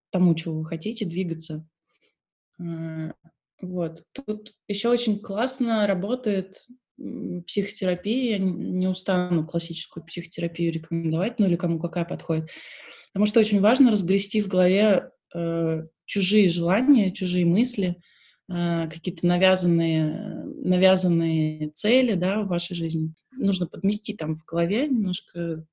тому, 0.10 0.36
чего 0.36 0.60
вы 0.60 0.66
хотите, 0.66 1.06
двигаться. 1.06 1.68
Э, 2.60 3.12
вот. 3.62 4.04
Тут 4.12 4.54
еще 4.68 4.89
очень 4.89 5.20
классно 5.20 5.88
работает 5.88 6.68
психотерапии, 7.46 8.32
я 8.32 8.38
не 8.38 8.88
устану 8.88 9.46
классическую 9.46 10.06
психотерапию 10.06 10.72
рекомендовать, 10.72 11.39
ну 11.39 11.48
или 11.48 11.56
кому 11.56 11.80
какая 11.80 12.06
подходит, 12.06 12.50
потому 13.14 13.26
что 13.26 13.39
очень 13.39 13.62
важно 13.62 13.91
разгрести 13.91 14.41
в 14.41 14.48
голове 14.48 15.10
э, 15.34 15.84
чужие 16.06 16.50
желания, 16.50 17.12
чужие 17.12 17.46
мысли, 17.46 18.02
э, 18.50 18.88
какие-то 18.89 19.26
навязанные, 19.26 20.44
навязанные 20.64 21.70
цели 21.72 22.14
да, 22.14 22.41
в 22.41 22.48
вашей 22.48 22.76
жизни. 22.76 23.14
Нужно 23.32 23.66
подмести 23.66 24.14
там 24.14 24.36
в 24.36 24.46
голове, 24.46 24.88
немножко 24.88 25.66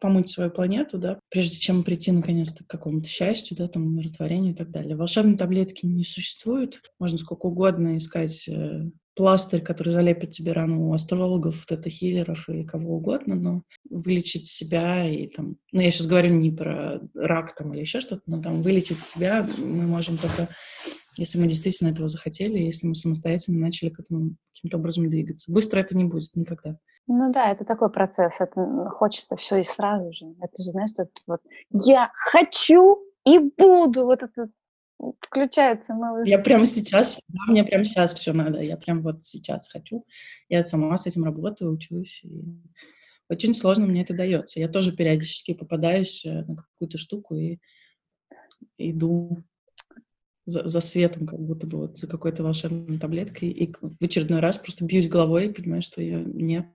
помыть 0.00 0.28
свою 0.28 0.50
планету, 0.50 0.98
да, 0.98 1.20
прежде 1.28 1.58
чем 1.58 1.84
прийти 1.84 2.10
наконец-то 2.10 2.64
к 2.64 2.68
какому-то 2.68 3.08
счастью, 3.08 3.56
да, 3.56 3.68
там, 3.68 3.86
умиротворению 3.86 4.52
и 4.52 4.56
так 4.56 4.70
далее. 4.70 4.96
Волшебной 4.96 5.36
таблетки 5.36 5.84
не 5.84 6.04
существует. 6.04 6.80
Можно 6.98 7.18
сколько 7.18 7.46
угодно 7.46 7.96
искать 7.96 8.48
э, 8.48 8.90
пластырь, 9.18 9.62
который 9.62 9.92
залепит 9.92 10.30
тебе 10.30 10.52
рану 10.52 10.88
у 10.88 10.92
астрологов, 10.92 11.66
тета-хиллеров 11.66 12.48
и 12.48 12.62
кого 12.62 12.98
угодно, 12.98 13.34
но 13.34 13.62
вылечить 13.90 14.46
себя 14.46 15.10
и 15.10 15.26
там... 15.26 15.56
Ну, 15.72 15.80
я 15.80 15.90
сейчас 15.90 16.06
говорю 16.06 16.34
не 16.34 16.52
про 16.52 17.00
рак 17.14 17.52
там 17.56 17.74
или 17.74 17.80
еще 17.80 17.98
что-то, 17.98 18.22
но 18.26 18.40
там 18.40 18.62
вылечить 18.62 19.00
себя 19.00 19.44
мы 19.58 19.88
можем 19.88 20.18
только, 20.18 20.48
если 21.16 21.36
мы 21.36 21.48
действительно 21.48 21.88
этого 21.88 22.06
захотели, 22.06 22.58
если 22.58 22.86
мы 22.86 22.94
самостоятельно 22.94 23.58
начали 23.58 23.88
к 23.90 23.98
этому 23.98 24.36
каким-то 24.54 24.78
образом 24.78 25.10
двигаться. 25.10 25.52
Быстро 25.52 25.80
это 25.80 25.96
не 25.96 26.04
будет 26.04 26.30
никогда. 26.36 26.78
Ну 27.08 27.32
да, 27.32 27.50
это 27.50 27.64
такой 27.64 27.90
процесс, 27.90 28.34
это 28.38 28.88
хочется 28.90 29.34
все 29.36 29.56
и 29.56 29.64
сразу 29.64 30.12
же. 30.12 30.26
Это 30.40 30.62
же, 30.62 30.70
знаешь, 30.70 30.90
это 30.96 31.10
вот 31.26 31.40
я 31.72 32.12
хочу 32.14 32.98
и 33.26 33.38
буду, 33.38 34.04
вот 34.04 34.22
это 34.22 34.48
включается 35.20 35.94
малыш. 35.94 36.26
Я 36.26 36.38
прямо 36.38 36.66
сейчас, 36.66 37.20
да, 37.28 37.52
мне 37.52 37.64
прямо 37.64 37.84
сейчас 37.84 38.14
все 38.14 38.32
надо. 38.32 38.60
Я 38.60 38.76
прям 38.76 39.02
вот 39.02 39.24
сейчас 39.24 39.68
хочу. 39.68 40.04
Я 40.48 40.64
сама 40.64 40.96
с 40.96 41.06
этим 41.06 41.24
работаю, 41.24 41.72
учусь. 41.72 42.22
И 42.24 42.44
очень 43.28 43.54
сложно 43.54 43.86
мне 43.86 44.02
это 44.02 44.14
дается. 44.14 44.60
Я 44.60 44.68
тоже 44.68 44.92
периодически 44.92 45.54
попадаюсь 45.54 46.24
э, 46.24 46.44
на 46.44 46.56
какую-то 46.56 46.98
штуку 46.98 47.36
и 47.36 47.58
иду 48.78 49.44
за, 50.46 50.66
за 50.66 50.80
светом, 50.80 51.26
как 51.26 51.38
будто 51.38 51.66
бы 51.66 51.78
вот 51.78 51.98
за 51.98 52.08
какой-то 52.08 52.42
волшебной 52.42 52.98
таблеткой, 52.98 53.50
и 53.50 53.72
в 53.80 54.02
очередной 54.02 54.40
раз 54.40 54.56
просто 54.56 54.84
бьюсь 54.84 55.08
головой 55.08 55.46
и 55.46 55.52
понимаю, 55.52 55.82
что 55.82 56.00
ее 56.00 56.24
нет. 56.24 56.66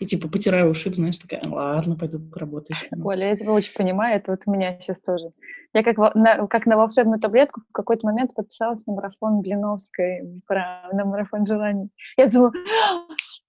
И 0.00 0.06
типа 0.06 0.28
потираю 0.28 0.70
ушиб, 0.70 0.94
знаешь, 0.94 1.18
такая, 1.18 1.42
ладно, 1.44 1.96
пойду 1.96 2.18
поработаю. 2.18 2.76
Оля, 3.04 3.28
я 3.28 3.36
тебя 3.36 3.52
очень 3.52 3.74
понимаю, 3.74 4.16
это 4.16 4.32
вот 4.32 4.40
у 4.46 4.52
меня 4.52 4.80
сейчас 4.80 5.00
тоже. 5.00 5.32
Я 5.74 5.82
как 5.82 6.14
на, 6.14 6.46
как 6.46 6.66
на 6.66 6.76
волшебную 6.76 7.20
таблетку 7.20 7.62
в 7.68 7.72
какой-то 7.72 8.06
момент 8.06 8.32
подписалась 8.34 8.86
на 8.86 8.94
марафон 8.94 9.40
Блиновской, 9.40 10.40
про, 10.46 10.88
на 10.92 11.04
марафон 11.04 11.46
желаний. 11.46 11.88
Я 12.16 12.28
думала, 12.28 12.52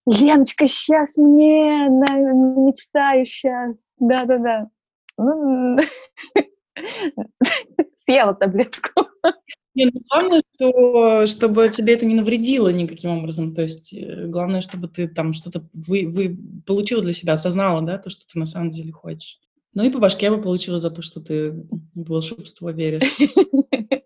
Леночка, 0.07 0.65
сейчас 0.67 1.17
мне, 1.17 1.87
на, 1.87 2.15
мечтаю 2.65 3.27
сейчас. 3.27 3.89
Да-да-да. 3.99 4.69
Ну, 5.17 5.77
съела 7.95 8.33
таблетку. 8.33 8.89
Не, 9.75 9.85
ну, 9.85 10.01
главное, 10.09 10.41
что, 10.55 11.25
чтобы 11.25 11.69
тебе 11.69 11.93
это 11.93 12.05
не 12.05 12.15
навредило 12.15 12.69
никаким 12.69 13.11
образом. 13.11 13.53
То 13.53 13.61
есть 13.61 13.93
э, 13.93 14.25
главное, 14.27 14.61
чтобы 14.61 14.87
ты 14.87 15.07
там 15.07 15.33
что-то 15.33 15.67
вы, 15.73 16.07
вы 16.07 16.37
получила 16.65 17.01
для 17.01 17.11
себя, 17.11 17.33
осознала, 17.33 17.81
да, 17.81 17.97
то, 17.97 18.09
что 18.09 18.25
ты 18.25 18.39
на 18.39 18.45
самом 18.45 18.71
деле 18.71 18.93
хочешь. 18.93 19.39
Ну 19.75 19.83
и 19.83 19.89
по 19.89 19.99
башке 19.99 20.31
бы 20.31 20.41
получила 20.41 20.79
за 20.79 20.89
то, 20.89 21.01
что 21.01 21.21
ты 21.21 21.51
в 21.51 22.09
волшебство 22.09 22.71
веришь. 22.71 23.17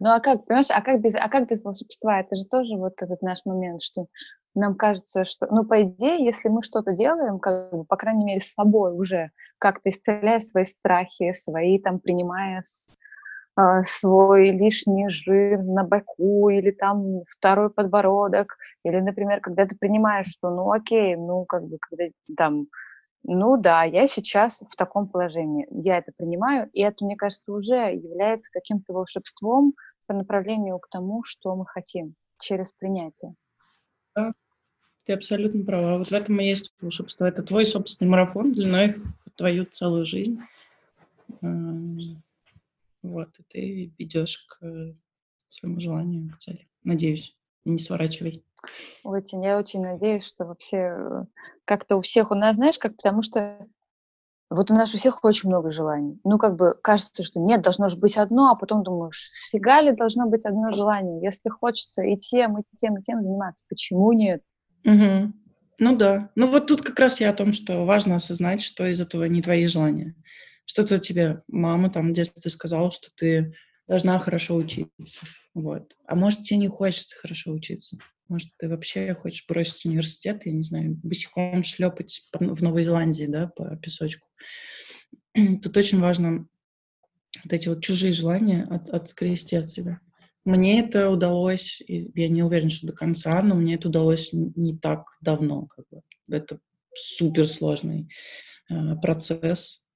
Ну 0.00 0.10
а 0.10 0.20
как, 0.20 0.46
понимаешь, 0.46 0.68
а 0.70 0.80
как 0.80 1.00
без, 1.00 1.16
а 1.16 1.28
как 1.28 1.48
без 1.48 1.60
волшебства? 1.60 2.20
Это 2.20 2.36
же 2.36 2.44
тоже 2.44 2.76
вот 2.76 2.92
этот 3.02 3.20
наш 3.20 3.44
момент, 3.44 3.82
что 3.82 4.06
нам 4.54 4.76
кажется, 4.76 5.24
что, 5.24 5.48
ну, 5.50 5.64
по 5.64 5.82
идее, 5.82 6.24
если 6.24 6.48
мы 6.48 6.62
что-то 6.62 6.92
делаем, 6.92 7.40
как 7.40 7.72
бы, 7.72 7.84
по 7.84 7.96
крайней 7.96 8.24
мере, 8.24 8.40
с 8.40 8.52
собой 8.52 8.92
уже, 8.92 9.30
как-то 9.58 9.88
исцеляя 9.88 10.38
свои 10.38 10.64
страхи, 10.64 11.32
свои, 11.32 11.80
там, 11.80 11.98
принимая 11.98 12.62
э, 13.58 13.82
свой 13.86 14.50
лишний 14.50 15.08
жир 15.08 15.62
на 15.62 15.82
боку 15.82 16.48
или 16.48 16.70
там 16.70 17.24
второй 17.28 17.70
подбородок, 17.70 18.56
или, 18.84 19.00
например, 19.00 19.40
когда 19.40 19.66
ты 19.66 19.76
принимаешь, 19.76 20.26
что, 20.26 20.50
ну, 20.50 20.70
окей, 20.70 21.16
ну, 21.16 21.44
как 21.44 21.64
бы, 21.64 21.78
когда 21.80 22.04
там, 22.36 22.68
ну, 23.30 23.60
да, 23.60 23.84
я 23.84 24.06
сейчас 24.06 24.62
в 24.66 24.74
таком 24.74 25.06
положении, 25.06 25.66
я 25.70 25.98
это 25.98 26.12
принимаю, 26.16 26.70
и 26.72 26.80
это, 26.80 27.04
мне 27.04 27.14
кажется, 27.14 27.52
уже 27.52 27.94
является 27.94 28.50
каким-то 28.50 28.94
волшебством 28.94 29.74
по 30.06 30.14
направлению 30.14 30.78
к 30.78 30.88
тому, 30.88 31.22
что 31.22 31.54
мы 31.54 31.66
хотим 31.66 32.14
через 32.40 32.72
принятие. 32.72 33.34
Да, 34.16 34.32
ты 35.04 35.12
абсолютно 35.12 35.62
права. 35.62 35.98
Вот 35.98 36.08
в 36.08 36.12
этом 36.12 36.40
и 36.40 36.46
есть 36.46 36.72
волшебство. 36.80 37.26
Это 37.26 37.42
твой 37.42 37.66
собственный 37.66 38.10
марафон 38.10 38.54
длиной 38.54 38.94
в 39.26 39.30
твою 39.36 39.66
целую 39.66 40.06
жизнь. 40.06 40.40
Вот, 43.02 43.28
и 43.38 43.42
ты 43.48 43.92
идешь 43.98 44.46
к 44.48 44.94
своему 45.48 45.80
желанию, 45.80 46.32
к 46.32 46.38
цели. 46.38 46.66
Надеюсь, 46.82 47.36
не 47.66 47.78
сворачивай. 47.78 48.42
Очень, 49.04 49.44
я 49.44 49.58
очень 49.58 49.82
надеюсь, 49.82 50.26
что 50.26 50.44
вообще 50.44 50.76
э, 50.76 51.24
как-то 51.64 51.96
у 51.96 52.00
всех 52.00 52.30
у 52.30 52.34
нас, 52.34 52.56
знаешь, 52.56 52.78
как 52.78 52.96
потому 52.96 53.22
что 53.22 53.66
вот 54.50 54.70
у 54.70 54.74
нас 54.74 54.94
у 54.94 54.98
всех 54.98 55.24
очень 55.24 55.50
много 55.50 55.70
желаний. 55.70 56.18
Ну, 56.24 56.38
как 56.38 56.56
бы 56.56 56.74
кажется, 56.82 57.22
что 57.22 57.38
нет, 57.38 57.62
должно 57.62 57.88
же 57.88 57.98
быть 57.98 58.16
одно, 58.16 58.50
а 58.50 58.56
потом 58.56 58.82
думаешь, 58.82 59.26
сфига 59.28 59.80
ли 59.80 59.92
должно 59.92 60.26
быть 60.26 60.46
одно 60.46 60.70
желание? 60.70 61.22
Если 61.22 61.50
хочется 61.50 62.02
и 62.02 62.16
тем, 62.16 62.58
и 62.58 62.62
тем, 62.76 62.98
и 62.98 63.02
тем 63.02 63.22
заниматься, 63.22 63.64
почему 63.68 64.12
нет? 64.12 64.42
Угу. 64.84 65.32
Ну 65.80 65.96
да. 65.96 66.30
Ну 66.34 66.50
вот 66.50 66.66
тут 66.66 66.82
как 66.82 66.98
раз 66.98 67.20
я 67.20 67.30
о 67.30 67.34
том, 67.34 67.52
что 67.52 67.84
важно 67.84 68.16
осознать, 68.16 68.62
что 68.62 68.86
из 68.86 69.00
этого 69.00 69.24
не 69.24 69.42
твои 69.42 69.66
желания. 69.66 70.14
Что-то 70.64 70.98
тебе 70.98 71.42
мама 71.48 71.90
там 71.90 72.08
в 72.08 72.12
детстве 72.12 72.50
сказала, 72.50 72.90
что 72.90 73.08
ты 73.14 73.54
должна 73.86 74.18
хорошо 74.18 74.56
учиться. 74.56 75.20
Вот. 75.54 75.96
А 76.06 76.14
может, 76.14 76.42
тебе 76.42 76.58
не 76.58 76.68
хочется 76.68 77.16
хорошо 77.16 77.52
учиться? 77.52 77.98
Может, 78.28 78.50
ты 78.58 78.68
вообще 78.68 79.14
хочешь 79.14 79.46
бросить 79.48 79.86
университет, 79.86 80.42
я 80.44 80.52
не 80.52 80.62
знаю, 80.62 80.98
босиком 81.02 81.62
шлепать 81.64 82.28
в 82.32 82.62
Новой 82.62 82.84
Зеландии, 82.84 83.24
да, 83.26 83.48
по 83.48 83.76
песочку. 83.76 84.26
Тут 85.34 85.76
очень 85.76 85.98
важно 85.98 86.46
вот 87.44 87.52
эти 87.52 87.68
вот 87.68 87.82
чужие 87.82 88.12
желания 88.12 88.64
от, 88.64 88.90
отскрести 88.90 89.56
от 89.56 89.68
себя. 89.68 90.00
Мне 90.44 90.80
это 90.80 91.10
удалось, 91.10 91.82
я 91.86 92.28
не 92.28 92.42
уверена, 92.42 92.70
что 92.70 92.86
до 92.86 92.92
конца, 92.92 93.40
но 93.42 93.54
мне 93.54 93.74
это 93.74 93.88
удалось 93.88 94.30
не 94.32 94.78
так 94.78 95.16
давно. 95.20 95.66
Как 95.66 95.84
бы. 95.90 96.02
Это 96.30 96.58
суперсложный 96.94 98.08
э, 98.70 98.96
процесс 99.02 99.86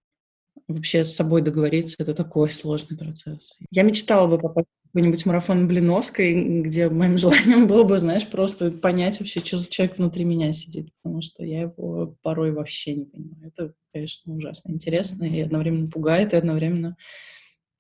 вообще 0.69 1.05
с 1.05 1.15
собой 1.15 1.43
договориться, 1.43 1.97
это 1.99 2.15
такой 2.15 2.51
сложный 2.51 2.97
процесс. 2.97 3.59
Я 3.71 3.83
мечтала 3.83 4.27
бы 4.27 4.39
попасть 4.39 4.69
в 4.85 4.89
какой-нибудь 4.89 5.27
марафон 5.27 5.69
Блиновской, 5.69 6.63
где 6.63 6.89
моим 6.89 7.19
желанием 7.19 7.67
было 7.67 7.85
бы, 7.85 7.99
знаешь, 7.99 8.29
просто 8.29 8.71
понять 8.71 9.21
вообще, 9.21 9.41
что 9.41 9.59
за 9.59 9.71
человек 9.71 9.99
внутри 9.99 10.25
меня 10.25 10.53
сидит, 10.53 10.91
потому 11.03 11.23
что 11.23 11.45
я 11.45 11.63
его 11.63 12.17
порой 12.23 12.53
вообще 12.53 12.97
не 12.97 13.05
понимаю. 13.05 13.53
Это, 13.55 13.75
конечно, 13.93 14.35
ужасно 14.35 14.73
интересно 14.73 15.25
и 15.25 15.41
одновременно 15.41 15.91
пугает, 15.91 16.33
и 16.33 16.37
одновременно... 16.37 16.97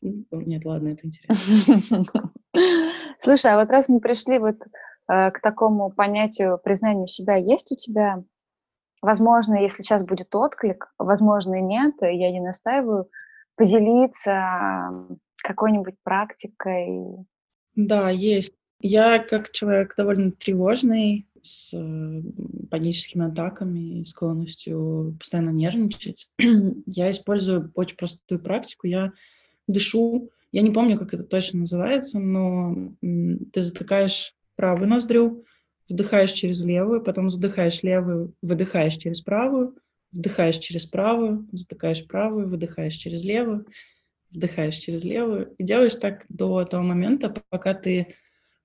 Нет, 0.00 0.64
ладно, 0.64 0.88
это 0.88 1.06
интересно. 1.06 2.04
Слушай, 3.20 3.52
а 3.52 3.60
вот 3.60 3.70
раз 3.70 3.88
мы 3.88 4.00
пришли 4.00 4.38
вот 4.38 4.56
э, 5.08 5.30
к 5.30 5.40
такому 5.40 5.90
понятию 5.90 6.58
признания 6.62 7.06
себя, 7.06 7.36
есть 7.36 7.70
у 7.70 7.76
тебя 7.76 8.24
Возможно, 9.02 9.60
если 9.60 9.82
сейчас 9.82 10.04
будет 10.04 10.34
отклик, 10.34 10.92
возможно, 10.96 11.60
нет, 11.60 11.94
я 12.00 12.30
не 12.30 12.40
настаиваю, 12.40 13.08
поделиться 13.56 14.92
какой-нибудь 15.42 15.96
практикой. 16.02 17.26
Да, 17.74 18.10
есть. 18.10 18.54
Я 18.80 19.18
как 19.18 19.50
человек 19.50 19.94
довольно 19.96 20.30
тревожный, 20.32 21.26
с 21.42 21.74
э, 21.74 22.22
паническими 22.70 23.26
атаками 23.26 24.00
и 24.00 24.04
склонностью 24.04 25.16
постоянно 25.18 25.50
нервничать. 25.50 26.30
я 26.86 27.10
использую 27.10 27.72
очень 27.74 27.96
простую 27.96 28.40
практику. 28.40 28.86
Я 28.86 29.12
дышу. 29.66 30.30
Я 30.52 30.62
не 30.62 30.70
помню, 30.70 30.98
как 30.98 31.14
это 31.14 31.24
точно 31.24 31.60
называется, 31.60 32.20
но 32.20 32.92
ты 33.00 33.62
затыкаешь 33.62 34.34
правую 34.54 34.88
ноздрю, 34.88 35.44
вдыхаешь 35.92 36.32
через 36.32 36.62
левую, 36.62 37.02
потом 37.02 37.28
задыхаешь 37.28 37.82
левую, 37.82 38.34
выдыхаешь 38.42 38.96
через 38.96 39.20
правую, 39.20 39.76
вдыхаешь 40.10 40.58
через 40.58 40.86
правую, 40.86 41.48
задыхаешь 41.52 42.06
правую, 42.06 42.48
выдыхаешь 42.48 42.94
через 42.94 43.22
левую, 43.22 43.66
вдыхаешь 44.30 44.76
через 44.76 45.04
левую. 45.04 45.54
И 45.58 45.64
делаешь 45.64 45.94
так 45.94 46.24
до 46.28 46.64
того 46.64 46.82
момента, 46.82 47.34
пока 47.50 47.74
ты 47.74 48.14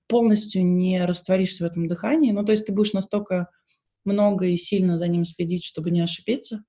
полностью 0.06 0.64
не 0.64 1.04
растворишься 1.04 1.64
в 1.64 1.66
этом 1.66 1.86
дыхании. 1.86 2.32
Ну, 2.32 2.44
то 2.44 2.52
есть 2.52 2.64
ты 2.64 2.72
будешь 2.72 2.94
настолько 2.94 3.50
много 4.04 4.46
и 4.46 4.56
сильно 4.56 4.96
за 4.96 5.06
ним 5.06 5.26
следить, 5.26 5.64
чтобы 5.64 5.90
не 5.90 6.00
ошибиться, 6.00 6.64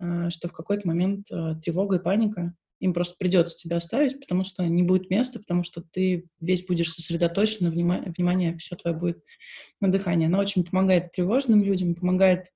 э, 0.00 0.28
что 0.30 0.48
в 0.48 0.52
какой-то 0.52 0.88
момент 0.88 1.30
э, 1.30 1.54
тревога 1.62 1.96
и 1.96 2.02
паника 2.02 2.54
им 2.84 2.92
просто 2.92 3.16
придется 3.18 3.56
тебя 3.56 3.78
оставить, 3.78 4.20
потому 4.20 4.44
что 4.44 4.66
не 4.66 4.82
будет 4.82 5.08
места, 5.08 5.38
потому 5.38 5.62
что 5.62 5.82
ты 5.82 6.28
весь 6.40 6.66
будешь 6.66 6.92
сосредоточен, 6.92 7.70
внимание, 7.70 8.12
внимание 8.16 8.54
все 8.56 8.76
твое 8.76 8.94
будет 8.94 9.24
на 9.80 9.90
дыхании. 9.90 10.26
Она 10.26 10.38
очень 10.38 10.64
помогает 10.64 11.12
тревожным 11.12 11.62
людям, 11.62 11.94
помогает 11.94 12.52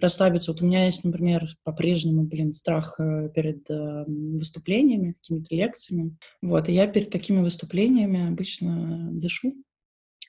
расслабиться. 0.00 0.52
Вот 0.52 0.62
у 0.62 0.64
меня 0.64 0.86
есть, 0.86 1.04
например, 1.04 1.46
по-прежнему, 1.64 2.22
блин, 2.22 2.54
страх 2.54 2.98
э, 2.98 3.28
перед 3.34 3.68
э, 3.68 4.04
выступлениями, 4.06 5.12
какими-то 5.12 5.54
лекциями. 5.54 6.16
Вот, 6.40 6.68
и 6.68 6.72
я 6.72 6.86
перед 6.86 7.10
такими 7.10 7.40
выступлениями 7.40 8.26
обычно 8.28 9.10
дышу. 9.12 9.52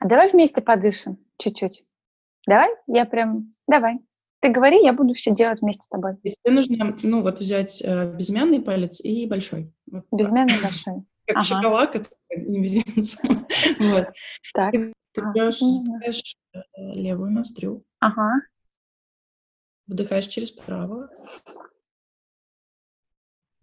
Давай 0.04 0.30
вместе 0.30 0.62
подышим 0.62 1.18
чуть-чуть. 1.38 1.86
Давай? 2.46 2.70
Я 2.88 3.06
прям... 3.06 3.52
Давай. 3.68 4.00
Ты 4.42 4.52
говори, 4.52 4.82
я 4.82 4.94
буду 4.94 5.14
все 5.14 5.34
делать 5.34 5.62
вместе 5.62 5.84
с 5.84 5.90
тобой. 5.90 6.16
Тебе 6.24 6.54
нужно, 6.54 6.98
ну, 7.04 7.22
вот 7.22 7.40
взять 7.40 7.82
э, 7.84 8.14
безымянный 8.14 8.62
палец 8.62 9.02
и 9.02 9.28
большой. 9.28 9.74
Вот 9.88 10.06
безымянный 10.12 10.56
и 10.56 10.62
большой. 10.62 11.04
Как 11.26 11.38
ага. 11.38 11.46
шоколад, 11.46 11.96
это 11.96 12.10
не 12.38 12.60
мизинцем. 12.60 13.30
вот. 13.80 14.08
Так. 14.54 14.72
Ты, 14.72 14.94
ты 15.12 15.22
берешь, 15.34 15.60
затыкаешь 15.60 16.38
э, 16.54 16.60
левую 16.76 17.32
ноздрю. 17.32 17.84
Ага. 18.00 18.42
Вдыхаешь 19.88 20.28
через 20.28 20.52
правую. 20.52 21.10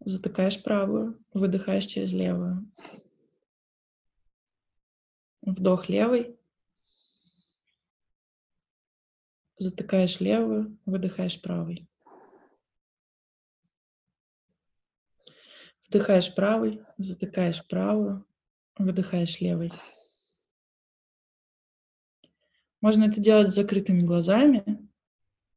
Затыкаешь 0.00 0.62
правую. 0.62 1.18
Выдыхаешь 1.32 1.86
через 1.86 2.12
левую. 2.12 2.70
Вдох 5.40 5.88
левый. 5.88 6.36
Затыкаешь 9.58 10.20
левую, 10.20 10.78
выдыхаешь 10.84 11.40
правый. 11.40 11.88
Вдыхаешь 15.88 16.34
правый, 16.34 16.82
затыкаешь 16.98 17.66
правую, 17.66 18.26
выдыхаешь 18.76 19.40
левый. 19.40 19.72
Можно 22.82 23.04
это 23.04 23.20
делать 23.20 23.50
с 23.50 23.54
закрытыми 23.54 24.00
глазами. 24.00 24.90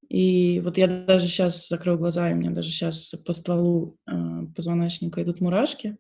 И 0.08 0.62
вот 0.62 0.78
я 0.78 0.88
даже 0.88 1.28
сейчас 1.28 1.68
закрою 1.68 2.00
глаза, 2.00 2.30
и 2.30 2.34
у 2.34 2.38
меня 2.38 2.52
даже 2.52 2.70
сейчас 2.70 3.14
по 3.26 3.34
стволу 3.34 3.98
э, 4.08 4.46
позвоночника 4.56 5.22
идут 5.22 5.42
мурашки. 5.42 5.98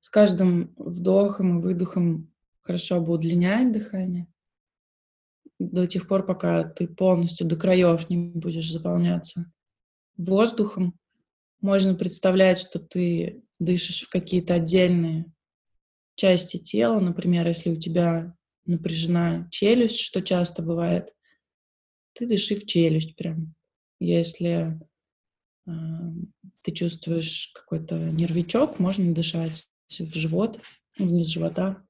С 0.00 0.10
каждым 0.10 0.74
вдохом 0.76 1.58
и 1.58 1.62
выдохом 1.62 2.30
хорошо 2.60 3.00
бы 3.00 3.12
удлинять 3.12 3.72
дыхание 3.72 4.26
до 5.58 5.86
тех 5.86 6.08
пор, 6.08 6.24
пока 6.26 6.64
ты 6.64 6.86
полностью 6.86 7.46
до 7.46 7.56
краев 7.56 8.08
не 8.10 8.16
будешь 8.16 8.70
заполняться 8.70 9.50
воздухом. 10.16 10.98
Можно 11.60 11.94
представлять, 11.94 12.58
что 12.58 12.78
ты 12.78 13.42
дышишь 13.58 14.02
в 14.02 14.10
какие-то 14.10 14.54
отдельные 14.54 15.32
части 16.16 16.58
тела. 16.58 17.00
Например, 17.00 17.46
если 17.46 17.70
у 17.70 17.76
тебя 17.76 18.36
напряжена 18.66 19.48
челюсть, 19.50 20.00
что 20.00 20.22
часто 20.22 20.62
бывает, 20.62 21.14
ты 22.12 22.26
дыши 22.26 22.54
в 22.54 22.66
челюсть 22.66 23.16
прям. 23.16 23.54
Если 23.98 24.80
э, 25.66 25.70
ты 26.62 26.72
чувствуешь 26.72 27.50
какой-то 27.54 27.96
нервичок, 27.96 28.78
можно 28.78 29.14
дышать 29.14 29.68
в 29.88 30.14
живот, 30.14 30.60
вниз 30.98 31.28
живота 31.28 31.84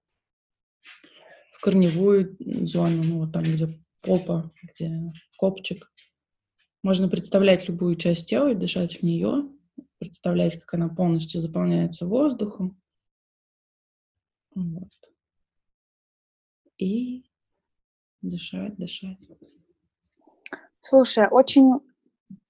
корневую 1.65 2.37
зону, 2.67 3.03
ну, 3.03 3.19
вот 3.21 3.33
там, 3.33 3.43
где 3.45 3.83
попа, 4.03 4.53
где 4.63 5.11
копчик. 5.39 5.91
Можно 6.83 7.09
представлять 7.09 7.67
любую 7.67 7.97
часть 7.97 8.29
тела 8.29 8.53
и 8.53 8.55
дышать 8.55 8.99
в 8.99 9.03
нее, 9.03 9.49
представлять, 9.99 10.61
как 10.61 10.75
она 10.75 10.91
полностью 10.91 11.41
заполняется 11.41 12.07
воздухом. 12.07 12.79
Вот. 14.55 14.91
И 16.77 17.25
дышать, 18.21 18.77
дышать. 18.77 19.17
Слушай, 20.81 21.29
очень 21.31 21.81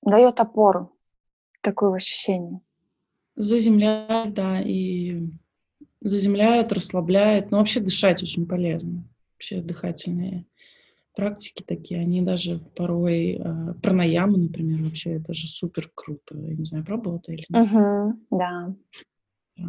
дает 0.02 0.40
опору 0.40 0.98
такое 1.60 1.94
ощущение. 1.94 2.60
Заземляет, 3.36 4.34
да, 4.34 4.60
и 4.60 5.30
заземляет, 6.05 6.72
расслабляет. 6.72 7.50
Но 7.50 7.59
вообще 7.59 7.80
дышать 7.80 8.22
очень 8.22 8.46
полезно. 8.46 9.05
Вообще 9.34 9.61
дыхательные 9.61 10.44
практики 11.14 11.62
такие, 11.66 12.00
они 12.00 12.22
даже 12.22 12.59
порой 12.76 13.38
э, 13.38 13.74
пранаямы, 13.82 14.38
например, 14.38 14.82
вообще 14.82 15.14
это 15.14 15.32
же 15.32 15.48
супер 15.48 15.90
круто. 15.94 16.36
Я 16.36 16.55
не 16.55 16.64
знаю, 16.64 16.84
пробовала 16.84 17.20
ты 17.20 17.34
или 17.34 17.46
нет? 17.48 17.70
Угу, 17.70 18.38
да. 18.38 18.74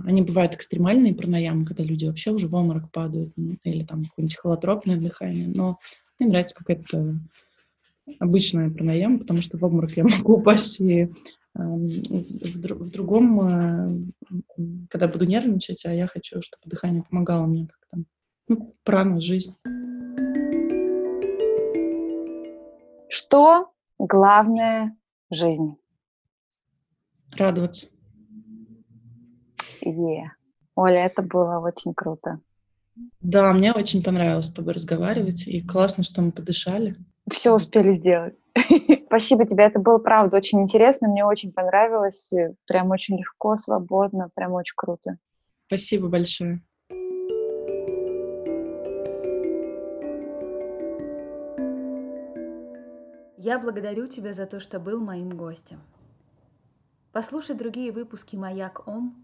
Они 0.05 0.23
бывают 0.23 0.55
экстремальные 0.55 1.13
пранаямы, 1.13 1.65
когда 1.65 1.83
люди 1.83 2.05
вообще 2.05 2.31
уже 2.31 2.47
в 2.47 2.55
обморок 2.55 2.91
падают, 2.91 3.33
или 3.63 3.83
там 3.83 4.03
какое-нибудь 4.03 4.37
холотропное 4.37 4.97
дыхание, 4.97 5.47
но 5.47 5.77
мне 6.17 6.29
нравится 6.29 6.55
какая-то 6.55 7.19
обычная 8.19 8.69
пранаяма, 8.71 9.19
потому 9.19 9.41
что 9.41 9.57
в 9.57 9.63
обморок 9.63 9.91
я 9.91 10.03
могу 10.03 10.37
упасть 10.37 10.81
и 10.81 11.09
в, 11.55 12.89
другом, 12.91 14.13
когда 14.89 15.07
буду 15.07 15.25
нервничать, 15.25 15.85
а 15.85 15.93
я 15.93 16.07
хочу, 16.07 16.41
чтобы 16.41 16.63
дыхание 16.65 17.03
помогало 17.03 17.45
мне 17.45 17.67
как-то. 17.67 18.03
Ну, 18.47 18.75
прана, 18.83 19.19
жизнь. 19.21 19.55
Что 23.09 23.71
главное 23.97 24.97
в 25.29 25.35
жизни? 25.35 25.77
Радоваться. 27.31 27.87
Е. 29.81 30.31
Оля, 30.75 31.05
это 31.05 31.21
было 31.21 31.59
очень 31.59 31.93
круто. 31.93 32.39
Да, 33.21 33.53
мне 33.53 33.71
очень 33.71 34.03
понравилось 34.03 34.47
с 34.47 34.53
тобой 34.53 34.73
разговаривать, 34.73 35.47
и 35.47 35.61
классно, 35.61 36.03
что 36.03 36.21
мы 36.21 36.31
подышали. 36.31 36.95
Все 37.31 37.53
успели 37.53 37.95
сделать. 37.95 38.35
Спасибо 39.17 39.45
тебе, 39.45 39.63
это 39.63 39.79
было, 39.79 39.97
правда, 39.97 40.35
очень 40.35 40.61
интересно, 40.61 41.07
мне 41.07 41.23
очень 41.23 41.53
понравилось, 41.53 42.33
прям 42.67 42.91
очень 42.91 43.17
легко, 43.17 43.55
свободно, 43.55 44.29
прям 44.35 44.51
очень 44.51 44.73
круто. 44.75 45.17
Спасибо 45.67 46.09
большое. 46.09 46.61
Я 53.37 53.57
благодарю 53.57 54.07
тебя 54.07 54.33
за 54.33 54.45
то, 54.47 54.59
что 54.59 54.81
был 54.81 54.99
моим 54.99 55.29
гостем. 55.29 55.81
Послушай 57.13 57.55
другие 57.55 57.93
выпуски 57.93 58.35
«Маяк 58.35 58.85
Ом» 58.85 59.15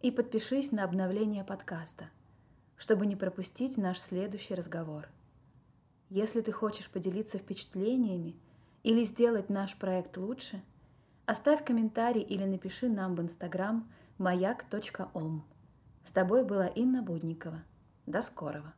и 0.00 0.12
подпишись 0.12 0.70
на 0.70 0.84
обновление 0.84 1.42
подкаста, 1.42 2.04
чтобы 2.76 3.04
не 3.04 3.16
пропустить 3.16 3.78
наш 3.78 3.98
следующий 3.98 4.54
разговор. 4.54 5.08
Если 6.08 6.40
ты 6.40 6.52
хочешь 6.52 6.88
поделиться 6.88 7.38
впечатлениями 7.38 8.36
или 8.82 9.04
сделать 9.04 9.50
наш 9.50 9.76
проект 9.76 10.16
лучше, 10.16 10.62
оставь 11.26 11.64
комментарий 11.64 12.22
или 12.22 12.44
напиши 12.44 12.88
нам 12.88 13.14
в 13.14 13.20
инстаграм 13.20 13.90
маяк.ом. 14.18 15.44
С 16.04 16.12
тобой 16.12 16.44
была 16.44 16.66
Инна 16.66 17.02
Будникова. 17.02 17.62
До 18.06 18.22
скорого! 18.22 18.74